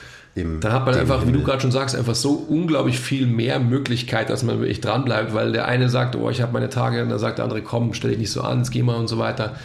Da 0.61 0.71
hat 0.71 0.85
man 0.85 0.95
einfach, 0.95 1.23
wie 1.23 1.27
du 1.27 1.39
Himmel. 1.39 1.45
gerade 1.45 1.61
schon 1.63 1.73
sagst, 1.73 1.97
einfach 1.97 2.15
so 2.15 2.33
unglaublich 2.33 3.01
viel 3.01 3.27
mehr 3.27 3.59
Möglichkeit, 3.59 4.29
dass 4.29 4.43
man 4.43 4.59
wirklich 4.59 4.83
dranbleibt, 4.83 5.33
weil 5.33 5.53
der 5.53 5.67
eine 5.67 5.89
sagt, 5.89 6.15
oh, 6.15 6.29
ich 6.29 6.43
habe 6.43 6.53
meine 6.53 6.69
Tage, 6.69 7.03
und 7.03 7.09
dann 7.09 7.19
sagt 7.19 7.39
der 7.39 7.45
andere, 7.45 7.63
komm, 7.63 7.95
stell 7.95 8.11
dich 8.11 8.19
nicht 8.19 8.33
so 8.33 8.43
an, 8.43 8.59
jetzt 8.59 8.71
geh 8.71 8.83
mal 8.83 8.97
und 8.97 9.09
so 9.09 9.19
weiter. 9.19 9.57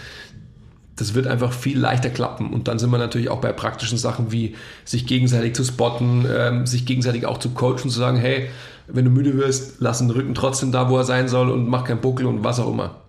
Das 0.95 1.13
wird 1.13 1.27
einfach 1.27 1.51
viel 1.51 1.77
leichter 1.77 2.09
klappen. 2.09 2.53
Und 2.53 2.69
dann 2.69 2.79
sind 2.79 2.89
wir 2.89 2.99
natürlich 2.99 3.29
auch 3.29 3.41
bei 3.41 3.51
praktischen 3.51 3.97
Sachen 3.97 4.31
wie 4.31 4.55
sich 4.85 5.05
gegenseitig 5.05 5.55
zu 5.55 5.65
spotten, 5.65 6.25
ähm, 6.33 6.65
sich 6.65 6.85
gegenseitig 6.85 7.25
auch 7.25 7.39
zu 7.39 7.49
coachen, 7.49 7.89
zu 7.89 7.99
sagen, 7.99 8.17
hey, 8.17 8.49
wenn 8.87 9.03
du 9.03 9.11
müde 9.11 9.35
wirst, 9.35 9.75
lass 9.79 9.97
den 9.97 10.09
Rücken 10.09 10.35
trotzdem 10.35 10.71
da, 10.71 10.89
wo 10.89 10.97
er 10.97 11.03
sein 11.03 11.27
soll 11.27 11.49
und 11.49 11.67
mach 11.67 11.83
keinen 11.83 11.99
Buckel 11.99 12.25
und 12.25 12.45
was 12.45 12.61
auch 12.61 12.71
immer. 12.71 13.01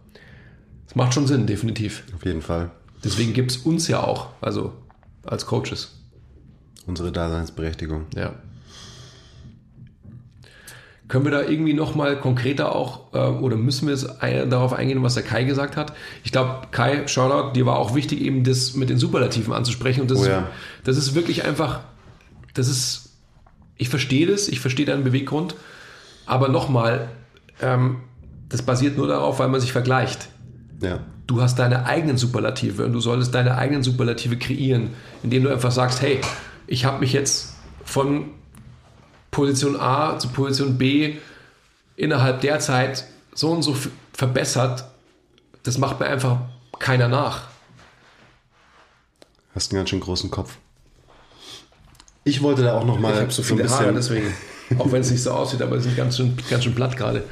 Das 0.86 0.96
macht 0.96 1.14
schon 1.14 1.28
Sinn, 1.28 1.46
definitiv. 1.46 2.02
Auf 2.16 2.24
jeden 2.24 2.42
Fall. 2.42 2.70
Deswegen 3.04 3.32
gibt 3.32 3.52
es 3.52 3.56
uns 3.58 3.88
ja 3.88 4.02
auch, 4.02 4.28
also 4.40 4.72
als 5.24 5.46
Coaches. 5.46 5.98
Unsere 6.86 7.12
Daseinsberechtigung. 7.12 8.06
Ja. 8.14 8.34
Können 11.08 11.24
wir 11.24 11.32
da 11.32 11.42
irgendwie 11.42 11.74
nochmal 11.74 12.18
konkreter 12.18 12.74
auch, 12.74 13.12
äh, 13.12 13.18
oder 13.18 13.56
müssen 13.56 13.86
wir 13.86 14.22
ein, 14.22 14.48
darauf 14.48 14.72
eingehen, 14.72 15.02
was 15.02 15.14
der 15.14 15.22
Kai 15.22 15.44
gesagt 15.44 15.76
hat? 15.76 15.92
Ich 16.24 16.32
glaube, 16.32 16.68
Kai, 16.70 17.06
Shoutout, 17.06 17.52
dir 17.52 17.66
war 17.66 17.78
auch 17.78 17.94
wichtig, 17.94 18.22
eben 18.22 18.44
das 18.44 18.74
mit 18.74 18.88
den 18.88 18.98
Superlativen 18.98 19.52
anzusprechen. 19.52 20.00
Und 20.00 20.10
das, 20.10 20.20
Oh 20.20 20.22
ist, 20.22 20.28
ja. 20.28 20.48
das 20.84 20.96
ist 20.96 21.14
wirklich 21.14 21.44
einfach, 21.44 21.80
das 22.54 22.68
ist, 22.68 23.10
ich 23.76 23.90
verstehe 23.90 24.26
das, 24.26 24.48
ich 24.48 24.60
verstehe 24.60 24.86
deinen 24.86 25.04
Beweggrund, 25.04 25.54
aber 26.24 26.48
nochmal, 26.48 27.10
ähm, 27.60 28.00
das 28.48 28.62
basiert 28.62 28.96
nur 28.96 29.06
darauf, 29.06 29.38
weil 29.38 29.48
man 29.48 29.60
sich 29.60 29.72
vergleicht. 29.72 30.28
Ja. 30.80 31.00
Du 31.26 31.40
hast 31.40 31.58
deine 31.58 31.86
eigenen 31.86 32.16
Superlative 32.16 32.84
und 32.84 32.92
du 32.92 33.00
solltest 33.00 33.34
deine 33.34 33.56
eigenen 33.56 33.82
Superlative 33.82 34.36
kreieren, 34.36 34.90
indem 35.22 35.44
du 35.44 35.50
einfach 35.50 35.70
sagst, 35.70 36.02
hey, 36.02 36.20
ich 36.66 36.84
habe 36.84 37.00
mich 37.00 37.12
jetzt 37.12 37.54
von 37.84 38.30
Position 39.30 39.78
A 39.78 40.18
zu 40.18 40.28
Position 40.28 40.78
B 40.78 41.16
innerhalb 41.96 42.40
der 42.40 42.58
Zeit 42.58 43.04
so 43.34 43.50
und 43.50 43.62
so 43.62 43.76
verbessert. 44.12 44.84
Das 45.62 45.78
macht 45.78 46.00
mir 46.00 46.06
einfach 46.06 46.38
keiner 46.78 47.08
nach. 47.08 47.42
Hast 49.54 49.70
einen 49.70 49.78
ganz 49.80 49.90
schön 49.90 50.00
großen 50.00 50.30
Kopf. 50.30 50.56
Ich 52.24 52.42
wollte 52.42 52.62
da 52.62 52.78
auch 52.78 52.84
noch 52.84 52.98
mal 52.98 53.26
Ich 53.26 53.34
so 53.34 53.42
viele 53.42 53.68
Haare, 53.68 53.92
deswegen. 53.92 54.32
Auch 54.78 54.90
wenn 54.92 55.00
es 55.00 55.10
nicht 55.10 55.22
so 55.22 55.32
aussieht, 55.32 55.60
aber 55.60 55.78
sie 55.78 55.88
sind 55.88 55.96
ganz 55.96 56.16
schön, 56.16 56.36
ganz 56.48 56.64
schön 56.64 56.74
platt 56.74 56.96
gerade. 56.96 57.24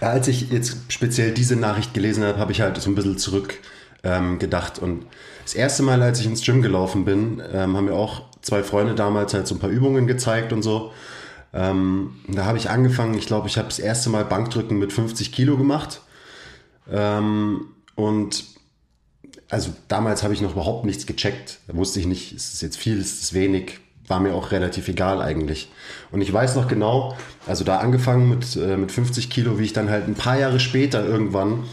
Als 0.00 0.28
ich 0.28 0.50
jetzt 0.50 0.76
speziell 0.88 1.32
diese 1.32 1.56
Nachricht 1.56 1.94
gelesen 1.94 2.24
habe, 2.24 2.38
habe 2.38 2.52
ich 2.52 2.60
halt 2.60 2.80
so 2.80 2.90
ein 2.90 2.94
bisschen 2.94 3.18
zurück 3.18 3.54
ähm, 4.02 4.38
gedacht. 4.38 4.78
Und 4.78 5.06
das 5.44 5.54
erste 5.54 5.82
Mal, 5.82 6.02
als 6.02 6.20
ich 6.20 6.26
ins 6.26 6.44
Gym 6.44 6.62
gelaufen 6.62 7.04
bin, 7.04 7.42
ähm, 7.52 7.76
haben 7.76 7.86
mir 7.86 7.94
auch 7.94 8.22
zwei 8.42 8.62
Freunde 8.62 8.94
damals 8.94 9.34
halt 9.34 9.46
so 9.46 9.54
ein 9.54 9.58
paar 9.58 9.70
Übungen 9.70 10.06
gezeigt 10.06 10.52
und 10.52 10.62
so. 10.62 10.92
Ähm, 11.52 12.16
da 12.28 12.44
habe 12.44 12.58
ich 12.58 12.68
angefangen, 12.68 13.14
ich 13.14 13.26
glaube, 13.26 13.48
ich 13.48 13.56
habe 13.56 13.68
das 13.68 13.78
erste 13.78 14.10
Mal 14.10 14.24
Bankdrücken 14.24 14.78
mit 14.78 14.92
50 14.92 15.32
Kilo 15.32 15.56
gemacht. 15.56 16.00
Ähm, 16.90 17.66
und 17.94 18.44
also 19.48 19.72
damals 19.88 20.22
habe 20.22 20.34
ich 20.34 20.40
noch 20.40 20.52
überhaupt 20.52 20.84
nichts 20.84 21.06
gecheckt. 21.06 21.60
Da 21.66 21.76
wusste 21.76 22.00
ich 22.00 22.06
nicht, 22.06 22.34
ist 22.34 22.54
es 22.54 22.60
jetzt 22.60 22.76
viel, 22.76 22.98
ist 22.98 23.22
es 23.22 23.34
wenig. 23.34 23.78
War 24.06 24.20
mir 24.20 24.34
auch 24.34 24.52
relativ 24.52 24.88
egal 24.88 25.22
eigentlich. 25.22 25.70
Und 26.10 26.20
ich 26.20 26.32
weiß 26.32 26.56
noch 26.56 26.68
genau, 26.68 27.16
also 27.46 27.64
da 27.64 27.78
angefangen 27.78 28.28
mit, 28.28 28.56
äh, 28.56 28.76
mit 28.76 28.92
50 28.92 29.30
Kilo, 29.30 29.58
wie 29.58 29.64
ich 29.64 29.72
dann 29.72 29.88
halt 29.90 30.06
ein 30.06 30.14
paar 30.14 30.38
Jahre 30.38 30.60
später 30.60 31.04
irgendwann 31.04 31.64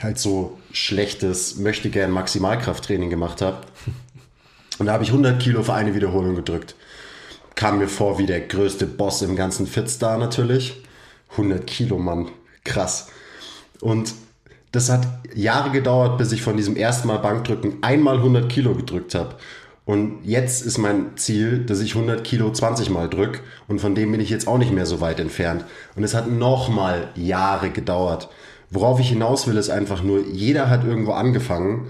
halt 0.00 0.18
so 0.18 0.58
schlechtes, 0.72 1.56
möchte 1.56 1.90
gern 1.90 2.10
Maximalkrafttraining 2.10 3.10
gemacht 3.10 3.42
habe. 3.42 3.58
Und 4.78 4.86
da 4.86 4.92
habe 4.92 5.04
ich 5.04 5.10
100 5.10 5.40
Kilo 5.40 5.62
für 5.62 5.74
eine 5.74 5.94
Wiederholung 5.94 6.34
gedrückt. 6.34 6.74
Kam 7.54 7.78
mir 7.78 7.88
vor 7.88 8.18
wie 8.18 8.26
der 8.26 8.40
größte 8.40 8.86
Boss 8.86 9.22
im 9.22 9.36
ganzen 9.36 9.66
Fitstar 9.66 10.18
natürlich. 10.18 10.82
100 11.32 11.66
Kilo, 11.66 11.98
Mann. 11.98 12.28
Krass. 12.64 13.08
Und 13.80 14.14
das 14.72 14.90
hat 14.90 15.06
Jahre 15.34 15.70
gedauert, 15.70 16.16
bis 16.16 16.32
ich 16.32 16.42
von 16.42 16.56
diesem 16.56 16.76
ersten 16.76 17.08
Mal 17.08 17.18
Bankdrücken 17.18 17.82
einmal 17.82 18.16
100 18.16 18.50
Kilo 18.50 18.74
gedrückt 18.74 19.14
habe. 19.14 19.36
Und 19.84 20.20
jetzt 20.24 20.64
ist 20.64 20.78
mein 20.78 21.16
Ziel, 21.16 21.64
dass 21.64 21.80
ich 21.80 21.94
100 21.94 22.22
Kilo 22.22 22.50
20 22.50 22.90
Mal 22.90 23.08
drück. 23.08 23.42
Und 23.66 23.80
von 23.80 23.94
dem 23.94 24.12
bin 24.12 24.20
ich 24.20 24.30
jetzt 24.30 24.46
auch 24.46 24.58
nicht 24.58 24.72
mehr 24.72 24.86
so 24.86 25.00
weit 25.00 25.18
entfernt. 25.18 25.64
Und 25.96 26.04
es 26.04 26.14
hat 26.14 26.30
nochmal 26.30 27.08
Jahre 27.16 27.70
gedauert. 27.70 28.28
Worauf 28.70 29.00
ich 29.00 29.08
hinaus 29.08 29.46
will, 29.46 29.56
ist 29.56 29.70
einfach 29.70 30.02
nur, 30.02 30.24
jeder 30.26 30.70
hat 30.70 30.84
irgendwo 30.84 31.12
angefangen. 31.12 31.88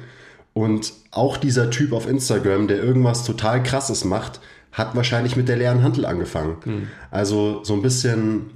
Und 0.54 0.92
auch 1.10 1.36
dieser 1.36 1.70
Typ 1.70 1.92
auf 1.92 2.08
Instagram, 2.08 2.66
der 2.66 2.82
irgendwas 2.82 3.24
total 3.24 3.62
krasses 3.62 4.04
macht, 4.04 4.40
hat 4.72 4.96
wahrscheinlich 4.96 5.36
mit 5.36 5.48
der 5.48 5.56
leeren 5.56 5.82
Hantel 5.82 6.06
angefangen. 6.06 6.56
Also 7.10 7.62
so 7.62 7.74
ein 7.74 7.82
bisschen 7.82 8.50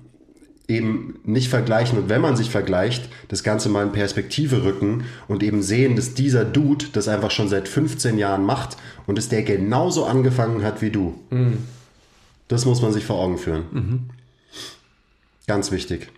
eben 0.69 1.21
nicht 1.25 1.49
vergleichen 1.49 1.99
und 1.99 2.09
wenn 2.09 2.21
man 2.21 2.37
sich 2.37 2.51
vergleicht, 2.51 3.09
das 3.29 3.43
Ganze 3.43 3.69
mal 3.69 3.85
in 3.85 3.93
Perspektive 3.93 4.65
rücken 4.65 5.05
und 5.29 5.43
eben 5.43 5.63
sehen, 5.63 5.95
dass 5.97 6.15
dieser 6.15 6.45
Dude 6.45 6.87
das 6.93 7.09
einfach 7.09 7.31
schon 7.31 7.49
seit 7.49 7.69
15 7.69 8.19
Jahren 8.19 8.45
macht 8.45 8.77
und 9.07 9.17
dass 9.17 9.29
der 9.29 9.43
genauso 9.43 10.07
angefangen 10.07 10.65
hat 10.65 10.83
wie 10.83 10.91
du. 10.91 11.19
Das 12.49 12.65
muss 12.65 12.83
man 12.83 12.93
sich 12.93 13.05
vor 13.05 13.21
Augen 13.21 13.39
führen. 13.39 14.11
Ganz 15.47 15.71
wichtig. 15.71 16.09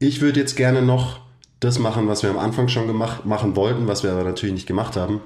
Ich 0.00 0.20
würde 0.20 0.40
jetzt 0.40 0.56
gerne 0.56 0.82
noch 0.82 1.20
das 1.60 1.78
machen, 1.78 2.08
was 2.08 2.22
wir 2.22 2.30
am 2.30 2.38
Anfang 2.38 2.68
schon 2.68 2.86
gemacht, 2.86 3.24
machen 3.24 3.56
wollten, 3.56 3.86
was 3.86 4.02
wir 4.02 4.12
aber 4.12 4.24
natürlich 4.24 4.54
nicht 4.54 4.66
gemacht 4.66 4.96
haben. 4.96 5.20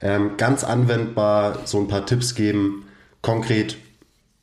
Ähm, 0.00 0.36
ganz 0.36 0.64
anwendbar 0.64 1.60
so 1.66 1.78
ein 1.78 1.88
paar 1.88 2.06
Tipps 2.06 2.34
geben, 2.34 2.86
konkret, 3.22 3.76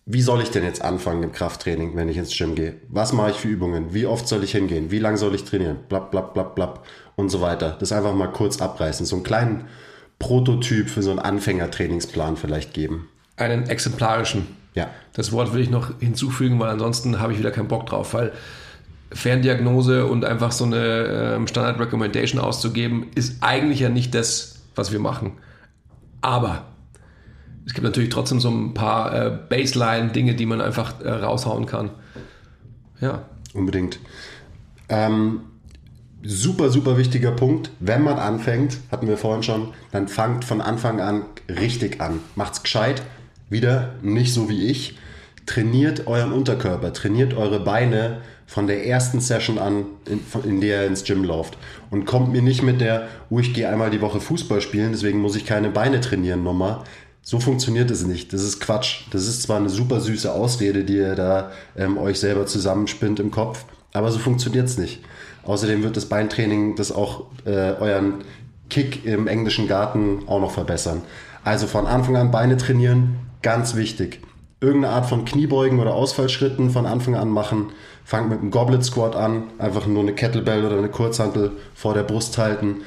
wie 0.06 0.22
soll 0.22 0.42
ich 0.42 0.52
denn 0.52 0.64
jetzt 0.64 0.82
anfangen 0.82 1.24
im 1.24 1.32
Krafttraining, 1.32 1.96
wenn 1.96 2.10
ich 2.10 2.18
ins 2.18 2.36
Gym 2.38 2.56
gehe? 2.56 2.76
Was 2.90 3.14
mache 3.14 3.32
ich 3.32 3.38
für 3.38 3.48
Übungen? 3.48 3.94
Wie 3.94 4.06
oft 4.06 4.28
soll 4.28 4.44
ich 4.44 4.52
hingehen? 4.52 4.92
Wie 4.92 5.00
lange 5.00 5.18
soll 5.18 5.34
ich 5.34 5.46
trainieren? 5.46 5.78
Blab, 5.88 6.12
blab, 6.12 6.34
blab, 6.34 6.56
blab 6.56 6.86
und 7.16 7.30
so 7.30 7.40
weiter. 7.40 7.78
Das 7.80 7.94
einfach 7.94 8.14
mal 8.14 8.28
kurz 8.28 8.60
abreißen. 8.62 9.06
So 9.06 9.16
einen 9.16 9.24
kleinen 9.24 9.66
Prototyp 10.20 10.90
für 10.90 11.02
so 11.02 11.12
einen 11.12 11.20
Anfängertrainingsplan 11.20 12.36
vielleicht 12.36 12.74
geben. 12.74 13.08
Einen 13.38 13.70
exemplarischen. 13.70 14.48
Ja. 14.76 14.90
Das 15.14 15.32
Wort 15.32 15.54
will 15.54 15.62
ich 15.62 15.70
noch 15.70 16.00
hinzufügen, 16.00 16.60
weil 16.60 16.70
ansonsten 16.70 17.20
habe 17.20 17.32
ich 17.32 17.40
wieder 17.40 17.52
keinen 17.52 17.70
Bock 17.70 17.86
drauf, 17.86 18.14
weil 18.14 18.34
Ferndiagnose 19.14 20.06
und 20.06 20.26
einfach 20.26 20.52
so 20.52 20.66
eine 20.66 21.36
ähm, 21.36 21.48
Standard 21.48 21.80
Recommendation 21.80 22.42
auszugeben, 22.42 23.08
ist 23.16 23.42
eigentlich 23.42 23.80
ja 23.80 23.90
nicht 23.90 24.14
das, 24.16 24.64
was 24.76 24.92
wir 24.92 25.00
machen. 25.00 25.34
Aber 26.22 26.66
es 27.66 27.74
gibt 27.74 27.84
natürlich 27.84 28.10
trotzdem 28.10 28.40
so 28.40 28.50
ein 28.50 28.74
paar 28.74 29.14
äh, 29.14 29.38
Baseline-Dinge, 29.50 30.36
die 30.36 30.46
man 30.46 30.62
einfach 30.62 31.00
äh, 31.02 31.10
raushauen 31.10 31.66
kann. 31.66 31.92
Ja. 33.00 33.26
Unbedingt. 33.54 34.00
Ähm, 34.90 35.42
super, 36.24 36.70
super 36.70 36.98
wichtiger 36.98 37.32
Punkt. 37.32 37.72
Wenn 37.80 38.04
man 38.04 38.18
anfängt, 38.18 38.80
hatten 38.92 39.08
wir 39.08 39.18
vorhin 39.18 39.44
schon, 39.44 39.74
dann 39.92 40.08
fangt 40.08 40.46
von 40.46 40.62
Anfang 40.62 41.00
an 41.00 41.24
richtig 41.48 42.02
an. 42.02 42.20
Macht's 42.36 42.64
gescheit. 42.64 43.04
Wieder 43.50 43.96
nicht 44.02 44.34
so 44.34 44.50
wie 44.50 44.66
ich. 44.68 44.98
Trainiert 45.46 46.08
euren 46.08 46.32
Unterkörper, 46.32 46.94
trainiert 46.94 47.34
eure 47.34 47.60
Beine 47.60 48.22
von 48.46 48.68
der 48.68 48.86
ersten 48.86 49.20
Session 49.20 49.58
an, 49.58 49.86
in, 50.06 50.22
in 50.44 50.62
der 50.62 50.84
ihr 50.84 50.88
ins 50.88 51.04
Gym 51.04 51.24
lauft. 51.24 51.58
Und 51.90 52.06
kommt 52.06 52.32
mir 52.32 52.42
nicht 52.42 52.64
mit 52.64 52.82
der, 52.82 53.08
oh, 53.30 53.40
ich 53.40 53.54
gehe 53.54 53.68
einmal 53.68 53.90
die 53.90 54.02
Woche 54.02 54.20
Fußball 54.20 54.62
spielen, 54.62 54.92
deswegen 54.92 55.20
muss 55.20 55.36
ich 55.36 55.46
keine 55.46 55.70
Beine 55.70 56.02
trainieren 56.02 56.44
Nummer. 56.44 56.84
So 57.26 57.40
funktioniert 57.40 57.90
es 57.90 58.06
nicht. 58.06 58.34
Das 58.34 58.44
ist 58.44 58.60
Quatsch. 58.60 59.06
Das 59.12 59.28
ist 59.28 59.44
zwar 59.44 59.58
eine 59.58 59.70
super 59.70 60.02
süße 60.02 60.32
Ausrede, 60.32 60.84
die 60.84 60.98
ihr 60.98 61.16
da 61.16 61.52
ähm, 61.78 61.98
euch 61.98 62.20
selber 62.20 62.46
zusammenspinnt 62.46 63.20
im 63.22 63.32
Kopf, 63.32 63.66
aber 63.94 64.12
so 64.12 64.20
funktioniert 64.20 64.68
es 64.68 64.78
nicht. 64.78 65.00
Außerdem 65.44 65.84
wird 65.84 65.96
das 65.96 66.08
Beintraining 66.08 66.76
das 66.76 66.92
auch 66.92 67.28
äh, 67.46 67.50
euren 67.50 68.26
Kick 68.70 69.06
im 69.06 69.28
englischen 69.28 69.68
Garten 69.68 70.24
auch 70.28 70.42
noch 70.42 70.52
verbessern. 70.52 71.02
Also 71.46 71.66
von 71.68 71.88
Anfang 71.88 72.18
an 72.18 72.32
Beine 72.32 72.58
trainieren, 72.58 73.20
ganz 73.42 73.76
wichtig. 73.76 74.20
Irgendeine 74.60 74.94
Art 74.94 75.06
von 75.06 75.24
Kniebeugen 75.24 75.80
oder 75.80 75.94
Ausfallschritten 75.94 76.72
von 76.72 76.86
Anfang 76.86 77.16
an 77.16 77.30
machen. 77.30 77.72
Fangt 78.04 78.30
mit 78.30 78.40
einem 78.40 78.52
Goblet 78.52 78.84
Squat 78.84 79.16
an, 79.16 79.44
einfach 79.60 79.88
nur 79.88 80.02
eine 80.02 80.14
Kettlebell 80.14 80.66
oder 80.66 80.78
eine 80.78 80.90
Kurzhantel 80.90 81.52
vor 81.74 81.94
der 81.94 82.04
Brust 82.04 82.38
halten. 82.38 82.82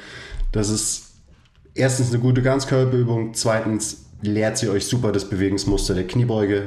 Das 0.51 0.69
ist 0.69 1.13
erstens 1.73 2.09
eine 2.09 2.19
gute 2.19 2.43
Ganzkörperübung, 2.43 3.33
zweitens 3.33 4.06
lehrt 4.21 4.57
sie 4.57 4.69
euch 4.69 4.85
super 4.85 5.11
das 5.11 5.29
Bewegungsmuster 5.29 5.93
der 5.93 6.07
Kniebeuge. 6.07 6.63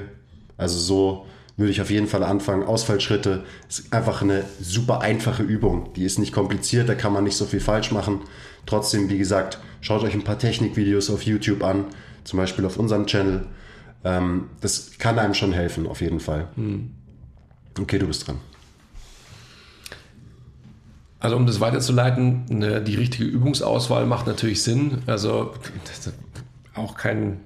Also 0.57 0.79
so 0.79 1.27
würde 1.57 1.73
ich 1.73 1.81
auf 1.81 1.91
jeden 1.91 2.07
Fall 2.07 2.23
anfangen. 2.23 2.63
Ausfallschritte 2.65 3.45
ist 3.69 3.93
einfach 3.93 4.23
eine 4.23 4.45
super 4.61 5.01
einfache 5.01 5.43
Übung. 5.43 5.93
Die 5.95 6.05
ist 6.05 6.19
nicht 6.19 6.33
kompliziert, 6.33 6.89
da 6.89 6.95
kann 6.95 7.13
man 7.13 7.25
nicht 7.25 7.37
so 7.37 7.45
viel 7.45 7.61
falsch 7.61 7.93
machen. 7.93 8.21
Trotzdem, 8.67 9.11
wie 9.11 9.19
gesagt, 9.19 9.59
schaut 9.81 10.03
euch 10.03 10.15
ein 10.15 10.25
paar 10.25 10.39
Technikvideos 10.39 11.11
auf 11.11 11.23
YouTube 11.23 11.63
an, 11.63 11.87
zum 12.25 12.39
Beispiel 12.39 12.65
auf 12.65 12.79
unserem 12.79 13.07
Channel. 13.07 13.47
Ähm, 14.05 14.49
das 14.61 14.93
kann 14.99 15.19
einem 15.19 15.35
schon 15.35 15.53
helfen, 15.53 15.87
auf 15.87 16.01
jeden 16.01 16.21
Fall. 16.21 16.49
Okay, 17.79 17.99
du 17.99 18.07
bist 18.07 18.27
dran. 18.27 18.39
Also 21.19 21.37
um 21.37 21.47
das 21.47 21.61
weiterzuleiten, 21.61 22.47
ne, 22.49 22.81
die 22.81 22.95
richtige 22.95 23.25
Übungsauswahl 23.25 24.07
macht 24.07 24.27
natürlich 24.27 24.63
Sinn. 24.63 25.03
Also 25.07 25.53
auch 26.81 26.97
kein 26.97 27.41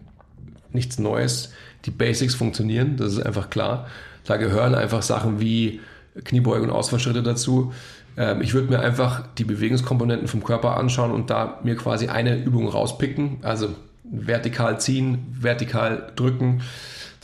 nichts 0.73 0.99
Neues. 0.99 1.53
Die 1.85 1.91
Basics 1.91 2.35
funktionieren, 2.35 2.97
das 2.97 3.13
ist 3.13 3.23
einfach 3.25 3.51
klar. 3.51 3.87
Da 4.25 4.37
gehören 4.37 4.75
einfach 4.75 5.03
Sachen 5.03 5.41
wie 5.41 5.81
Kniebeuge 6.25 6.63
und 6.63 6.71
Ausfallschritte 6.71 7.23
dazu. 7.23 7.73
Ähm, 8.17 8.41
ich 8.41 8.55
würde 8.55 8.69
mir 8.69 8.81
einfach 8.81 9.25
die 9.39 9.45
Bewegungskomponenten 9.45 10.29
vom 10.29 10.43
Körper 10.43 10.77
anschauen 10.77 11.11
und 11.11 11.31
da 11.31 11.61
mir 11.63 11.77
quasi 11.77 12.09
eine 12.09 12.37
Übung 12.37 12.69
rauspicken. 12.69 13.39
Also 13.43 13.69
vertikal 14.05 14.81
ziehen, 14.81 15.27
vertikal 15.31 16.13
drücken. 16.17 16.63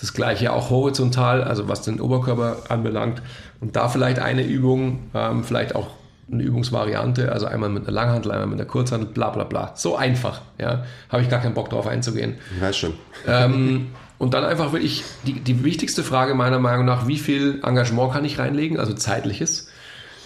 Das 0.01 0.15
gleiche 0.15 0.53
auch 0.53 0.71
horizontal, 0.71 1.45
also 1.45 1.69
was 1.69 1.83
den 1.83 2.01
Oberkörper 2.01 2.71
anbelangt. 2.71 3.23
Und 3.61 3.77
da 3.77 3.89
vielleicht 3.89 4.19
eine 4.19 4.43
Übung, 4.43 5.11
ähm, 5.15 5.45
vielleicht 5.45 5.75
auch 5.75 5.89
eine 6.33 6.43
Übungsvariante, 6.43 7.33
also 7.33 7.47
einmal 7.47 7.71
mit 7.71 7.85
einer 7.85 7.93
Langhantel, 7.93 8.33
einmal 8.33 8.47
mit 8.47 8.61
einer 8.61 8.69
Kurzhantel, 8.69 9.09
bla 9.09 9.31
bla 9.31 9.45
bla. 9.45 9.73
So 9.75 9.97
einfach, 9.97 10.43
ja. 10.59 10.85
Habe 11.09 11.23
ich 11.23 11.29
gar 11.29 11.41
keinen 11.41 11.55
Bock 11.55 11.71
drauf 11.71 11.87
einzugehen. 11.87 12.37
Weiß 12.61 12.77
schon. 12.77 12.95
Ähm, 13.27 13.89
und 14.17 14.35
dann 14.35 14.45
einfach 14.45 14.73
wirklich 14.73 15.05
die, 15.27 15.41
die 15.41 15.65
wichtigste 15.65 16.03
Frage 16.03 16.35
meiner 16.35 16.59
Meinung 16.59 16.85
nach, 16.85 17.07
wie 17.07 17.19
viel 17.19 17.61
Engagement 17.63 18.13
kann 18.13 18.25
ich 18.25 18.39
reinlegen, 18.39 18.79
also 18.79 18.93
zeitliches. 18.93 19.69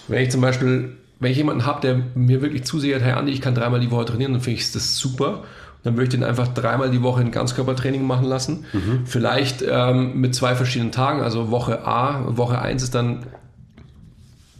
Wenn 0.08 0.22
ich 0.22 0.30
zum 0.30 0.40
Beispiel, 0.40 0.96
wenn 1.20 1.30
ich 1.30 1.36
jemanden 1.36 1.64
habe, 1.64 1.80
der 1.80 2.02
mir 2.14 2.42
wirklich 2.42 2.64
zusichert, 2.64 3.02
hey 3.02 3.12
Andi, 3.12 3.32
ich 3.32 3.40
kann 3.40 3.54
dreimal 3.54 3.80
die 3.80 3.90
Woche 3.90 4.04
trainieren, 4.04 4.32
dann 4.32 4.42
finde 4.42 4.60
ich 4.60 4.72
das 4.72 4.96
super. 4.98 5.44
Dann 5.84 5.94
würde 5.94 6.04
ich 6.04 6.08
den 6.08 6.24
einfach 6.24 6.48
dreimal 6.48 6.90
die 6.90 7.02
Woche 7.02 7.20
ein 7.20 7.30
Ganzkörpertraining 7.30 8.04
machen 8.04 8.26
lassen. 8.26 8.64
Mhm. 8.72 9.02
Vielleicht 9.04 9.62
ähm, 9.68 10.20
mit 10.20 10.34
zwei 10.34 10.56
verschiedenen 10.56 10.92
Tagen. 10.92 11.20
Also 11.20 11.50
Woche 11.50 11.86
A, 11.86 12.36
Woche 12.36 12.60
1 12.60 12.82
ist 12.82 12.94
dann 12.94 13.26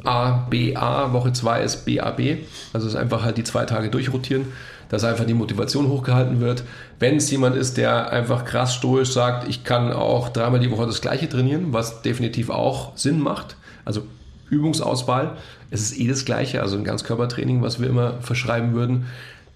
A, 0.05 0.47
B, 0.49 0.77
A, 0.77 1.13
Woche 1.13 1.33
2 1.33 1.63
ist 1.63 1.85
B, 1.85 2.01
A, 2.01 2.11
B. 2.11 2.39
Also 2.73 2.87
es 2.87 2.95
ist 2.95 2.99
einfach 2.99 3.25
halt 3.25 3.37
die 3.37 3.45
zwei 3.45 3.65
Tage 3.65 3.89
durchrotieren, 3.89 4.47
dass 4.89 5.05
einfach 5.05 5.25
die 5.25 5.35
Motivation 5.35 5.89
hochgehalten 5.89 6.41
wird. 6.41 6.65
Wenn 6.99 7.17
es 7.17 7.31
jemand 7.31 7.57
ist, 7.57 7.77
der 7.77 8.11
einfach 8.11 8.45
krass 8.45 8.75
stoisch 8.75 9.13
sagt, 9.13 9.49
ich 9.49 9.65
kann 9.65 9.93
auch 9.93 10.29
dreimal 10.29 10.61
die 10.61 10.71
Woche 10.71 10.87
das 10.87 11.01
gleiche 11.01 11.29
trainieren, 11.29 11.73
was 11.73 12.03
definitiv 12.03 12.51
auch 12.51 12.97
Sinn 12.97 13.21
macht. 13.21 13.57
Also 13.85 14.03
Übungsauswahl, 14.51 15.37
es 15.71 15.81
ist 15.83 15.99
eh 15.99 16.07
das 16.07 16.25
gleiche, 16.25 16.63
also 16.63 16.77
ein 16.77 16.85
Ganzkörpertraining, 16.85 17.63
was 17.63 17.81
wir 17.81 17.89
immer 17.89 18.21
verschreiben 18.21 18.75
würden 18.75 19.07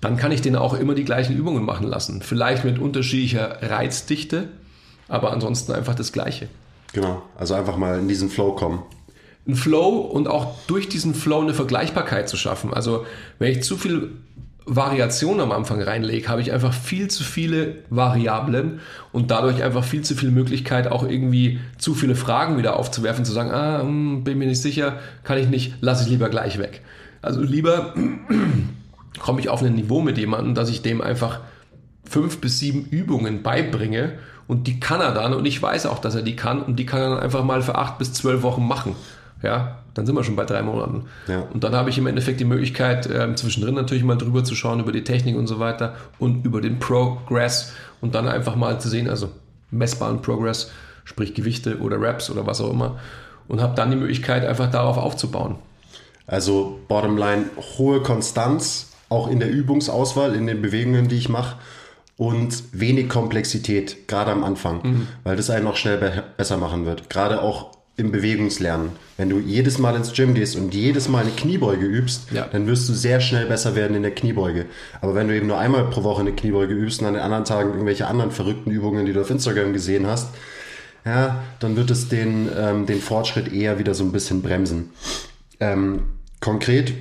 dann 0.00 0.16
kann 0.16 0.32
ich 0.32 0.42
den 0.42 0.56
auch 0.56 0.74
immer 0.74 0.94
die 0.94 1.04
gleichen 1.04 1.36
Übungen 1.36 1.64
machen 1.64 1.86
lassen. 1.86 2.22
Vielleicht 2.22 2.64
mit 2.64 2.78
unterschiedlicher 2.78 3.58
Reizdichte, 3.62 4.48
aber 5.08 5.32
ansonsten 5.32 5.72
einfach 5.72 5.94
das 5.94 6.12
Gleiche. 6.12 6.48
Genau, 6.92 7.22
also 7.36 7.54
einfach 7.54 7.76
mal 7.76 7.98
in 7.98 8.08
diesen 8.08 8.30
Flow 8.30 8.52
kommen. 8.52 8.82
Ein 9.48 9.54
Flow 9.54 9.96
und 9.96 10.28
auch 10.28 10.54
durch 10.66 10.88
diesen 10.88 11.14
Flow 11.14 11.40
eine 11.40 11.54
Vergleichbarkeit 11.54 12.28
zu 12.28 12.36
schaffen. 12.36 12.74
Also 12.74 13.06
wenn 13.38 13.50
ich 13.50 13.62
zu 13.62 13.76
viel 13.76 14.10
Variation 14.68 15.40
am 15.40 15.50
Anfang 15.50 15.80
reinlege, 15.80 16.28
habe 16.28 16.42
ich 16.42 16.52
einfach 16.52 16.74
viel 16.74 17.08
zu 17.08 17.24
viele 17.24 17.76
Variablen 17.88 18.80
und 19.12 19.30
dadurch 19.30 19.62
einfach 19.62 19.82
viel 19.82 20.02
zu 20.02 20.14
viel 20.14 20.30
Möglichkeit, 20.30 20.92
auch 20.92 21.08
irgendwie 21.08 21.58
zu 21.78 21.94
viele 21.94 22.14
Fragen 22.14 22.58
wieder 22.58 22.76
aufzuwerfen, 22.76 23.24
zu 23.24 23.32
sagen, 23.32 23.50
ah, 23.50 23.80
hm, 23.80 24.24
bin 24.24 24.36
mir 24.36 24.46
nicht 24.46 24.60
sicher, 24.60 24.98
kann 25.24 25.38
ich 25.38 25.48
nicht, 25.48 25.76
lasse 25.80 26.04
ich 26.04 26.10
lieber 26.10 26.28
gleich 26.28 26.58
weg. 26.58 26.82
Also 27.22 27.40
lieber 27.40 27.94
komme 29.18 29.40
ich 29.40 29.48
auf 29.48 29.62
ein 29.62 29.74
Niveau 29.74 30.02
mit 30.02 30.18
jemandem, 30.18 30.54
dass 30.54 30.68
ich 30.68 30.82
dem 30.82 31.00
einfach 31.00 31.40
fünf 32.04 32.38
bis 32.38 32.58
sieben 32.58 32.84
Übungen 32.84 33.42
beibringe 33.42 34.18
und 34.46 34.66
die 34.66 34.80
kann 34.80 35.00
er 35.00 35.12
dann 35.12 35.32
und 35.32 35.46
ich 35.46 35.60
weiß 35.60 35.86
auch, 35.86 35.98
dass 35.98 36.14
er 36.14 36.22
die 36.22 36.36
kann 36.36 36.62
und 36.62 36.76
die 36.76 36.86
kann 36.86 37.00
er 37.00 37.10
dann 37.10 37.20
einfach 37.20 37.44
mal 37.44 37.62
für 37.62 37.76
acht 37.76 37.98
bis 37.98 38.12
zwölf 38.12 38.42
Wochen 38.42 38.66
machen. 38.66 38.96
Ja, 39.42 39.78
dann 39.94 40.06
sind 40.06 40.14
wir 40.14 40.24
schon 40.24 40.36
bei 40.36 40.44
drei 40.44 40.62
Monaten. 40.62 41.06
Ja. 41.28 41.42
Und 41.52 41.64
dann 41.64 41.74
habe 41.74 41.90
ich 41.90 41.98
im 41.98 42.06
Endeffekt 42.06 42.40
die 42.40 42.44
Möglichkeit, 42.44 43.06
äh, 43.06 43.34
zwischendrin 43.34 43.74
natürlich 43.74 44.04
mal 44.04 44.16
drüber 44.16 44.44
zu 44.44 44.54
schauen, 44.54 44.80
über 44.80 44.92
die 44.92 45.04
Technik 45.04 45.36
und 45.36 45.46
so 45.46 45.58
weiter 45.58 45.94
und 46.18 46.44
über 46.44 46.60
den 46.60 46.78
Progress 46.78 47.72
und 48.00 48.14
dann 48.14 48.28
einfach 48.28 48.56
mal 48.56 48.80
zu 48.80 48.88
sehen, 48.88 49.08
also 49.08 49.30
messbaren 49.70 50.22
Progress, 50.22 50.70
sprich 51.04 51.34
Gewichte 51.34 51.78
oder 51.78 52.00
Raps 52.00 52.30
oder 52.30 52.46
was 52.46 52.60
auch 52.60 52.70
immer. 52.70 52.98
Und 53.46 53.62
habe 53.62 53.74
dann 53.74 53.90
die 53.90 53.96
Möglichkeit, 53.96 54.44
einfach 54.44 54.70
darauf 54.70 54.98
aufzubauen. 54.98 55.56
Also 56.26 56.80
Bottomline, 56.88 57.46
hohe 57.78 58.02
Konstanz, 58.02 58.92
auch 59.08 59.28
in 59.28 59.40
der 59.40 59.50
Übungsauswahl, 59.50 60.34
in 60.34 60.46
den 60.46 60.60
Bewegungen, 60.60 61.08
die 61.08 61.16
ich 61.16 61.30
mache 61.30 61.56
und 62.18 62.64
wenig 62.72 63.08
Komplexität, 63.08 64.06
gerade 64.06 64.32
am 64.32 64.44
Anfang, 64.44 64.80
mhm. 64.82 65.08
weil 65.24 65.36
das 65.36 65.48
einen 65.48 65.64
noch 65.64 65.76
schnell 65.76 65.96
be 65.96 66.24
besser 66.36 66.58
machen 66.58 66.84
wird. 66.84 67.08
Gerade 67.08 67.40
auch 67.40 67.77
im 67.98 68.12
Bewegungslernen. 68.12 68.90
Wenn 69.16 69.28
du 69.28 69.40
jedes 69.40 69.78
Mal 69.78 69.96
ins 69.96 70.12
Gym 70.12 70.32
gehst 70.32 70.54
und 70.54 70.72
jedes 70.72 71.08
Mal 71.08 71.24
eine 71.24 71.32
Kniebeuge 71.32 71.84
übst, 71.84 72.30
ja. 72.30 72.46
dann 72.46 72.68
wirst 72.68 72.88
du 72.88 72.94
sehr 72.94 73.20
schnell 73.20 73.46
besser 73.46 73.74
werden 73.74 73.96
in 73.96 74.02
der 74.02 74.14
Kniebeuge. 74.14 74.66
Aber 75.00 75.16
wenn 75.16 75.26
du 75.26 75.34
eben 75.34 75.48
nur 75.48 75.58
einmal 75.58 75.84
pro 75.90 76.04
Woche 76.04 76.20
eine 76.20 76.32
Kniebeuge 76.32 76.72
übst 76.72 77.00
und 77.00 77.08
an 77.08 77.14
den 77.14 77.22
anderen 77.22 77.44
Tagen 77.44 77.70
irgendwelche 77.70 78.06
anderen 78.06 78.30
verrückten 78.30 78.70
Übungen, 78.70 79.04
die 79.04 79.12
du 79.12 79.20
auf 79.20 79.30
Instagram 79.30 79.72
gesehen 79.72 80.06
hast, 80.06 80.28
ja, 81.04 81.42
dann 81.58 81.76
wird 81.76 81.90
es 81.90 82.08
den, 82.08 82.48
ähm, 82.56 82.86
den 82.86 83.00
Fortschritt 83.00 83.52
eher 83.52 83.80
wieder 83.80 83.94
so 83.94 84.04
ein 84.04 84.12
bisschen 84.12 84.42
bremsen. 84.42 84.90
Ähm, 85.58 86.02
konkret 86.40 86.94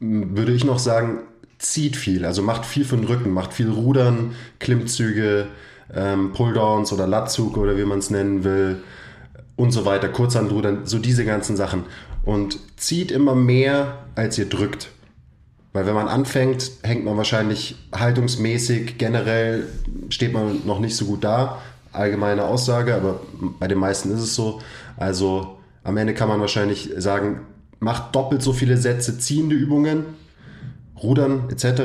würde 0.00 0.52
ich 0.52 0.64
noch 0.64 0.78
sagen, 0.78 1.18
zieht 1.58 1.94
viel, 1.94 2.24
also 2.24 2.40
macht 2.40 2.64
viel 2.64 2.86
für 2.86 2.96
den 2.96 3.04
Rücken, 3.04 3.32
macht 3.32 3.52
viel 3.52 3.68
Rudern, 3.68 4.34
Klimmzüge, 4.60 5.48
ähm, 5.94 6.32
Pulldowns 6.32 6.90
oder 6.90 7.06
Latzug 7.06 7.58
oder 7.58 7.76
wie 7.76 7.84
man 7.84 7.98
es 7.98 8.08
nennen 8.08 8.44
will 8.44 8.82
und 9.56 9.70
so 9.70 9.84
weiter, 9.84 10.08
Kurzhandrudern, 10.08 10.84
so 10.84 10.98
diese 10.98 11.24
ganzen 11.24 11.56
Sachen. 11.56 11.84
Und 12.24 12.58
zieht 12.76 13.10
immer 13.10 13.34
mehr, 13.34 13.98
als 14.14 14.38
ihr 14.38 14.48
drückt. 14.48 14.90
Weil 15.72 15.86
wenn 15.86 15.94
man 15.94 16.08
anfängt, 16.08 16.70
hängt 16.82 17.04
man 17.04 17.16
wahrscheinlich 17.16 17.76
haltungsmäßig, 17.94 18.98
generell 18.98 19.66
steht 20.08 20.32
man 20.32 20.66
noch 20.66 20.80
nicht 20.80 20.96
so 20.96 21.06
gut 21.06 21.24
da. 21.24 21.60
Allgemeine 21.92 22.44
Aussage, 22.44 22.94
aber 22.94 23.20
bei 23.58 23.68
den 23.68 23.78
meisten 23.78 24.10
ist 24.10 24.20
es 24.20 24.34
so. 24.34 24.60
Also 24.96 25.58
am 25.84 25.96
Ende 25.96 26.14
kann 26.14 26.28
man 26.28 26.40
wahrscheinlich 26.40 26.90
sagen, 26.96 27.40
macht 27.78 28.14
doppelt 28.14 28.42
so 28.42 28.52
viele 28.52 28.76
Sätze 28.76 29.18
ziehende 29.18 29.54
Übungen, 29.54 30.04
Rudern 31.02 31.48
etc., 31.50 31.82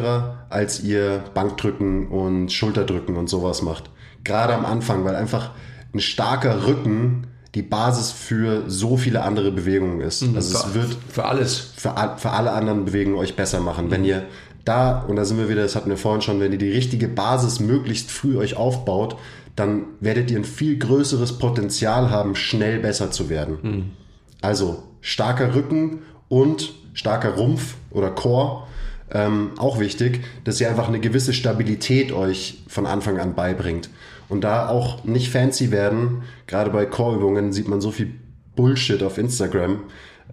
als 0.49 0.81
ihr 0.81 1.23
Bankdrücken 1.33 2.07
und 2.07 2.51
Schulterdrücken 2.51 3.17
und 3.17 3.29
sowas 3.29 3.61
macht. 3.61 3.89
Gerade 4.23 4.53
am 4.53 4.65
Anfang, 4.65 5.03
weil 5.03 5.15
einfach 5.15 5.51
ein 5.93 5.99
starker 5.99 6.65
Rücken 6.65 7.27
die 7.55 7.61
Basis 7.61 8.11
für 8.11 8.69
so 8.69 8.95
viele 8.97 9.23
andere 9.23 9.51
Bewegungen 9.51 10.01
ist. 10.01 10.21
Mhm, 10.21 10.35
also 10.35 10.57
es 10.57 10.73
wird 10.73 10.97
für 11.09 11.25
alles. 11.25 11.73
Für, 11.75 12.15
für 12.17 12.31
alle 12.31 12.51
anderen 12.51 12.85
Bewegungen 12.85 13.17
euch 13.17 13.35
besser 13.35 13.59
machen. 13.59 13.87
Mhm. 13.87 13.91
Wenn 13.91 14.05
ihr 14.05 14.23
da, 14.63 15.01
und 15.01 15.15
da 15.15 15.25
sind 15.25 15.37
wir 15.37 15.49
wieder, 15.49 15.63
das 15.63 15.75
hatten 15.75 15.89
wir 15.89 15.97
vorhin 15.97 16.21
schon, 16.21 16.39
wenn 16.39 16.51
ihr 16.51 16.57
die 16.57 16.71
richtige 16.71 17.07
Basis 17.07 17.59
möglichst 17.59 18.11
früh 18.11 18.37
euch 18.37 18.55
aufbaut, 18.55 19.17
dann 19.55 19.83
werdet 19.99 20.31
ihr 20.31 20.37
ein 20.37 20.45
viel 20.45 20.77
größeres 20.77 21.39
Potenzial 21.39 22.09
haben, 22.09 22.35
schnell 22.35 22.79
besser 22.79 23.11
zu 23.11 23.29
werden. 23.29 23.57
Mhm. 23.61 23.91
Also 24.41 24.83
starker 25.01 25.53
Rücken 25.53 25.99
und 26.29 26.73
starker 26.93 27.35
Rumpf 27.35 27.75
oder 27.89 28.11
Core. 28.11 28.63
Ähm, 29.13 29.51
auch 29.57 29.79
wichtig, 29.79 30.21
dass 30.45 30.61
ihr 30.61 30.69
einfach 30.69 30.87
eine 30.87 31.01
gewisse 31.01 31.33
Stabilität 31.33 32.13
euch 32.13 32.63
von 32.67 32.85
Anfang 32.85 33.19
an 33.19 33.35
beibringt. 33.35 33.89
Und 34.31 34.41
da 34.41 34.69
auch 34.69 35.03
nicht 35.03 35.29
fancy 35.29 35.71
werden, 35.71 36.23
gerade 36.47 36.71
bei 36.71 36.85
Core-Übungen 36.85 37.51
sieht 37.51 37.67
man 37.67 37.81
so 37.81 37.91
viel 37.91 38.15
Bullshit 38.55 39.03
auf 39.03 39.17
Instagram. 39.17 39.83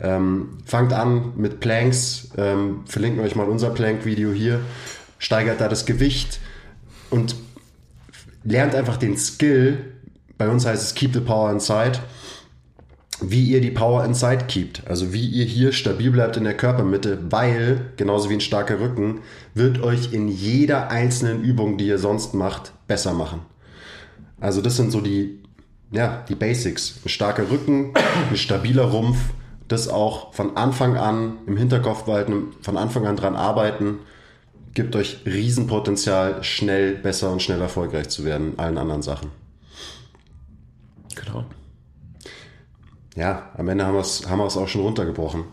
Ähm, 0.00 0.58
fangt 0.64 0.92
an 0.92 1.32
mit 1.36 1.58
Planks, 1.58 2.30
ähm, 2.36 2.84
verlinken 2.86 3.22
euch 3.24 3.34
mal 3.34 3.48
unser 3.48 3.70
Plank-Video 3.70 4.30
hier, 4.30 4.60
steigert 5.18 5.60
da 5.60 5.68
das 5.68 5.84
Gewicht 5.84 6.38
und 7.10 7.34
lernt 8.44 8.76
einfach 8.76 8.96
den 8.96 9.16
Skill. 9.16 9.78
Bei 10.38 10.48
uns 10.48 10.64
heißt 10.64 10.82
es 10.82 10.94
Keep 10.94 11.14
the 11.14 11.20
Power 11.20 11.50
Inside 11.50 11.98
wie 13.20 13.44
ihr 13.48 13.60
die 13.60 13.70
Power 13.70 14.04
inside 14.04 14.44
keept. 14.46 14.86
Also 14.86 15.12
wie 15.12 15.26
ihr 15.26 15.44
hier 15.44 15.72
stabil 15.72 16.10
bleibt 16.10 16.36
in 16.36 16.44
der 16.44 16.56
Körpermitte, 16.56 17.18
weil, 17.30 17.92
genauso 17.96 18.30
wie 18.30 18.34
ein 18.34 18.40
starker 18.40 18.80
Rücken, 18.80 19.20
wird 19.54 19.82
euch 19.82 20.12
in 20.12 20.28
jeder 20.28 20.90
einzelnen 20.90 21.42
Übung, 21.42 21.78
die 21.78 21.88
ihr 21.88 21.98
sonst 21.98 22.34
macht, 22.34 22.72
besser 22.86 23.12
machen. 23.12 23.40
Also 24.40 24.60
das 24.62 24.76
sind 24.76 24.90
so 24.90 25.00
die, 25.00 25.42
ja, 25.90 26.24
die 26.28 26.34
Basics. 26.34 27.00
Ein 27.04 27.08
starker 27.08 27.50
Rücken, 27.50 27.94
ein 28.30 28.36
stabiler 28.36 28.84
Rumpf, 28.84 29.18
das 29.68 29.88
auch 29.88 30.32
von 30.34 30.56
Anfang 30.56 30.96
an 30.96 31.38
im 31.46 31.56
Hinterkopf 31.56 32.04
behalten, 32.04 32.54
von 32.62 32.76
Anfang 32.76 33.06
an 33.06 33.16
dran 33.16 33.36
arbeiten, 33.36 33.98
gibt 34.74 34.96
euch 34.96 35.18
Riesenpotenzial, 35.26 36.42
schnell 36.44 36.94
besser 36.94 37.32
und 37.32 37.42
schnell 37.42 37.60
erfolgreich 37.60 38.08
zu 38.08 38.24
werden 38.24 38.52
in 38.52 38.58
allen 38.58 38.78
anderen 38.78 39.02
Sachen. 39.02 39.30
Genau 41.14 41.44
ja, 43.18 43.50
am 43.56 43.68
Ende 43.68 43.84
haben 43.84 43.94
wir 43.94 44.00
es 44.00 44.28
haben 44.28 44.40
auch 44.40 44.68
schon 44.68 44.82
runtergebrochen. 44.82 45.44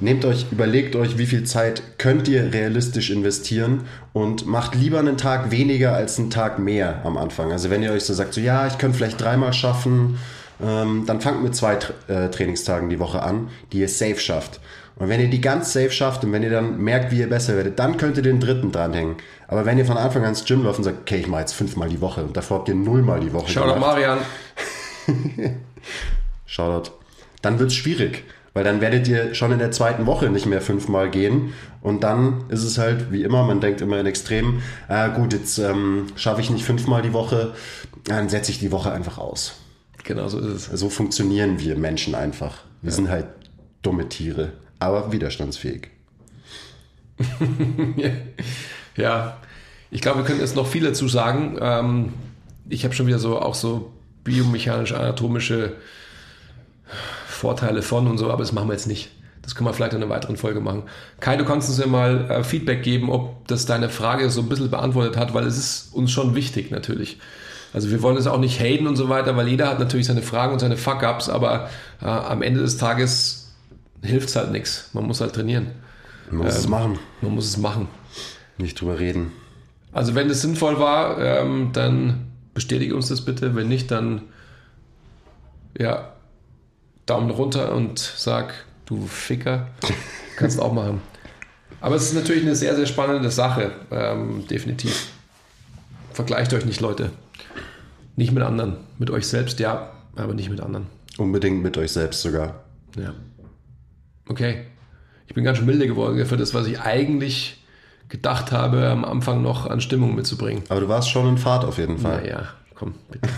Nehmt 0.00 0.24
euch, 0.24 0.46
überlegt 0.50 0.96
euch, 0.96 1.18
wie 1.18 1.26
viel 1.26 1.44
Zeit 1.44 1.82
könnt 1.98 2.26
ihr 2.26 2.54
realistisch 2.54 3.10
investieren 3.10 3.82
und 4.14 4.46
macht 4.46 4.74
lieber 4.74 4.98
einen 4.98 5.18
Tag 5.18 5.50
weniger 5.50 5.94
als 5.94 6.18
einen 6.18 6.30
Tag 6.30 6.58
mehr 6.58 7.02
am 7.04 7.18
Anfang. 7.18 7.52
Also 7.52 7.68
wenn 7.68 7.82
ihr 7.82 7.92
euch 7.92 8.04
so 8.04 8.14
sagt, 8.14 8.32
so 8.32 8.40
ja, 8.40 8.66
ich 8.66 8.78
könnte 8.78 8.96
vielleicht 8.96 9.20
dreimal 9.20 9.52
schaffen, 9.52 10.18
ähm, 10.62 11.04
dann 11.06 11.20
fangt 11.20 11.42
mit 11.42 11.54
zwei 11.54 11.78
äh, 12.08 12.28
Trainingstagen 12.28 12.88
die 12.88 12.98
Woche 12.98 13.22
an, 13.22 13.48
die 13.72 13.80
ihr 13.80 13.88
safe 13.88 14.18
schafft. 14.18 14.60
Und 14.96 15.08
wenn 15.08 15.20
ihr 15.20 15.28
die 15.28 15.40
ganz 15.40 15.72
safe 15.72 15.90
schafft 15.90 16.24
und 16.24 16.32
wenn 16.32 16.42
ihr 16.42 16.50
dann 16.50 16.78
merkt, 16.78 17.10
wie 17.10 17.20
ihr 17.20 17.28
besser 17.28 17.56
werdet, 17.56 17.78
dann 17.78 17.96
könnt 17.96 18.16
ihr 18.16 18.22
den 18.22 18.40
dritten 18.40 18.72
dranhängen. 18.72 19.16
Aber 19.48 19.66
wenn 19.66 19.78
ihr 19.78 19.86
von 19.86 19.96
Anfang 19.96 20.22
an 20.22 20.30
ins 20.30 20.44
Gym 20.44 20.62
läuft 20.62 20.78
und 20.78 20.84
sagt, 20.84 20.98
okay, 21.02 21.16
ich 21.16 21.26
mache 21.26 21.40
jetzt 21.40 21.52
fünfmal 21.52 21.88
die 21.88 22.00
Woche 22.00 22.22
und 22.22 22.36
davor 22.36 22.58
habt 22.58 22.68
ihr 22.68 22.74
nullmal 22.74 23.20
die 23.20 23.32
Woche 23.32 23.52
doch 23.52 23.62
gemacht, 23.62 23.80
Marian. 23.80 24.18
Shoutout, 26.46 26.90
dann 27.42 27.58
wird's 27.58 27.74
schwierig. 27.74 28.24
Weil 28.52 28.64
dann 28.64 28.80
werdet 28.80 29.06
ihr 29.06 29.34
schon 29.34 29.52
in 29.52 29.58
der 29.58 29.70
zweiten 29.70 30.06
Woche 30.06 30.28
nicht 30.28 30.46
mehr 30.46 30.60
fünfmal 30.60 31.10
gehen. 31.10 31.52
Und 31.82 32.02
dann 32.02 32.44
ist 32.48 32.64
es 32.64 32.78
halt, 32.78 33.12
wie 33.12 33.22
immer, 33.22 33.44
man 33.44 33.60
denkt 33.60 33.80
immer 33.80 34.00
in 34.00 34.06
Extremen, 34.06 34.62
ah, 34.88 35.08
gut, 35.08 35.32
jetzt 35.32 35.58
ähm, 35.58 36.06
schaffe 36.16 36.40
ich 36.40 36.50
nicht 36.50 36.64
fünfmal 36.64 37.02
die 37.02 37.12
Woche, 37.12 37.54
dann 38.04 38.28
setze 38.28 38.50
ich 38.50 38.58
die 38.58 38.72
Woche 38.72 38.92
einfach 38.92 39.18
aus. 39.18 39.54
Genau 40.02 40.28
so 40.28 40.38
ist 40.38 40.70
es. 40.72 40.80
So 40.80 40.90
funktionieren 40.90 41.60
wir 41.60 41.76
Menschen 41.76 42.14
einfach. 42.14 42.64
Wir 42.82 42.92
sind 42.92 43.08
halt 43.08 43.26
dumme 43.82 44.08
Tiere, 44.08 44.52
aber 44.78 45.12
widerstandsfähig. 45.12 45.88
Ja, 48.96 49.38
ich 49.90 50.00
glaube, 50.00 50.18
wir 50.18 50.24
können 50.24 50.40
jetzt 50.40 50.56
noch 50.56 50.66
viel 50.66 50.84
dazu 50.84 51.08
sagen. 51.08 51.56
Ähm, 51.60 52.12
ich 52.68 52.84
habe 52.84 52.94
schon 52.94 53.06
wieder 53.06 53.18
so 53.18 53.40
auch 53.40 53.54
so 53.54 53.92
biomechanisch-anatomische 54.24 55.72
Vorteile 57.40 57.82
von 57.82 58.06
und 58.06 58.18
so, 58.18 58.30
aber 58.30 58.42
das 58.42 58.52
machen 58.52 58.68
wir 58.68 58.74
jetzt 58.74 58.86
nicht. 58.86 59.10
Das 59.42 59.54
können 59.54 59.66
wir 59.68 59.72
vielleicht 59.72 59.94
in 59.94 60.02
einer 60.02 60.10
weiteren 60.10 60.36
Folge 60.36 60.60
machen. 60.60 60.82
Kai, 61.18 61.36
du 61.36 61.44
kannst 61.46 61.68
uns 61.70 61.78
ja 61.78 61.86
mal 61.86 62.30
äh, 62.30 62.44
Feedback 62.44 62.82
geben, 62.82 63.10
ob 63.10 63.48
das 63.48 63.64
deine 63.64 63.88
Frage 63.88 64.28
so 64.30 64.42
ein 64.42 64.48
bisschen 64.48 64.70
beantwortet 64.70 65.16
hat, 65.16 65.32
weil 65.32 65.46
es 65.46 65.56
ist 65.56 65.94
uns 65.94 66.10
schon 66.10 66.34
wichtig 66.34 66.70
natürlich. 66.70 67.18
Also 67.72 67.90
wir 67.90 68.02
wollen 68.02 68.18
es 68.18 68.26
auch 68.26 68.38
nicht 68.38 68.60
haten 68.60 68.86
und 68.86 68.96
so 68.96 69.08
weiter, 69.08 69.36
weil 69.36 69.48
jeder 69.48 69.68
hat 69.68 69.78
natürlich 69.78 70.06
seine 70.06 70.22
Fragen 70.22 70.52
und 70.52 70.58
seine 70.58 70.76
Fuck-Ups, 70.76 71.28
aber 71.28 71.70
äh, 72.02 72.06
am 72.06 72.42
Ende 72.42 72.60
des 72.60 72.76
Tages 72.76 73.52
hilft 74.02 74.28
es 74.28 74.36
halt 74.36 74.50
nichts. 74.52 74.90
Man 74.92 75.06
muss 75.06 75.20
halt 75.20 75.34
trainieren. 75.34 75.68
Man 76.30 76.44
muss 76.46 76.56
es 76.56 76.68
machen, 76.68 76.98
Man 77.22 77.34
muss 77.34 77.46
es 77.46 77.56
machen. 77.56 77.88
nicht 78.58 78.80
drüber 78.80 78.98
reden. 78.98 79.32
Also 79.92 80.14
wenn 80.14 80.28
es 80.28 80.42
sinnvoll 80.42 80.78
war, 80.78 81.18
ähm, 81.18 81.70
dann 81.72 82.26
bestätige 82.54 82.94
uns 82.94 83.08
das 83.08 83.24
bitte. 83.24 83.56
Wenn 83.56 83.68
nicht, 83.68 83.90
dann 83.90 84.22
ja, 85.78 86.12
Daumen 87.10 87.30
runter 87.30 87.74
und 87.74 87.98
sag, 87.98 88.54
du 88.86 89.06
Ficker, 89.06 89.66
kannst 90.36 90.60
auch 90.60 90.72
machen. 90.72 91.02
Aber 91.80 91.96
es 91.96 92.04
ist 92.04 92.14
natürlich 92.14 92.44
eine 92.44 92.54
sehr, 92.54 92.76
sehr 92.76 92.86
spannende 92.86 93.30
Sache, 93.30 93.72
ähm, 93.90 94.46
definitiv. 94.48 95.08
Vergleicht 96.12 96.54
euch 96.54 96.64
nicht, 96.64 96.80
Leute. 96.80 97.10
Nicht 98.14 98.32
mit 98.32 98.44
anderen. 98.44 98.76
Mit 98.98 99.10
euch 99.10 99.26
selbst, 99.26 99.58
ja, 99.58 99.90
aber 100.14 100.34
nicht 100.34 100.50
mit 100.50 100.60
anderen. 100.60 100.86
Unbedingt 101.18 101.62
mit 101.62 101.76
euch 101.78 101.90
selbst 101.90 102.22
sogar. 102.22 102.64
Ja. 102.96 103.12
Okay. 104.28 104.66
Ich 105.26 105.34
bin 105.34 105.42
ganz 105.42 105.58
schön 105.58 105.66
milde 105.66 105.88
geworden 105.88 106.24
für 106.26 106.36
das, 106.36 106.54
was 106.54 106.66
ich 106.68 106.80
eigentlich 106.80 107.64
gedacht 108.08 108.52
habe, 108.52 108.88
am 108.88 109.04
Anfang 109.04 109.42
noch 109.42 109.66
an 109.66 109.80
Stimmung 109.80 110.14
mitzubringen. 110.14 110.62
Aber 110.68 110.80
du 110.80 110.88
warst 110.88 111.10
schon 111.10 111.28
in 111.28 111.38
Fahrt 111.38 111.64
auf 111.64 111.78
jeden 111.78 111.98
Fall. 111.98 112.22
Naja, 112.22 112.48
komm, 112.74 112.94
bitte. 113.10 113.28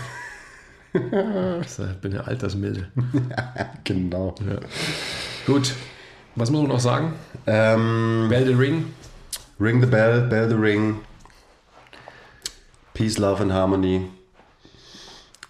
Ich 0.93 1.97
bin 2.01 2.11
ja 2.13 2.21
altersmilde. 2.21 2.87
Genau. 3.83 4.35
Ja. 4.47 4.59
Gut. 5.45 5.73
Was 6.35 6.49
muss 6.49 6.61
man 6.61 6.69
noch 6.69 6.79
sagen? 6.79 7.13
Ähm, 7.45 8.27
Bell 8.29 8.45
the 8.47 8.53
Ring. 8.53 8.85
ring 9.59 9.81
the 9.81 9.87
bell, 9.87 10.21
bell 10.21 10.49
the 10.49 10.55
ring. 10.55 10.99
Peace, 12.93 13.17
Love 13.17 13.41
and 13.41 13.51
Harmony. 13.51 14.07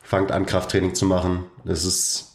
Fangt 0.02 0.32
an, 0.32 0.46
Krafttraining 0.46 0.96
zu 0.96 1.06
machen. 1.06 1.46
Das 1.64 1.86
ist 1.86 2.32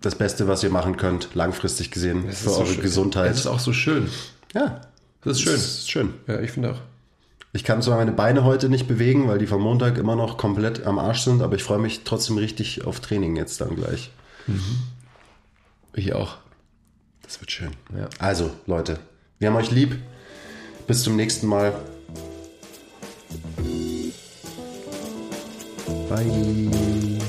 das 0.00 0.14
Beste, 0.14 0.48
was 0.48 0.62
ihr 0.62 0.70
machen 0.70 0.96
könnt, 0.96 1.34
langfristig 1.34 1.90
gesehen, 1.90 2.30
für 2.30 2.50
so 2.50 2.56
eure 2.58 2.66
schön. 2.66 2.82
Gesundheit. 2.82 3.30
Das 3.30 3.40
ist 3.40 3.46
auch 3.46 3.58
so 3.60 3.72
schön. 3.72 4.08
ja, 4.54 4.80
Das 5.22 5.32
ist 5.38 5.42
schön. 5.42 5.52
das 5.52 5.62
ist 5.64 5.90
schön. 5.90 6.14
Ja, 6.26 6.40
ich 6.40 6.50
finde 6.52 6.72
auch. 6.72 6.80
Ich 7.52 7.64
kann 7.64 7.82
zwar 7.82 7.96
meine 7.96 8.12
Beine 8.12 8.44
heute 8.44 8.68
nicht 8.68 8.86
bewegen, 8.86 9.26
weil 9.26 9.38
die 9.38 9.46
vom 9.46 9.62
Montag 9.62 9.98
immer 9.98 10.14
noch 10.14 10.36
komplett 10.36 10.86
am 10.86 10.98
Arsch 10.98 11.22
sind, 11.22 11.42
aber 11.42 11.56
ich 11.56 11.64
freue 11.64 11.78
mich 11.78 12.02
trotzdem 12.04 12.38
richtig 12.38 12.86
auf 12.86 13.00
Training 13.00 13.36
jetzt 13.36 13.60
dann 13.60 13.74
gleich. 13.74 14.10
Ich 15.92 16.12
auch. 16.14 16.36
Das 17.22 17.40
wird 17.40 17.50
schön. 17.50 17.72
Ja. 17.96 18.08
Also, 18.18 18.50
Leute, 18.66 18.98
wir 19.38 19.48
haben 19.48 19.56
euch 19.56 19.70
lieb. 19.70 19.96
Bis 20.86 21.02
zum 21.02 21.16
nächsten 21.16 21.46
Mal. 21.46 21.72
Bye. 26.08 27.19